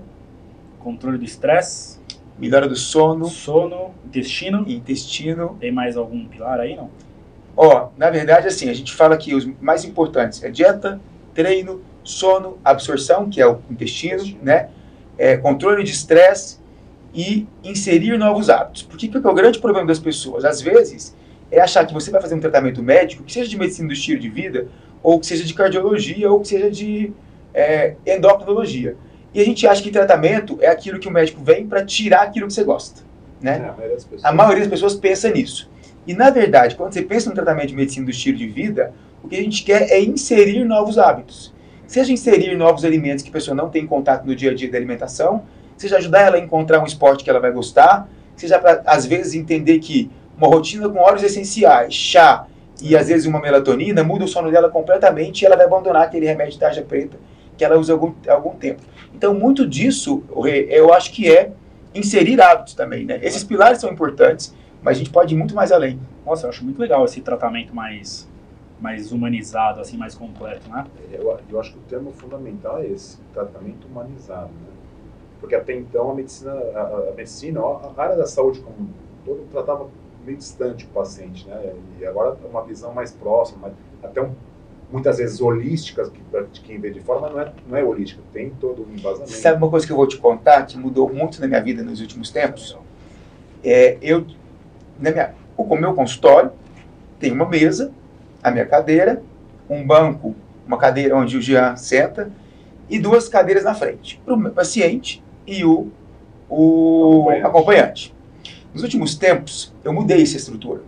controle 0.87 1.19
do 1.19 1.25
estresse. 1.25 1.99
Melhora 2.39 2.69
do 2.69 2.77
sono. 2.77 3.27
Sono, 3.27 3.93
intestino. 4.05 4.65
Intestino. 4.69 5.57
Tem 5.59 5.73
mais 5.73 5.97
algum 5.97 6.25
pilar 6.27 6.61
aí, 6.61 6.77
não? 6.77 6.91
Ó, 7.57 7.89
na 7.97 8.09
verdade, 8.09 8.47
assim, 8.47 8.69
a 8.71 8.75
gente 8.75 8.95
fala 8.95 9.17
que 9.17 9.35
os 9.35 9.45
mais 9.61 9.85
importantes 9.85 10.45
é 10.45 10.51
dieta, 10.51 11.01
treino, 11.35 11.83
sono, 12.05 12.59
absorção, 12.65 13.29
que 13.29 13.41
é 13.41 13.47
o 13.49 13.59
intestino, 13.69 14.23
né? 14.43 14.69
É, 15.19 15.37
controle 15.37 15.83
de 15.83 15.91
estresse 15.91 16.59
e 17.13 17.49
inserir 17.65 18.17
novos 18.17 18.49
hábitos. 18.49 18.83
Porque 18.83 19.09
que 19.09 19.17
é 19.17 19.21
o 19.21 19.35
grande 19.35 19.59
problema 19.59 19.89
das 19.89 19.99
pessoas? 19.99 20.45
Às 20.45 20.61
vezes, 20.61 21.17
é 21.51 21.61
achar 21.61 21.85
que 21.85 21.95
você 21.95 22.11
vai 22.11 22.21
fazer 22.21 22.35
um 22.35 22.41
tratamento 22.41 22.83
médico, 22.83 23.25
que 23.25 23.33
seja 23.33 23.49
de 23.49 23.59
medicina 23.59 23.89
do 23.89 23.95
estilo 23.95 24.21
de 24.21 24.29
vida, 24.29 24.69
ou 25.03 25.19
que 25.19 25.27
seja 25.27 25.43
de 25.43 25.55
cardiologia, 25.55 26.31
ou 26.31 26.41
que 26.41 26.49
seja 26.49 26.71
de 26.71 27.13
é, 27.55 27.97
endocrinologia. 28.07 28.97
E 29.37 29.41
a 29.43 29.45
gente 29.45 29.67
acha 29.67 29.83
que 29.83 29.91
tratamento 29.91 30.57
é 30.63 30.67
aquilo 30.67 30.99
que 30.99 31.07
o 31.07 31.11
médico 31.11 31.45
vem 31.45 31.67
para 31.67 31.85
tirar 31.85 32.23
aquilo 32.23 32.47
que 32.47 32.55
você 32.55 32.65
gosta. 32.65 33.03
Né? 33.39 33.61
É, 33.63 33.69
a, 33.69 33.73
maioria 33.75 33.99
a 34.23 34.33
maioria 34.33 34.61
das 34.61 34.71
pessoas 34.71 34.95
pensa 34.95 35.29
nisso. 35.29 35.71
E, 36.07 36.15
na 36.15 36.31
verdade, 36.31 36.75
quando 36.75 36.95
você 36.95 37.03
pensa 37.03 37.29
no 37.29 37.35
tratamento 37.35 37.69
de 37.69 37.75
medicina 37.75 38.07
do 38.07 38.11
estilo 38.11 38.39
de 38.39 38.47
vida, 38.47 38.95
o 39.23 39.29
que 39.29 39.37
a 39.37 39.43
gente 39.43 39.63
quer 39.63 39.91
é 39.91 40.01
inserir 40.01 40.65
novos 40.65 40.97
hábitos. 40.97 41.53
Seja 41.87 42.11
inserir 42.15 42.57
novos 42.57 42.83
alimentos 42.83 43.23
que 43.23 43.29
a 43.29 43.33
pessoa 43.33 43.55
não 43.55 43.69
tem 43.69 43.87
contato 43.87 44.25
no 44.25 44.35
dia 44.35 44.53
a 44.53 44.55
dia 44.55 44.71
da 44.71 44.79
alimentação, 44.79 45.43
seja 45.77 45.99
ajudar 45.99 46.21
ela 46.21 46.37
a 46.37 46.41
encontrar 46.41 46.81
um 46.81 46.87
esporte 46.87 47.23
que 47.23 47.29
ela 47.29 47.39
vai 47.39 47.53
gostar, 47.53 48.09
seja 48.37 48.59
para, 48.59 48.83
às 48.87 49.05
vezes, 49.05 49.35
entender 49.35 49.81
que 49.81 50.11
uma 50.35 50.49
rotina 50.49 50.89
com 50.89 50.99
óleos 50.99 51.23
essenciais, 51.23 51.93
chá 51.93 52.47
e 52.81 52.97
às 52.97 53.09
vezes 53.09 53.27
uma 53.27 53.39
melatonina, 53.39 54.03
muda 54.03 54.25
o 54.25 54.29
sono 54.29 54.51
dela 54.51 54.71
completamente 54.71 55.43
e 55.43 55.45
ela 55.45 55.57
vai 55.57 55.67
abandonar 55.67 56.05
aquele 56.05 56.25
remédio 56.25 56.55
de 56.55 56.59
tarja 56.59 56.81
preta 56.81 57.19
que 57.57 57.65
ela 57.65 57.79
usa 57.79 57.93
há 57.93 57.95
algum, 57.95 58.15
algum 58.29 58.51
tempo. 58.55 58.83
Então, 59.17 59.33
muito 59.33 59.67
disso, 59.67 60.23
eu 60.69 60.93
acho 60.93 61.11
que 61.11 61.35
é 61.35 61.51
inserir 61.95 62.39
hábitos 62.39 62.75
também, 62.75 63.07
né? 63.07 63.19
Esses 63.23 63.43
pilares 63.43 63.81
são 63.81 63.91
importantes, 63.91 64.55
mas 64.83 64.97
a 64.97 64.99
gente 64.99 65.09
pode 65.09 65.35
ir 65.35 65.39
muito 65.39 65.55
mais 65.55 65.73
além. 65.73 65.99
Nossa, 66.27 66.45
eu 66.45 66.51
acho 66.51 66.63
muito 66.63 66.79
legal 66.79 67.03
esse 67.07 67.23
tratamento 67.23 67.75
mais, 67.75 68.29
mais 68.79 69.13
humanizado, 69.13 69.81
assim, 69.81 69.97
mais 69.97 70.15
completo, 70.15 70.69
né? 70.69 70.85
Eu, 71.11 71.35
eu 71.49 71.59
acho 71.59 71.73
que 71.73 71.79
o 71.79 71.83
termo 71.89 72.13
fundamental 72.13 72.79
é 72.79 72.89
esse, 72.89 73.17
tratamento 73.33 73.87
humanizado, 73.87 74.51
né? 74.51 74.69
Porque 75.41 75.55
até 75.55 75.75
então 75.75 76.11
a 76.11 76.15
medicina, 76.15 76.53
a, 76.53 77.11
a 77.11 77.15
medicina, 77.17 77.61
a 77.63 77.93
área 77.97 78.17
da 78.17 78.27
saúde 78.27 78.61
como 78.61 78.91
todo 79.25 79.49
tratava 79.51 79.89
meio 80.27 80.37
distante 80.37 80.85
o 80.85 80.89
paciente, 80.89 81.49
né? 81.49 81.73
E 81.99 82.05
agora 82.05 82.37
é 82.45 82.47
uma 82.47 82.63
visão 82.63 82.93
mais 82.93 83.13
próxima, 83.13 83.73
até 84.03 84.21
um, 84.21 84.35
muitas 84.91 85.19
vezes 85.19 85.41
holísticas, 85.41 86.11
que 86.53 86.61
quem 86.61 86.79
vê 86.79 86.91
de 86.91 87.01
fora, 87.01 87.21
mas 87.21 87.33
não 87.33 87.41
é, 87.41 87.53
não 87.69 87.77
é 87.79 87.85
holística, 87.85 88.23
tem 88.33 88.51
todo 88.61 88.87
um 88.89 88.95
embasamento. 88.95 89.33
Sabe 89.33 89.59
uma 89.59 89.69
coisa 89.69 89.87
que 89.87 89.93
eu 89.93 89.97
vou 89.97 90.07
te 90.07 90.17
contar 90.17 90.65
que 90.67 90.79
mudou 90.79 91.13
muito 91.13 91.41
na 91.41 91.47
minha 91.47 91.61
vida 91.61 91.83
nos 91.83 92.01
últimos 92.01 92.31
tempos? 92.31 92.77
É, 93.65 93.99
eu, 94.01 94.25
na 94.99 95.11
minha, 95.11 95.35
o 95.57 95.77
meu 95.77 95.95
consultório 95.95 96.53
tem 97.19 97.33
uma 97.33 97.49
mesa, 97.49 97.93
a 98.43 98.51
minha 98.51 98.67
cadeira, 98.67 99.23
um 99.69 99.85
banco, 99.85 100.35
uma 100.67 100.79
cadeira 100.79 101.17
onde 101.17 101.37
o 101.37 101.41
Jean 101.41 101.77
senta 101.77 102.31
e 102.89 102.99
duas 102.99 103.29
cadeiras 103.29 103.65
na 103.65 103.75
frente, 103.75 104.21
para 104.25 104.35
o 104.35 104.51
paciente 104.51 105.23
e 105.47 105.65
o, 105.65 105.89
o 106.49 107.29
acompanhante. 107.29 107.47
acompanhante. 107.47 108.15
Nos 108.73 108.83
últimos 108.83 109.15
tempos, 109.17 109.75
eu 109.83 109.93
mudei 109.93 110.23
essa 110.23 110.37
estrutura. 110.37 110.83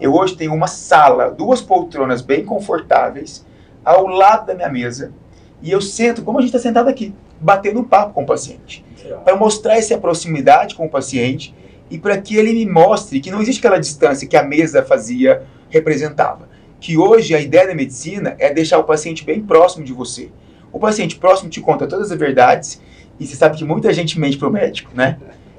Eu 0.00 0.14
hoje 0.14 0.36
tenho 0.36 0.54
uma 0.54 0.66
sala, 0.66 1.30
duas 1.30 1.60
poltronas 1.60 2.22
bem 2.22 2.44
confortáveis, 2.44 3.44
ao 3.84 4.06
lado 4.06 4.46
da 4.46 4.54
minha 4.54 4.68
mesa, 4.68 5.12
e 5.62 5.70
eu 5.70 5.80
sento, 5.80 6.22
como 6.22 6.38
a 6.38 6.40
gente 6.40 6.50
está 6.54 6.58
sentado 6.58 6.88
aqui, 6.88 7.14
batendo 7.40 7.84
papo 7.84 8.14
com 8.14 8.22
o 8.22 8.26
paciente. 8.26 8.84
Para 9.24 9.36
mostrar 9.36 9.76
essa 9.76 9.98
proximidade 9.98 10.74
com 10.74 10.86
o 10.86 10.90
paciente 10.90 11.54
e 11.90 11.98
para 11.98 12.16
que 12.18 12.36
ele 12.36 12.52
me 12.52 12.66
mostre 12.66 13.20
que 13.20 13.30
não 13.30 13.42
existe 13.42 13.58
aquela 13.58 13.78
distância 13.78 14.26
que 14.28 14.36
a 14.36 14.42
mesa 14.42 14.82
fazia, 14.82 15.42
representava. 15.68 16.48
que 16.80 16.96
hoje 16.96 17.34
a 17.34 17.40
ideia 17.40 17.68
da 17.68 17.74
medicina 17.74 18.34
é 18.38 18.52
deixar 18.52 18.78
o 18.78 18.84
paciente 18.84 19.24
bem 19.24 19.42
próximo 19.42 19.84
de 19.84 19.92
você. 19.92 20.30
O 20.72 20.78
paciente 20.78 21.16
próximo 21.16 21.50
te 21.50 21.60
conta 21.60 21.86
todas 21.86 22.10
as 22.10 22.18
verdades 22.18 22.80
e 23.18 23.26
você 23.26 23.36
sabe 23.36 23.56
que 23.58 23.64
muita 23.64 23.92
gente 23.92 24.18
mente 24.18 24.38
para 24.38 24.48
o 24.48 24.50
médico, 24.50 24.90
né? 24.94 25.18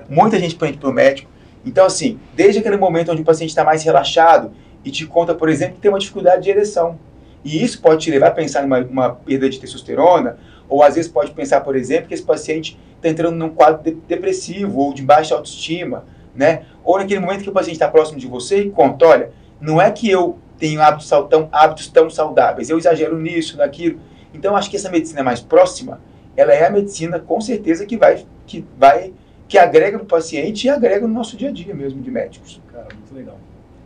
Muita 0.09 0.39
gente 0.39 0.57
mente 0.59 0.77
para 0.79 0.89
o 0.89 0.93
médico. 0.93 1.29
Então, 1.65 1.85
assim, 1.85 2.19
desde 2.35 2.59
aquele 2.59 2.77
momento 2.77 3.11
onde 3.11 3.21
o 3.21 3.25
paciente 3.25 3.49
está 3.49 3.63
mais 3.63 3.83
relaxado 3.83 4.51
e 4.83 4.89
te 4.89 5.05
conta, 5.05 5.33
por 5.35 5.49
exemplo, 5.49 5.75
que 5.75 5.81
tem 5.81 5.91
uma 5.91 5.99
dificuldade 5.99 6.43
de 6.43 6.49
ereção. 6.49 6.97
E 7.43 7.63
isso 7.63 7.81
pode 7.81 8.03
te 8.03 8.11
levar 8.11 8.27
a 8.27 8.31
pensar 8.31 8.61
numa 8.61 8.79
uma 8.79 9.09
perda 9.11 9.49
de 9.49 9.59
testosterona, 9.59 10.37
ou 10.67 10.83
às 10.83 10.95
vezes 10.95 11.11
pode 11.11 11.31
pensar, 11.31 11.61
por 11.61 11.75
exemplo, 11.75 12.07
que 12.07 12.13
esse 12.13 12.23
paciente 12.23 12.79
está 12.95 13.09
entrando 13.09 13.35
num 13.35 13.49
quadro 13.49 13.83
de 13.83 13.91
depressivo 14.07 14.79
ou 14.79 14.93
de 14.93 15.01
baixa 15.01 15.35
autoestima, 15.35 16.05
né? 16.35 16.63
Ou 16.83 16.97
naquele 16.97 17.19
momento 17.19 17.43
que 17.43 17.49
o 17.49 17.53
paciente 17.53 17.75
está 17.75 17.87
próximo 17.87 18.19
de 18.19 18.27
você 18.27 18.61
e 18.61 18.69
conta, 18.69 19.05
olha, 19.05 19.31
não 19.59 19.81
é 19.81 19.91
que 19.91 20.09
eu 20.09 20.37
tenho 20.57 20.81
hábitos 20.81 21.09
tão, 21.09 21.49
hábitos 21.51 21.87
tão 21.87 22.09
saudáveis, 22.09 22.69
eu 22.69 22.77
exagero 22.77 23.17
nisso, 23.19 23.57
naquilo. 23.57 23.99
Então, 24.33 24.55
acho 24.55 24.69
que 24.69 24.75
essa 24.75 24.89
medicina 24.89 25.23
mais 25.23 25.41
próxima, 25.41 25.99
ela 26.37 26.53
é 26.53 26.65
a 26.65 26.69
medicina, 26.69 27.19
com 27.19 27.41
certeza, 27.41 27.85
que 27.85 27.97
vai, 27.97 28.23
que 28.45 28.63
vai, 28.77 29.11
que 29.51 29.57
agrega 29.57 29.97
para 29.97 30.05
o 30.05 30.07
paciente 30.07 30.65
e 30.65 30.69
agrega 30.69 31.05
no 31.05 31.13
nosso 31.13 31.35
dia 31.35 31.49
a 31.49 31.51
dia 31.51 31.75
mesmo 31.75 32.01
de 32.01 32.09
médicos. 32.09 32.61
Cara, 32.71 32.87
muito 32.95 33.13
legal. 33.13 33.37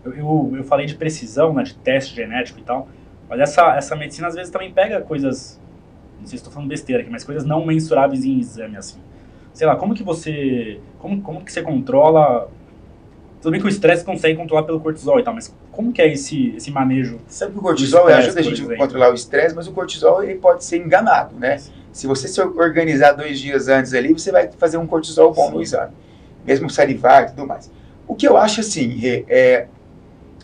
Eu, 0.03 0.13
eu, 0.13 0.53
eu 0.57 0.63
falei 0.63 0.85
de 0.85 0.93
precisão, 0.93 1.51
né, 1.55 1.63
de 1.63 1.73
teste 1.73 2.13
genético 2.13 2.59
e 2.59 2.61
tal, 2.61 2.87
mas 3.27 3.39
essa, 3.39 3.75
essa 3.75 3.95
medicina 3.95 4.27
às 4.27 4.35
vezes 4.35 4.51
também 4.51 4.71
pega 4.71 5.01
coisas, 5.01 5.59
não 6.19 6.27
sei 6.27 6.37
se 6.37 6.43
estou 6.43 6.53
falando 6.53 6.69
besteira 6.69 7.01
aqui, 7.01 7.09
mas 7.09 7.23
coisas 7.23 7.43
não 7.43 7.65
mensuráveis 7.65 8.23
em 8.23 8.37
exame, 8.37 8.77
assim. 8.77 8.99
Sei 9.55 9.65
lá, 9.65 9.75
como 9.75 9.95
que 9.95 10.03
você, 10.03 10.79
como, 10.99 11.19
como 11.23 11.43
que 11.43 11.51
você 11.51 11.63
controla 11.63 12.47
tudo 13.41 13.51
bem 13.51 13.59
que 13.59 13.65
o 13.65 13.69
estresse 13.69 14.05
consegue 14.05 14.37
controlar 14.37 14.63
pelo 14.63 14.79
cortisol 14.79 15.19
e 15.19 15.23
tal, 15.23 15.33
mas 15.33 15.55
como 15.71 15.91
que 15.91 15.99
é 15.99 16.13
esse, 16.13 16.53
esse 16.55 16.69
manejo? 16.69 17.19
Sabe 17.27 17.53
que 17.53 17.57
o 17.57 17.61
cortisol 17.63 18.07
ajuda 18.07 18.39
a 18.39 18.43
gente 18.43 18.71
a 18.71 18.77
controlar 18.77 19.09
o 19.09 19.15
estresse, 19.15 19.55
mas 19.55 19.67
o 19.67 19.71
cortisol 19.71 20.21
ele 20.21 20.35
pode 20.35 20.63
ser 20.63 20.77
enganado, 20.77 21.35
né? 21.39 21.59
Se 21.95 22.07
você 22.07 22.27
se 22.27 22.41
organizar 22.41 23.13
dois 23.13 23.39
dias 23.39 23.69
antes 23.69 23.93
ali, 23.93 24.11
você 24.11 24.29
vai 24.29 24.49
fazer 24.57 24.75
um 24.75 24.85
cortisol 24.85 25.33
bom 25.33 25.47
Sim. 25.47 25.53
no 25.53 25.61
exame. 25.61 25.93
Mesmo 26.45 26.69
salivar 26.69 27.23
e 27.23 27.27
tudo 27.27 27.47
mais. 27.47 27.71
O 28.05 28.13
que 28.13 28.27
eu 28.27 28.35
acho 28.35 28.59
assim, 28.59 28.99
é, 29.29 29.67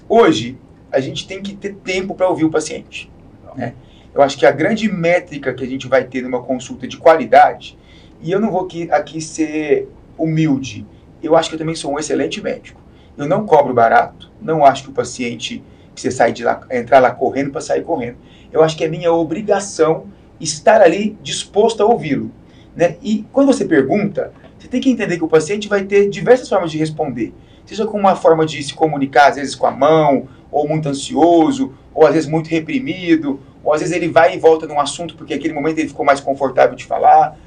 hoje 0.08 0.58
a 0.90 1.02
gente 1.02 1.28
tem 1.28 1.42
que 1.42 1.54
ter 1.54 1.74
tempo 1.74 2.16
para 2.16 2.30
ouvir 2.30 2.46
o 2.46 2.50
paciente. 2.50 3.12
Né? 3.54 3.74
Eu 4.16 4.22
acho 4.22 4.38
que 4.38 4.46
a 4.46 4.52
grande 4.52 4.90
métrica 4.90 5.54
que 5.54 5.62
a 5.62 5.68
gente 5.68 5.90
vai 5.90 6.06
ter 6.06 6.22
numa 6.22 6.42
consulta 6.42 6.88
de 6.88 6.96
qualidade, 6.96 7.78
e 8.22 8.32
eu 8.32 8.40
não 8.40 8.50
vou 8.50 8.62
aqui, 8.62 8.90
aqui 8.90 9.20
ser 9.20 9.90
humilde, 10.18 10.88
eu 11.22 11.36
acho 11.36 11.50
que 11.50 11.56
eu 11.56 11.60
também 11.60 11.76
sou 11.76 11.92
um 11.92 12.00
excelente 12.00 12.42
médico. 12.42 12.80
Eu 13.18 13.28
não 13.28 13.46
cobro 13.46 13.74
barato, 13.74 14.32
não 14.42 14.66
acho 14.66 14.84
que 14.84 14.90
o 14.92 14.94
paciente 14.94 15.62
precisa 15.92 16.16
sair 16.16 16.32
de 16.32 16.46
lá, 16.46 16.62
entrar 16.72 17.00
lá 17.00 17.12
correndo 17.12 17.52
para 17.52 17.60
sair 17.60 17.84
correndo. 17.84 18.16
Eu 18.54 18.64
acho 18.64 18.78
que 18.78 18.86
é 18.86 18.88
minha 18.88 19.12
obrigação 19.12 20.06
estar 20.42 20.82
ali 20.82 21.18
disposto 21.22 21.82
a 21.82 21.86
ouvi-lo. 21.86 22.32
Né? 22.76 22.96
E 23.02 23.26
quando 23.32 23.48
você 23.48 23.66
pergunta, 23.66 24.34
você 24.58 24.68
tem 24.68 24.82
que 24.82 24.90
entender 24.90 25.18
que 25.18 25.24
o 25.24 25.28
paciente 25.28 25.68
vai 25.68 25.84
ter 25.84 26.10
diversas 26.10 26.48
formas 26.48 26.72
de 26.72 26.78
responder. 26.78 27.34
Seja 27.66 27.86
com 27.86 27.98
uma 27.98 28.16
forma 28.16 28.46
de 28.46 28.62
se 28.62 28.74
comunicar, 28.74 29.30
às 29.30 29.36
vezes 29.36 29.56
com 29.56 29.66
a 29.66 29.72
mão, 29.72 30.28
ou 30.52 30.68
muito 30.68 30.90
ansioso, 30.90 31.74
ou 31.94 32.06
às 32.06 32.14
vezes 32.14 32.30
muito 32.30 32.50
reprimido, 32.50 33.40
ou 33.64 33.74
às 33.74 33.82
vezes 33.82 33.96
ele 33.96 34.08
vai 34.08 34.36
e 34.36 34.40
volta 34.40 34.68
num 34.68 34.80
assunto 34.80 35.16
porque 35.16 35.36
naquele 35.36 35.54
momento 35.54 35.80
ele 35.80 35.88
ficou 35.88 36.06
mais 36.06 36.20
confortável 36.20 36.76
de 36.76 36.86
falar. 36.86 37.38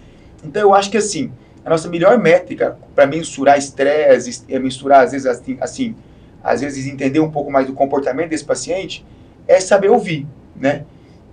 Então 0.43 0.63
eu 0.63 0.75
acho 0.75 0.91
que 0.91 0.97
assim, 0.97 1.33
a 1.65 1.71
nossa 1.71 1.89
melhor 1.89 2.19
métrica 2.19 2.79
para 2.95 3.07
mensurar 3.07 3.59
estresse, 3.59 4.45
é 4.49 4.59
mensurar 4.59 5.03
às 5.03 5.13
vezes 5.13 5.27
assim, 5.27 5.57
assim, 5.61 5.97
às 6.43 6.61
vezes 6.61 6.87
entender 6.87 7.21
um 7.21 7.31
pouco 7.31 7.51
mais 7.51 7.67
do 7.67 7.73
comportamento 7.73 8.31
desse 8.31 8.45
paciente, 8.45 9.05
é 9.49 9.61
saber 9.61 9.89
ouvir, 9.89 10.27
né? 10.55 10.85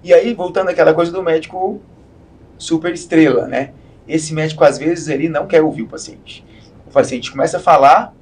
E 0.04 0.14
aí 0.14 0.34
voltando 0.34 0.70
àquela 0.70 0.94
coisa 0.94 1.12
do 1.12 1.22
médico 1.22 1.82
super 2.58 2.94
estrela, 2.94 3.48
né? 3.48 3.72
Esse 4.08 4.34
médico 4.34 4.64
às 4.64 4.78
vezes 4.78 5.08
ele 5.08 5.30
não 5.30 5.48
quer 5.48 5.62
ouvir 5.62 5.84
o 5.84 5.88
paciente. 5.88 6.44
O 6.88 6.92
paciente 6.92 7.32
começa 7.32 7.58
a 7.58 7.60
falar 7.60 8.14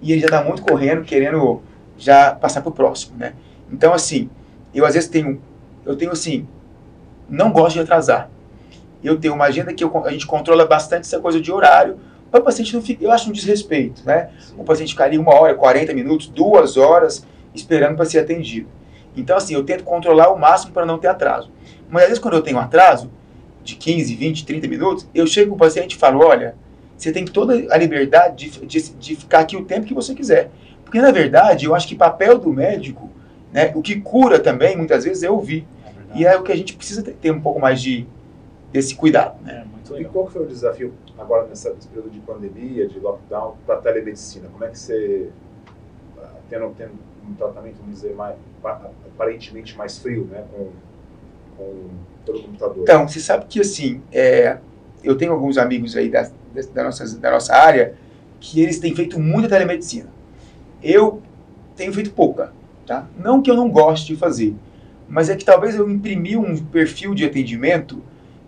e 0.00 0.12
ele 0.12 0.20
já 0.20 0.26
está 0.26 0.42
muito 0.42 0.62
correndo, 0.62 1.04
querendo 1.04 1.62
já 1.98 2.34
passar 2.34 2.60
para 2.60 2.70
o 2.70 2.72
próximo, 2.72 3.16
né? 3.16 3.34
Então 3.70 3.92
assim, 3.92 4.30
eu 4.74 4.84
às 4.84 4.94
vezes 4.94 5.08
tenho, 5.08 5.40
eu 5.84 5.96
tenho 5.96 6.12
assim, 6.12 6.46
não 7.28 7.50
gosto 7.52 7.74
de 7.74 7.80
atrasar 7.80 8.30
eu 9.04 9.20
tenho 9.20 9.34
uma 9.34 9.44
agenda 9.44 9.72
que 9.72 9.84
eu, 9.84 10.04
a 10.04 10.10
gente 10.10 10.26
controla 10.26 10.64
bastante 10.64 11.02
essa 11.02 11.20
coisa 11.20 11.40
de 11.40 11.52
horário, 11.52 11.98
para 12.30 12.40
o 12.40 12.42
paciente 12.42 12.74
não 12.74 12.82
ficar, 12.82 13.04
eu 13.04 13.12
acho 13.12 13.28
um 13.28 13.32
desrespeito, 13.32 14.02
né? 14.04 14.30
O 14.56 14.64
paciente 14.64 14.90
ficaria 14.90 15.20
uma 15.20 15.34
hora, 15.34 15.54
40 15.54 15.92
minutos, 15.92 16.26
duas 16.26 16.76
horas 16.76 17.24
esperando 17.54 17.96
para 17.96 18.06
ser 18.06 18.18
atendido. 18.18 18.66
Então, 19.16 19.36
assim, 19.36 19.54
eu 19.54 19.64
tento 19.64 19.84
controlar 19.84 20.32
o 20.32 20.38
máximo 20.38 20.72
para 20.72 20.84
não 20.84 20.98
ter 20.98 21.08
atraso. 21.08 21.50
Mas 21.88 22.02
às 22.02 22.08
vezes, 22.08 22.22
quando 22.22 22.34
eu 22.34 22.42
tenho 22.42 22.58
atraso, 22.58 23.10
de 23.64 23.76
15, 23.76 24.14
20, 24.14 24.46
30 24.46 24.68
minutos, 24.68 25.08
eu 25.14 25.26
chego 25.26 25.50
com 25.50 25.56
o 25.56 25.58
paciente 25.58 25.94
e 25.94 25.98
falo: 25.98 26.24
olha, 26.24 26.54
você 26.96 27.10
tem 27.10 27.24
toda 27.24 27.54
a 27.72 27.76
liberdade 27.76 28.50
de, 28.50 28.66
de, 28.66 28.90
de 28.94 29.16
ficar 29.16 29.40
aqui 29.40 29.56
o 29.56 29.64
tempo 29.64 29.86
que 29.86 29.94
você 29.94 30.14
quiser. 30.14 30.50
Porque, 30.84 31.00
na 31.00 31.10
verdade, 31.10 31.64
eu 31.64 31.74
acho 31.74 31.88
que 31.88 31.94
papel 31.96 32.38
do 32.38 32.52
médico, 32.52 33.10
né, 33.52 33.72
o 33.74 33.82
que 33.82 34.00
cura 34.00 34.38
também, 34.38 34.76
muitas 34.76 35.04
vezes, 35.04 35.22
é 35.22 35.30
ouvir. 35.30 35.66
É 36.14 36.18
e 36.18 36.26
é 36.26 36.36
o 36.36 36.42
que 36.42 36.52
a 36.52 36.56
gente 36.56 36.76
precisa 36.76 37.02
ter 37.02 37.30
um 37.30 37.40
pouco 37.40 37.58
mais 37.58 37.80
de, 37.80 38.06
desse 38.70 38.94
cuidado. 38.94 39.42
Né? 39.42 39.62
É, 39.62 39.64
muito 39.64 39.92
legal. 39.92 40.10
E 40.10 40.12
qual 40.12 40.26
foi 40.28 40.42
o 40.42 40.46
desafio 40.46 40.92
agora 41.18 41.46
nessa, 41.46 41.72
nesse 41.72 41.88
período 41.88 42.10
de 42.10 42.20
pandemia, 42.20 42.86
de 42.86 43.00
lockdown, 43.00 43.56
para 43.66 43.76
a 43.76 43.78
telemedicina? 43.78 44.48
Como 44.52 44.62
é 44.62 44.68
que 44.68 44.78
você, 44.78 45.30
ah, 46.18 46.30
tendo, 46.48 46.72
tendo 46.76 46.92
um 47.28 47.34
tratamento, 47.34 47.76
vamos 47.78 47.94
dizer, 47.94 48.14
mais, 48.14 48.36
aparentemente 49.14 49.76
mais 49.76 49.98
frio, 49.98 50.26
né, 50.30 50.44
com, 50.52 50.68
com 51.56 51.88
pelo 52.24 52.42
computador? 52.42 52.82
Então, 52.82 53.08
você 53.08 53.20
sabe 53.20 53.46
que 53.48 53.60
assim, 53.60 54.00
é, 54.12 54.58
eu 55.02 55.16
tenho 55.16 55.32
alguns 55.32 55.58
amigos 55.58 55.96
aí 55.96 56.08
da, 56.08 56.28
da, 56.74 56.84
nossa, 56.84 57.18
da 57.18 57.30
nossa 57.30 57.54
área 57.54 57.94
que 58.40 58.60
eles 58.60 58.78
têm 58.78 58.94
feito 58.94 59.18
muita 59.18 59.48
telemedicina. 59.48 60.08
Eu 60.82 61.22
tenho 61.76 61.92
feito 61.92 62.10
pouca, 62.10 62.52
tá? 62.86 63.06
Não 63.18 63.40
que 63.40 63.50
eu 63.50 63.54
não 63.54 63.70
goste 63.70 64.12
de 64.12 64.16
fazer, 64.18 64.54
mas 65.08 65.28
é 65.28 65.36
que 65.36 65.44
talvez 65.44 65.74
eu 65.74 65.90
imprimi 65.90 66.36
um 66.36 66.56
perfil 66.56 67.14
de 67.14 67.24
atendimento 67.24 68.02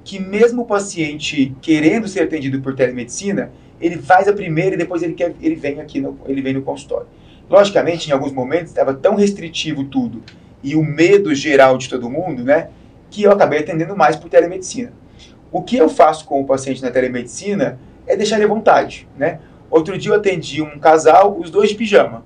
que 0.05 0.21
mesmo 0.21 0.63
o 0.63 0.65
paciente 0.65 1.55
querendo 1.61 2.07
ser 2.07 2.21
atendido 2.21 2.61
por 2.61 2.75
telemedicina, 2.75 3.51
ele 3.81 3.99
faz 3.99 4.29
a 4.29 4.33
primeira 4.33 4.75
e 4.75 4.79
depois 4.79 5.03
ele, 5.03 5.15
quer, 5.15 5.35
ele 5.41 5.57
vem 5.57 5.81
aqui 5.81 6.01
no, 6.01 6.19
ele 6.27 6.41
vem 6.41 6.55
no 6.55 6.63
consultório. 6.63 7.07
Logicamente, 7.49 8.09
em 8.09 8.13
alguns 8.13 8.33
momentos 8.33 8.69
estava 8.69 8.93
tão 8.93 9.15
restritivo 9.15 9.85
tudo 9.85 10.23
e 10.63 10.75
o 10.75 10.83
medo 10.83 11.35
geral 11.35 11.79
de 11.79 11.89
todo 11.89 12.11
mundo, 12.11 12.43
né, 12.43 12.71
que 13.11 13.23
eu 13.23 13.31
acabei 13.31 13.61
atendendo 13.61 13.97
mais 13.97 14.17
por 14.17 14.29
telemedicina. 14.29 14.93
O 15.53 15.63
que 15.63 15.77
eu 15.77 15.89
faço 15.89 16.25
com 16.25 16.41
o 16.41 16.45
paciente 16.45 16.83
na 16.83 16.91
telemedicina 16.91 17.79
é 18.07 18.17
deixar 18.17 18.37
ele 18.37 18.47
à 18.47 18.49
vontade, 18.49 19.09
né? 19.17 19.39
Outro 19.71 19.97
dia 19.97 20.13
eu 20.13 20.17
atendi 20.17 20.61
um 20.61 20.79
casal, 20.79 21.37
os 21.39 21.51
dois 21.51 21.71
de 21.71 21.77
pijama, 21.77 22.25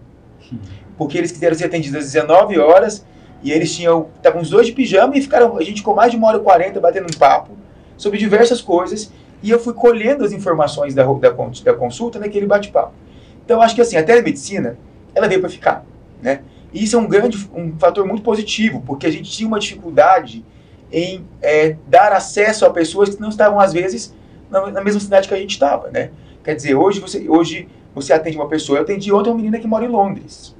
porque 0.97 1.17
eles 1.17 1.31
quiseram 1.31 1.55
ser 1.55 1.67
atendidos 1.67 1.99
às 1.99 2.13
19 2.13 2.59
horas 2.59 3.05
e 3.43 3.53
eles 3.53 3.75
tinham, 3.75 4.09
estavam 4.17 4.43
os 4.43 4.51
dois 4.51 4.67
de 4.67 4.73
pijama 4.73 5.17
e 5.17 5.23
ficaram, 5.23 5.57
a 5.57 5.63
gente 5.63 5.79
ficou 5.79 5.95
mais 5.95 6.11
de 6.11 6.17
uma 6.17 6.29
hora 6.29 6.39
e 6.39 6.41
quarenta 6.41 6.81
batendo 6.81 7.07
um 7.07 7.19
papo 7.19 7.51
sobre 7.97 8.19
diversas 8.19 8.61
coisas 8.61 9.13
e 9.43 9.51
eu 9.51 9.59
fui 9.59 9.73
colhendo 9.73 10.25
as 10.25 10.33
informações 10.33 10.95
da, 10.95 11.05
da, 11.05 11.31
da 11.31 11.75
consulta 11.75 12.19
naquele 12.19 12.47
bate-papo. 12.47 12.93
Então, 13.45 13.61
acho 13.61 13.75
que 13.75 13.81
assim, 13.81 13.97
a 13.97 14.03
telemedicina, 14.03 14.79
ela 15.15 15.29
veio 15.29 15.41
para 15.41 15.51
ficar, 15.51 15.85
né? 16.23 16.43
E 16.73 16.85
isso 16.85 16.97
é 16.97 16.99
um 16.99 17.07
grande, 17.07 17.49
um 17.55 17.77
fator 17.79 18.07
muito 18.07 18.23
positivo, 18.23 18.83
porque 18.87 19.07
a 19.07 19.11
gente 19.11 19.31
tinha 19.31 19.47
uma 19.47 19.59
dificuldade 19.59 20.45
em 20.93 21.25
é, 21.43 21.77
dar 21.89 22.13
acesso 22.13 22.65
a 22.65 22.71
pessoas 22.71 23.15
que 23.15 23.21
não 23.21 23.29
estavam, 23.29 23.59
às 23.61 23.73
vezes, 23.73 24.15
na, 24.51 24.71
na 24.71 24.83
mesma 24.83 25.01
cidade 25.01 25.29
que 25.29 25.35
a 25.35 25.37
gente 25.37 25.51
estava, 25.51 25.91
né? 25.91 26.11
Quer 26.43 26.55
dizer, 26.55 26.75
hoje 26.75 27.01
você, 27.01 27.29
hoje 27.29 27.69
você 27.95 28.13
atende 28.13 28.37
uma 28.37 28.49
pessoa, 28.49 28.79
eu 28.79 28.83
atendi 28.83 29.13
outra 29.13 29.35
menina 29.35 29.59
que 29.59 29.67
mora 29.67 29.85
em 29.85 29.89
Londres, 29.89 30.55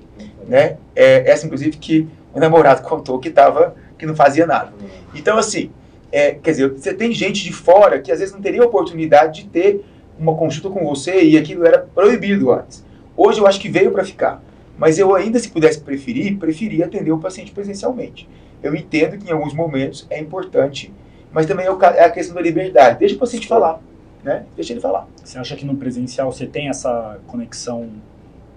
né? 0.47 0.77
É, 0.95 1.31
essa, 1.31 1.47
inclusive, 1.47 1.77
que 1.77 2.09
o 2.35 2.41
namorado 2.41 2.83
contou 2.87 3.19
que, 3.19 3.31
tava, 3.31 3.75
que 3.99 4.07
não 4.07 4.15
fazia 4.15 4.47
nada. 4.47 4.73
Então, 5.15 5.39
assim, 5.39 5.71
é, 6.13 6.33
quer 6.33 6.51
dizer, 6.51 6.71
você 6.71 6.93
tem 6.93 7.13
gente 7.13 7.43
de 7.45 7.53
fora 7.53 8.01
que 8.01 8.11
às 8.11 8.19
vezes 8.19 8.35
não 8.35 8.41
teria 8.41 8.65
oportunidade 8.65 9.43
de 9.43 9.49
ter 9.49 9.85
uma 10.19 10.35
consulta 10.35 10.69
com 10.69 10.85
você 10.85 11.23
e 11.23 11.39
aquilo 11.39 11.65
era 11.67 11.79
proibido 11.79 12.53
antes. 12.53 12.85
Hoje 13.23 13.39
eu 13.39 13.47
acho 13.47 13.61
que 13.61 13.69
veio 13.69 13.93
para 13.93 14.03
ficar. 14.03 14.43
Mas 14.79 14.99
eu 14.99 15.15
ainda, 15.15 15.39
se 15.39 15.51
pudesse 15.51 15.79
preferir, 15.79 16.39
preferia 16.39 16.87
atender 16.87 17.13
o 17.13 17.19
paciente 17.19 17.53
presencialmente. 17.53 18.27
Eu 18.63 18.75
entendo 18.75 19.19
que 19.19 19.29
em 19.29 19.31
alguns 19.31 19.53
momentos 19.53 20.07
é 20.09 20.19
importante, 20.19 20.91
mas 21.31 21.45
também 21.45 21.67
é, 21.67 21.71
é 21.99 22.05
a 22.07 22.11
questão 22.11 22.35
da 22.35 22.41
liberdade. 22.41 22.99
Deixa 22.99 23.15
o 23.15 23.19
paciente 23.19 23.47
falar, 23.47 23.79
né? 24.25 24.47
Deixa 24.57 24.73
ele 24.73 24.81
falar. 24.81 25.07
Você 25.23 25.37
acha 25.37 25.55
que 25.55 25.67
no 25.67 25.77
presencial 25.77 26.33
você 26.33 26.47
tem 26.47 26.71
essa 26.71 27.21
conexão 27.27 27.91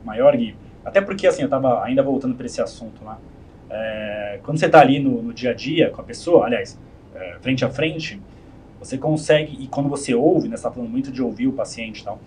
maior, 0.01 0.33
Gui? 0.33 0.55
Até 0.85 1.01
porque, 1.01 1.27
assim, 1.27 1.41
eu 1.41 1.47
estava 1.47 1.83
ainda 1.83 2.01
voltando 2.01 2.33
para 2.33 2.45
esse 2.45 2.61
assunto 2.61 3.03
lá. 3.03 3.19
É, 3.69 4.39
quando 4.43 4.57
você 4.59 4.67
está 4.67 4.79
ali 4.79 4.97
no, 4.97 5.21
no 5.21 5.33
dia 5.33 5.51
a 5.51 5.53
dia 5.53 5.89
com 5.89 5.99
a 5.99 6.05
pessoa, 6.05 6.45
aliás, 6.45 6.79
é, 7.13 7.35
frente 7.41 7.65
a 7.65 7.69
frente, 7.69 8.17
você 8.79 8.97
consegue, 8.97 9.61
e 9.61 9.67
quando 9.67 9.89
você 9.89 10.15
ouve, 10.15 10.47
né, 10.47 10.55
você 10.55 10.61
está 10.61 10.71
falando 10.71 10.89
muito 10.89 11.11
de 11.11 11.21
ouvir 11.21 11.47
o 11.49 11.51
paciente 11.51 11.99
e 11.99 12.05
tal, 12.05 12.17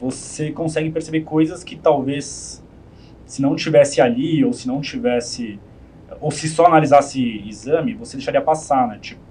você 0.00 0.50
consegue 0.50 0.90
perceber 0.90 1.20
coisas 1.22 1.62
que 1.62 1.76
talvez, 1.76 2.62
se 3.26 3.42
não 3.42 3.54
tivesse 3.54 4.00
ali, 4.00 4.44
ou 4.44 4.52
se 4.52 4.66
não 4.66 4.80
tivesse 4.80 5.58
ou 6.20 6.30
se 6.30 6.48
só 6.48 6.66
analisasse 6.66 7.22
exame, 7.46 7.94
você 7.94 8.16
deixaria 8.16 8.40
passar, 8.40 8.88
né? 8.88 8.98
Tipo, 9.00 9.22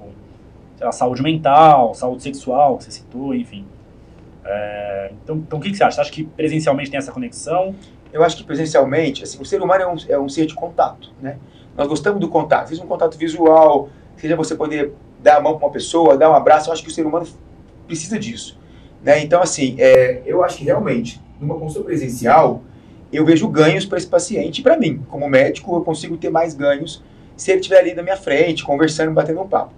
a 0.82 0.92
saúde 0.92 1.22
mental, 1.22 1.94
saúde 1.94 2.24
sexual, 2.24 2.78
que 2.78 2.86
você 2.86 2.92
citou, 2.92 3.36
enfim. 3.36 3.66
É, 4.46 5.12
então, 5.24 5.38
então, 5.38 5.60
o 5.60 5.62
que, 5.62 5.72
que 5.72 5.78
você 5.78 5.84
acha? 5.84 5.96
Você 5.96 6.02
acha 6.02 6.12
que 6.12 6.24
presencialmente 6.24 6.90
tem 6.90 6.98
essa 6.98 7.12
conexão? 7.12 7.76
Eu 8.12 8.24
acho 8.24 8.38
que 8.38 8.44
presencialmente, 8.44 9.24
assim, 9.24 9.40
o 9.42 9.46
ser 9.46 9.62
humano 9.62 9.84
é 9.84 9.88
um, 9.88 9.96
é 10.10 10.20
um 10.20 10.30
ser 10.30 10.46
de 10.46 10.56
contato, 10.56 11.12
né? 11.22 11.38
Nós 11.78 11.88
gostamos 11.88 12.20
do 12.20 12.28
contato, 12.28 12.70
seja 12.70 12.84
um 12.84 12.88
contato 12.88 13.18
visual, 13.18 13.90
seja 14.18 14.36
você 14.36 14.56
poder 14.56 14.94
dar 15.22 15.38
a 15.38 15.42
mão 15.42 15.58
para 15.58 15.68
uma 15.68 15.72
pessoa, 15.72 16.18
dar 16.18 16.30
um 16.30 16.34
abraço, 16.34 16.70
eu 16.70 16.74
acho 16.74 16.82
que 16.82 16.90
o 16.90 16.92
ser 16.92 17.06
humano 17.06 17.28
precisa 17.86 18.18
disso. 18.18 18.59
Né? 19.04 19.24
Então, 19.24 19.42
assim, 19.42 19.76
é, 19.80 20.22
eu 20.26 20.44
acho 20.44 20.58
que 20.58 20.66
realmente, 20.66 21.22
numa 21.40 21.56
consulta 21.56 21.88
presencial, 21.88 22.62
eu 23.12 23.26
vejo 23.26 23.48
ganhos 23.48 23.86
para 23.86 23.98
esse 23.98 24.08
paciente. 24.08 24.62
Para 24.62 24.78
mim, 24.78 25.04
como 25.10 25.28
médico, 25.28 25.76
eu 25.76 25.82
consigo 25.82 26.18
ter 26.18 26.30
mais 26.30 26.54
ganhos 26.54 27.04
se 27.36 27.52
ele 27.52 27.62
estiver 27.62 27.80
ali 27.80 27.94
na 27.94 28.04
minha 28.04 28.18
frente, 28.18 28.64
conversando, 28.64 29.12
batendo 29.12 29.42
um 29.42 29.48
papo. 29.48 29.74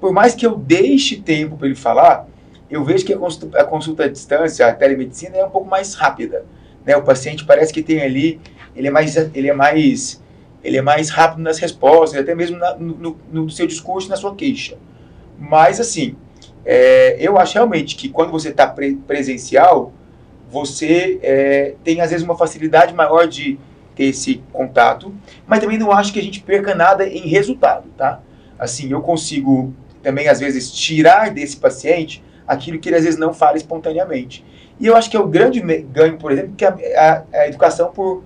Por 0.00 0.12
mais 0.12 0.34
que 0.34 0.44
eu 0.44 0.56
deixe 0.56 1.16
tempo 1.16 1.56
para 1.56 1.66
ele 1.66 1.76
falar, 1.76 2.26
eu 2.68 2.84
vejo 2.84 3.06
que 3.06 3.12
a 3.12 3.16
consulta, 3.16 3.60
a 3.60 3.64
consulta 3.64 4.04
à 4.04 4.08
distância, 4.08 4.66
a 4.66 4.72
telemedicina, 4.74 5.36
é 5.36 5.44
um 5.44 5.50
pouco 5.50 5.68
mais 5.68 5.94
rápida. 5.94 6.44
Né? 6.84 6.96
O 6.96 7.02
paciente 7.02 7.44
parece 7.44 7.72
que 7.72 7.82
tem 7.82 8.02
ali, 8.02 8.40
ele 8.74 8.88
é 8.88 8.90
mais, 8.90 9.16
ele 9.16 9.48
é 9.48 9.54
mais, 9.54 10.22
ele 10.62 10.76
é 10.76 10.82
mais 10.82 11.08
rápido 11.08 11.40
nas 11.40 11.58
respostas, 11.58 12.20
até 12.20 12.34
mesmo 12.34 12.58
na, 12.58 12.74
no, 12.74 13.16
no, 13.32 13.50
seu 13.50 13.66
discurso, 13.66 14.08
na 14.08 14.16
sua 14.16 14.34
queixa. 14.34 14.76
Mas, 15.38 15.80
assim, 15.80 16.16
é, 16.64 17.16
eu 17.18 17.38
acho 17.38 17.54
realmente 17.54 17.96
que 17.96 18.08
quando 18.08 18.30
você 18.30 18.48
está 18.48 18.66
pre 18.66 18.94
presencial, 18.94 19.92
você 20.50 21.18
é, 21.22 21.74
tem 21.82 22.00
às 22.00 22.10
vezes 22.10 22.24
uma 22.24 22.36
facilidade 22.36 22.94
maior 22.94 23.26
de 23.26 23.58
ter 23.94 24.04
esse 24.04 24.42
contato, 24.52 25.14
mas 25.46 25.60
também 25.60 25.78
não 25.78 25.90
acho 25.90 26.12
que 26.12 26.18
a 26.18 26.22
gente 26.22 26.40
perca 26.40 26.74
nada 26.74 27.06
em 27.06 27.28
resultado, 27.28 27.88
tá? 27.96 28.20
Assim, 28.58 28.90
eu 28.90 29.00
consigo 29.00 29.72
também 30.02 30.28
às 30.28 30.40
vezes 30.40 30.70
tirar 30.70 31.30
desse 31.30 31.56
paciente 31.56 32.22
aquilo 32.46 32.78
que 32.78 32.88
ele 32.88 32.96
às 32.96 33.04
vezes 33.04 33.18
não 33.18 33.32
fala 33.32 33.56
espontaneamente. 33.56 34.44
E 34.78 34.86
eu 34.86 34.96
acho 34.96 35.10
que 35.10 35.16
é 35.16 35.20
o 35.20 35.26
grande 35.26 35.60
ganho, 35.60 36.18
por 36.18 36.32
exemplo, 36.32 36.54
que 36.56 36.64
a, 36.64 36.74
a, 36.96 37.38
a 37.38 37.48
educação 37.48 37.90
por 37.92 38.22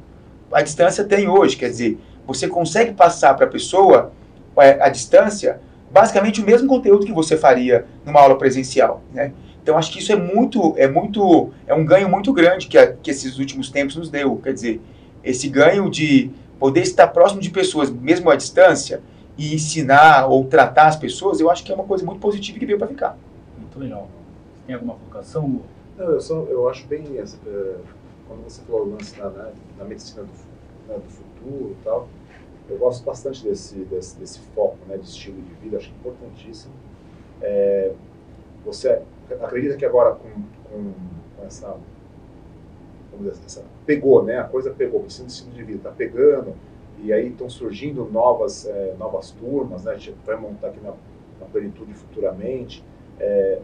a 0.53 0.63
distância 0.63 1.05
tem 1.05 1.29
hoje, 1.29 1.57
quer 1.57 1.69
dizer, 1.69 1.99
você 2.27 2.49
consegue 2.49 2.93
passar 2.93 3.35
para 3.35 3.47
a 3.47 3.49
pessoa 3.49 4.13
a, 4.57 4.87
a 4.87 4.89
distância 4.89 5.61
basicamente 5.91 6.41
o 6.41 6.45
mesmo 6.45 6.69
conteúdo 6.69 7.07
que 7.07 7.13
você 7.13 7.37
faria 7.37 7.87
numa 8.05 8.21
aula 8.21 8.37
presencial, 8.37 9.03
né? 9.13 9.33
Então 9.63 9.77
acho 9.77 9.93
que 9.93 9.99
isso 9.99 10.13
é 10.13 10.17
muito, 10.17 10.75
é 10.77 10.89
muito, 10.89 11.51
é 11.67 11.75
um 11.75 11.85
ganho 11.85 12.09
muito 12.09 12.33
grande 12.33 12.69
que, 12.69 12.79
a, 12.79 12.93
que 12.93 13.11
esses 13.11 13.39
últimos 13.39 13.71
tempos 13.71 13.97
nos 13.97 14.09
deu. 14.09 14.37
Quer 14.37 14.55
dizer, 14.55 14.81
esse 15.23 15.49
ganho 15.49 15.91
de 15.91 16.31
poder 16.59 16.81
estar 16.83 17.07
próximo 17.09 17.41
de 17.41 17.51
pessoas, 17.51 17.91
mesmo 17.91 18.31
à 18.31 18.37
distância, 18.37 19.03
e 19.37 19.55
ensinar 19.55 20.27
ou 20.27 20.45
tratar 20.47 20.89
as 20.89 20.97
pessoas, 20.97 21.39
eu 21.39 21.51
acho 21.51 21.63
que 21.65 21.71
é 21.71 21.75
uma 21.75 21.85
coisa 21.85 22.05
muito 22.05 22.19
positiva 22.19 22.59
que 22.59 22.67
veio 22.67 22.79
para 22.79 22.89
ficar. 22.89 23.17
Muito 23.59 23.79
legal. 23.79 24.09
Tem 24.67 24.75
alguma 24.75 24.95
colocação? 24.95 25.61
Não, 25.97 26.07
eu, 26.07 26.21
só, 26.21 26.45
eu 26.49 26.69
acho 26.69 26.87
bem, 26.87 27.05
é, 27.17 27.25
quando 28.27 28.45
você 28.45 28.63
falou 28.63 28.87
o 28.87 28.91
lance 28.91 29.19
na, 29.19 29.31
na, 29.31 29.49
na 29.79 29.85
medicina 29.85 30.23
do, 30.23 30.31
né, 30.89 30.99
do 30.99 31.11
futuro 31.11 31.77
e 31.81 31.85
tal, 31.85 32.09
eu 32.69 32.79
gosto 32.79 33.05
bastante 33.05 33.45
desse, 33.45 33.77
desse, 33.85 34.19
desse 34.19 34.41
foco 34.55 34.77
né, 34.87 34.97
de 34.97 35.05
estilo 35.05 35.41
de 35.41 35.55
vida, 35.55 35.79
acho 35.79 35.91
importantíssimo. 35.91 36.73
É, 37.41 37.93
você 38.65 39.01
acredita 39.41 39.77
que 39.77 39.85
agora 39.85 40.15
com, 40.15 40.29
com, 40.71 40.93
essa, 41.47 41.77
dizer, 43.19 43.33
essa, 43.45 43.65
pegou, 43.87 44.23
né? 44.23 44.39
A 44.39 44.45
coisa 44.45 44.71
pegou, 44.71 45.01
o 45.01 45.07
ensino 45.07 45.51
de 45.53 45.63
vida 45.63 45.79
está 45.79 45.91
pegando 45.91 46.55
e 47.03 47.13
aí 47.13 47.29
estão 47.29 47.49
surgindo 47.49 48.05
novas 48.11 48.67
é, 48.67 48.95
novas 48.99 49.31
turmas, 49.31 49.85
né? 49.85 49.93
A 49.93 49.97
gente 49.97 50.15
vai 50.27 50.37
montar 50.37 50.69
aqui 50.69 50.81
na, 50.81 50.93
na 51.41 51.47
plenitude 51.47 51.95
futuramente. 51.95 52.85
É, 53.19 53.61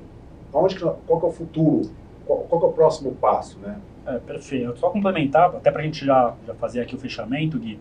onde, 0.53 0.79
qual 0.79 1.21
que 1.21 1.27
é 1.27 1.29
o 1.29 1.33
futuro? 1.33 1.91
Qual, 2.27 2.41
qual 2.41 2.61
que 2.61 2.67
é 2.67 2.69
o 2.71 2.73
próximo 2.73 3.15
passo, 3.17 3.59
né? 3.59 3.81
É, 4.07 4.19
perfeito. 4.19 4.79
Só 4.79 4.91
complementar, 4.91 5.55
até 5.55 5.71
para 5.71 5.81
a 5.81 5.85
gente 5.85 6.05
já, 6.05 6.35
já 6.47 6.55
fazer 6.55 6.81
aqui 6.81 6.95
o 6.95 6.99
fechamento, 6.99 7.59
Gui, 7.59 7.79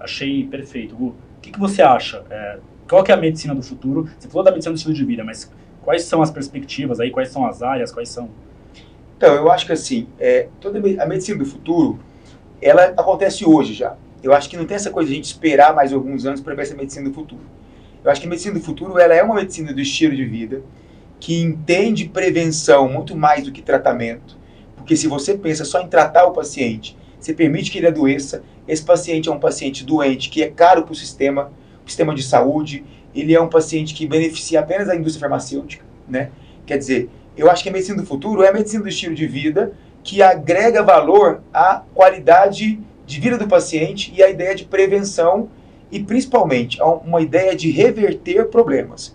achei 0.00 0.46
perfeito. 0.46 0.94
Gu, 0.94 1.06
o 1.06 1.40
que, 1.40 1.50
que 1.50 1.58
você 1.58 1.82
acha? 1.82 2.24
É, 2.30 2.58
qual 2.88 3.02
que 3.04 3.12
é 3.12 3.14
a 3.14 3.18
medicina 3.18 3.54
do 3.54 3.62
futuro? 3.62 4.08
Você 4.18 4.28
falou 4.28 4.44
da 4.44 4.50
medicina 4.50 4.72
do 4.72 4.76
estilo 4.76 4.94
de 4.94 5.04
vida, 5.04 5.24
mas 5.24 5.50
Quais 5.88 6.04
são 6.04 6.20
as 6.20 6.30
perspectivas 6.30 7.00
aí? 7.00 7.10
Quais 7.10 7.30
são 7.30 7.46
as 7.46 7.62
áreas? 7.62 7.90
Quais 7.90 8.10
são? 8.10 8.28
Então, 9.16 9.34
eu 9.34 9.50
acho 9.50 9.64
que 9.64 9.72
assim, 9.72 10.06
é, 10.20 10.48
toda 10.60 10.78
a 11.02 11.06
medicina 11.06 11.38
do 11.38 11.46
futuro, 11.46 11.98
ela 12.60 12.88
acontece 12.88 13.42
hoje 13.46 13.72
já. 13.72 13.96
Eu 14.22 14.34
acho 14.34 14.50
que 14.50 14.56
não 14.58 14.66
tem 14.66 14.74
essa 14.74 14.90
coisa 14.90 15.08
de 15.08 15.14
a 15.14 15.16
gente 15.16 15.24
esperar 15.24 15.74
mais 15.74 15.90
alguns 15.90 16.26
anos 16.26 16.42
para 16.42 16.54
ver 16.54 16.60
essa 16.60 16.74
medicina 16.74 17.08
do 17.08 17.14
futuro. 17.14 17.40
Eu 18.04 18.10
acho 18.10 18.20
que 18.20 18.26
a 18.26 18.30
medicina 18.30 18.52
do 18.52 18.60
futuro 18.60 18.98
ela 18.98 19.14
é 19.14 19.22
uma 19.22 19.36
medicina 19.36 19.72
do 19.72 19.80
estilo 19.80 20.14
de 20.14 20.26
vida 20.26 20.62
que 21.18 21.40
entende 21.40 22.06
prevenção 22.06 22.86
muito 22.86 23.16
mais 23.16 23.44
do 23.44 23.50
que 23.50 23.62
tratamento. 23.62 24.36
Porque 24.76 24.94
se 24.94 25.08
você 25.08 25.38
pensa 25.38 25.64
só 25.64 25.80
em 25.80 25.88
tratar 25.88 26.26
o 26.26 26.32
paciente, 26.32 26.94
você 27.28 27.34
permite 27.34 27.70
que 27.70 27.76
ele 27.76 27.86
adoeça, 27.86 28.42
esse 28.66 28.82
paciente 28.82 29.28
é 29.28 29.32
um 29.32 29.38
paciente 29.38 29.84
doente 29.84 30.30
que 30.30 30.42
é 30.42 30.48
caro 30.48 30.82
para 30.84 30.92
o 30.92 30.96
sistema, 30.96 31.52
o 31.84 31.88
sistema 31.88 32.14
de 32.14 32.22
saúde, 32.22 32.82
ele 33.14 33.34
é 33.34 33.40
um 33.40 33.48
paciente 33.48 33.92
que 33.92 34.06
beneficia 34.06 34.60
apenas 34.60 34.88
a 34.88 34.96
indústria 34.96 35.20
farmacêutica, 35.20 35.84
né? 36.08 36.30
Quer 36.64 36.78
dizer, 36.78 37.10
eu 37.36 37.50
acho 37.50 37.62
que 37.62 37.68
a 37.68 37.72
medicina 37.72 38.00
do 38.00 38.06
futuro 38.06 38.42
é 38.42 38.48
a 38.48 38.52
medicina 38.52 38.82
do 38.82 38.88
estilo 38.88 39.14
de 39.14 39.26
vida 39.26 39.72
que 40.02 40.22
agrega 40.22 40.82
valor 40.82 41.42
à 41.52 41.82
qualidade 41.94 42.80
de 43.06 43.20
vida 43.20 43.36
do 43.36 43.46
paciente 43.46 44.10
e 44.16 44.22
à 44.22 44.30
ideia 44.30 44.54
de 44.54 44.64
prevenção 44.64 45.50
e 45.92 46.00
principalmente 46.00 46.80
a 46.80 46.86
uma 46.86 47.20
ideia 47.20 47.54
de 47.54 47.70
reverter 47.70 48.46
problemas. 48.46 49.14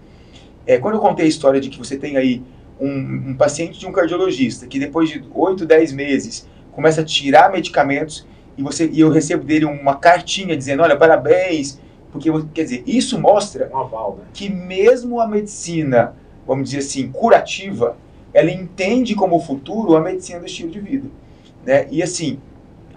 É, 0.68 0.78
quando 0.78 0.95
eu 0.95 1.01
contei 1.01 1.26
a 1.26 1.30
história 1.30 1.59
de 1.59 1.70
que 1.70 1.80
você 1.80 1.97
tem 1.97 2.16
aí 2.16 2.43
um, 2.80 3.30
um 3.30 3.36
paciente 3.36 3.80
de 3.80 3.88
um 3.88 3.91
cardiologista 3.91 4.68
que 4.68 4.78
depois 4.78 5.09
de 5.09 5.24
8, 5.34 5.66
10 5.66 5.93
meses 5.93 6.53
começa 6.74 7.02
a 7.02 7.06
tirar 7.06 7.52
medicamentos 7.52 8.26
e, 8.58 8.64
você, 8.64 8.88
e 8.92 9.00
eu 9.00 9.10
recebo 9.10 9.44
dele 9.44 9.66
uma 9.66 9.96
cartinha 9.96 10.56
dizendo, 10.56 10.84
olha, 10.84 10.96
parabéns, 10.96 11.80
porque, 12.12 12.30
quer 12.54 12.64
dizer, 12.64 12.84
isso 12.86 13.20
mostra 13.20 13.70
aval, 13.74 14.18
né? 14.20 14.26
que 14.34 14.50
mesmo 14.50 15.20
a 15.20 15.28
medicina, 15.28 16.14
vamos 16.46 16.70
dizer 16.70 16.80
assim, 16.80 17.12
curativa, 17.12 17.98
ela 18.34 18.52
entende 18.52 19.16
como 19.16 19.40
futuro 19.40 19.96
a 19.96 20.02
medicina 20.02 20.40
do 20.40 20.46
estilo 20.46 20.70
de 20.70 20.80
vida. 20.80 21.08
Né? 21.66 21.88
E 21.90 22.04
assim, 22.04 22.40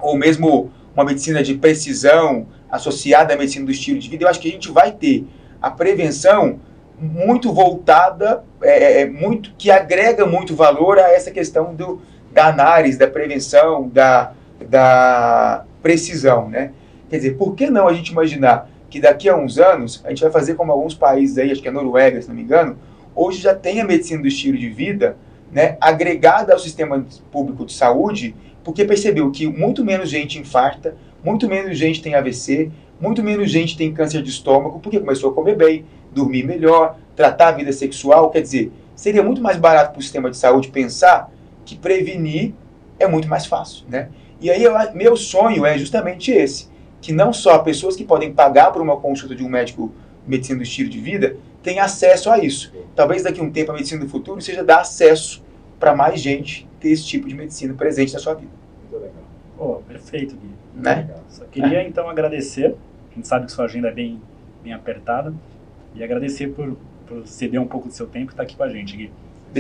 ou 0.01 0.17
mesmo 0.17 0.71
uma 0.95 1.05
medicina 1.05 1.43
de 1.43 1.55
precisão 1.55 2.47
associada 2.71 3.33
à 3.33 3.37
medicina 3.37 3.65
do 3.65 3.73
estilo 3.73 3.99
de 3.99 4.09
vida, 4.09 4.25
eu 4.25 4.29
acho 4.29 4.41
que 4.41 4.49
a 4.49 4.53
gente 4.53 4.71
vai 4.71 4.93
ter 4.93 5.25
a 5.61 5.71
prevenção 5.71 6.61
muito 6.99 7.53
voltada, 7.53 8.45
é, 8.63 8.71
é, 8.71 9.01
é 9.03 9.07
muito 9.07 9.55
que 9.57 9.71
agrega 9.71 10.27
muito 10.27 10.55
valor 10.55 10.99
a 10.99 11.13
essa 11.13 11.31
questão 11.31 11.75
do, 11.75 12.01
da 12.37 12.49
análise, 12.49 12.99
da 12.99 13.07
prevenção, 13.07 13.89
da, 13.89 14.35
da 14.69 15.65
precisão, 15.83 16.51
né? 16.51 16.71
Quer 17.09 17.17
dizer, 17.17 17.37
por 17.39 17.55
que 17.55 17.71
não 17.71 17.89
a 17.89 17.95
gente 17.95 18.13
imaginar 18.13 18.69
que 18.91 19.01
daqui 19.01 19.27
a 19.27 19.35
uns 19.35 19.59
anos 19.59 20.03
a 20.05 20.11
gente 20.11 20.21
vai 20.21 20.31
fazer 20.31 20.53
como 20.53 20.71
alguns 20.71 20.95
países 20.95 21.39
aí, 21.39 21.51
acho 21.51 21.63
que 21.63 21.69
é 21.69 21.71
Noruega, 21.71 22.21
se 22.21 22.29
não 22.29 22.35
me 22.35 22.43
engano, 22.43 22.77
hoje 23.15 23.41
já 23.41 23.55
tem 23.55 23.81
a 23.81 23.87
medicina 23.87 24.21
do 24.21 24.29
estilo 24.29 24.59
de 24.59 24.69
vida 24.69 25.17
né, 25.51 25.79
agregada 25.81 26.53
ao 26.53 26.59
sistema 26.59 27.07
público 27.33 27.65
de 27.65 27.73
saúde, 27.73 28.37
porque 28.63 28.85
percebeu 28.85 29.31
que 29.31 29.47
muito 29.47 29.83
menos 29.83 30.11
gente 30.11 30.39
infarta, 30.39 30.95
muito 31.25 31.49
menos 31.49 31.79
gente 31.79 32.03
tem 32.03 32.15
AVC, 32.15 32.71
muito 33.01 33.23
menos 33.23 33.51
gente 33.51 33.79
tem 33.79 33.95
câncer 33.95 34.21
de 34.21 34.29
estômago, 34.29 34.79
porque 34.81 35.01
começou 35.01 35.31
a 35.31 35.33
comer 35.33 35.57
bem, 35.57 35.87
dormir 36.13 36.45
melhor, 36.45 36.99
tratar 37.15 37.49
a 37.49 37.53
vida 37.53 37.73
sexual. 37.73 38.29
Quer 38.29 38.43
dizer, 38.43 38.71
seria 38.95 39.23
muito 39.23 39.41
mais 39.41 39.57
barato 39.57 39.93
para 39.93 40.01
o 40.01 40.03
sistema 40.03 40.31
de 40.31 40.37
saúde 40.37 40.69
pensar 40.69 41.31
que 41.67 41.77
prevenir 41.77 42.55
é 42.99 43.07
muito 43.07 43.29
mais 43.29 43.45
fácil. 43.45 43.85
Né? 43.89 44.09
E 44.41 44.51
aí, 44.51 44.63
eu, 44.63 44.73
meu 44.95 45.17
sonho 45.17 45.67
é 45.67 45.77
justamente 45.77 46.31
esse 46.31 46.75
que 47.01 47.13
não 47.13 47.33
só 47.33 47.59
pessoas 47.59 47.95
que 47.95 48.05
podem 48.05 48.33
pagar 48.33 48.73
por 48.73 48.81
uma 48.81 48.97
consulta 48.97 49.35
de 49.35 49.45
um 49.45 49.49
médico 49.49 49.93
medicina 50.27 50.59
do 50.59 50.63
estilo 50.63 50.89
de 50.89 50.99
vida 50.99 51.37
têm 51.63 51.79
acesso 51.79 52.31
a 52.31 52.39
isso. 52.39 52.73
Talvez 52.95 53.23
daqui 53.23 53.41
a 53.41 53.45
um 53.45 53.51
tempo 53.51 53.71
a 53.71 53.75
medicina 53.75 54.05
do 54.05 54.09
futuro 54.09 54.41
seja 54.41 54.65
dar 54.65 54.81
acesso 54.81 55.45
para 55.79 55.95
mais 55.95 56.21
gente 56.21 56.67
ter 56.81 56.91
esse 56.91 57.05
tipo 57.05 57.29
de 57.29 57.35
medicina 57.35 57.75
presente 57.75 58.13
na 58.13 58.19
sua 58.19 58.35
vida. 58.35 58.51
Muito 58.83 59.05
legal. 59.05 59.23
Oh, 59.59 59.75
perfeito, 59.87 60.35
Gui. 60.37 60.51
Né? 60.75 61.09
Só 61.29 61.45
queria 61.45 61.83
é. 61.83 61.87
então 61.87 62.09
agradecer. 62.09 62.75
A 63.13 63.15
gente 63.15 63.29
sabe 63.29 63.47
que 63.47 63.53
sua 63.53 63.67
agenda 63.67 63.89
é 63.89 63.93
bem, 63.93 64.21
bem 64.63 64.73
apertada. 64.73 65.33
E 65.95 66.03
agradecer 66.03 66.49
por, 66.49 66.77
por 67.07 67.27
ceder 67.27 67.61
um 67.61 67.67
pouco 67.67 67.89
do 67.89 67.95
seu 67.95 68.07
tempo 68.07 68.31
e 68.31 68.33
estar 68.33 68.43
aqui 68.43 68.57
com 68.57 68.63
a 68.63 68.69
gente, 68.69 68.97
Gui. 68.97 69.11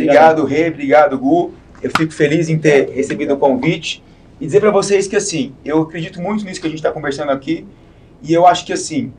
Obrigado, 0.02 0.44
Rê. 0.44 0.68
Obrigado, 0.68 1.18
Gu. 1.18 1.52
Eu 1.82 1.90
fico 1.96 2.12
feliz 2.12 2.48
em 2.48 2.58
ter 2.58 2.90
recebido 2.90 3.34
o 3.34 3.36
convite 3.36 4.02
e 4.40 4.46
dizer 4.46 4.60
para 4.60 4.70
vocês 4.70 5.06
que, 5.06 5.16
assim, 5.16 5.52
eu 5.64 5.82
acredito 5.82 6.20
muito 6.20 6.44
nisso 6.44 6.60
que 6.60 6.66
a 6.66 6.70
gente 6.70 6.78
está 6.78 6.92
conversando 6.92 7.30
aqui, 7.30 7.66
e 8.22 8.32
eu 8.32 8.46
acho 8.46 8.64
que, 8.66 8.72
assim, 8.72 9.12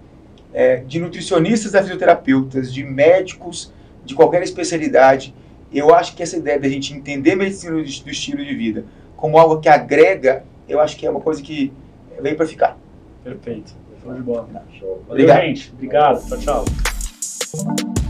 é, 0.54 0.78
de 0.78 1.00
nutricionistas 1.00 1.76
a 1.76 1.82
fisioterapeutas, 1.82 2.74
de 2.74 2.84
médicos, 2.84 3.72
de 4.06 4.16
qualquer 4.16 4.42
especialidade, 4.44 5.34
eu 5.74 5.94
acho 5.94 6.16
que 6.16 6.24
essa 6.24 6.38
ideia 6.38 6.60
da 6.60 6.70
gente 6.70 6.94
entender 6.94 7.36
medicina 7.36 7.72
do, 7.72 7.84
do 7.84 8.10
estilo 8.10 8.44
de 8.44 8.56
vida 8.56 8.86
como 9.18 9.38
algo 9.38 9.60
que 9.60 9.68
agrega, 9.68 10.44
eu 10.70 10.80
acho 10.80 10.96
que 10.96 11.06
é 11.06 11.10
uma 11.10 11.20
coisa 11.20 11.42
que 11.42 11.74
veio 12.22 12.38
para 12.38 12.46
ficar. 12.46 12.78
Perfeito. 13.24 13.74
Show 14.02 14.14
de 14.14 14.22
bola. 14.22 14.48
Show. 14.80 15.04
Valeu, 15.08 15.26
Obrigado. 15.26 15.42
gente. 15.42 15.74
Obrigado. 15.74 16.28
Tchau, 16.28 16.38
tchau. 16.40 18.07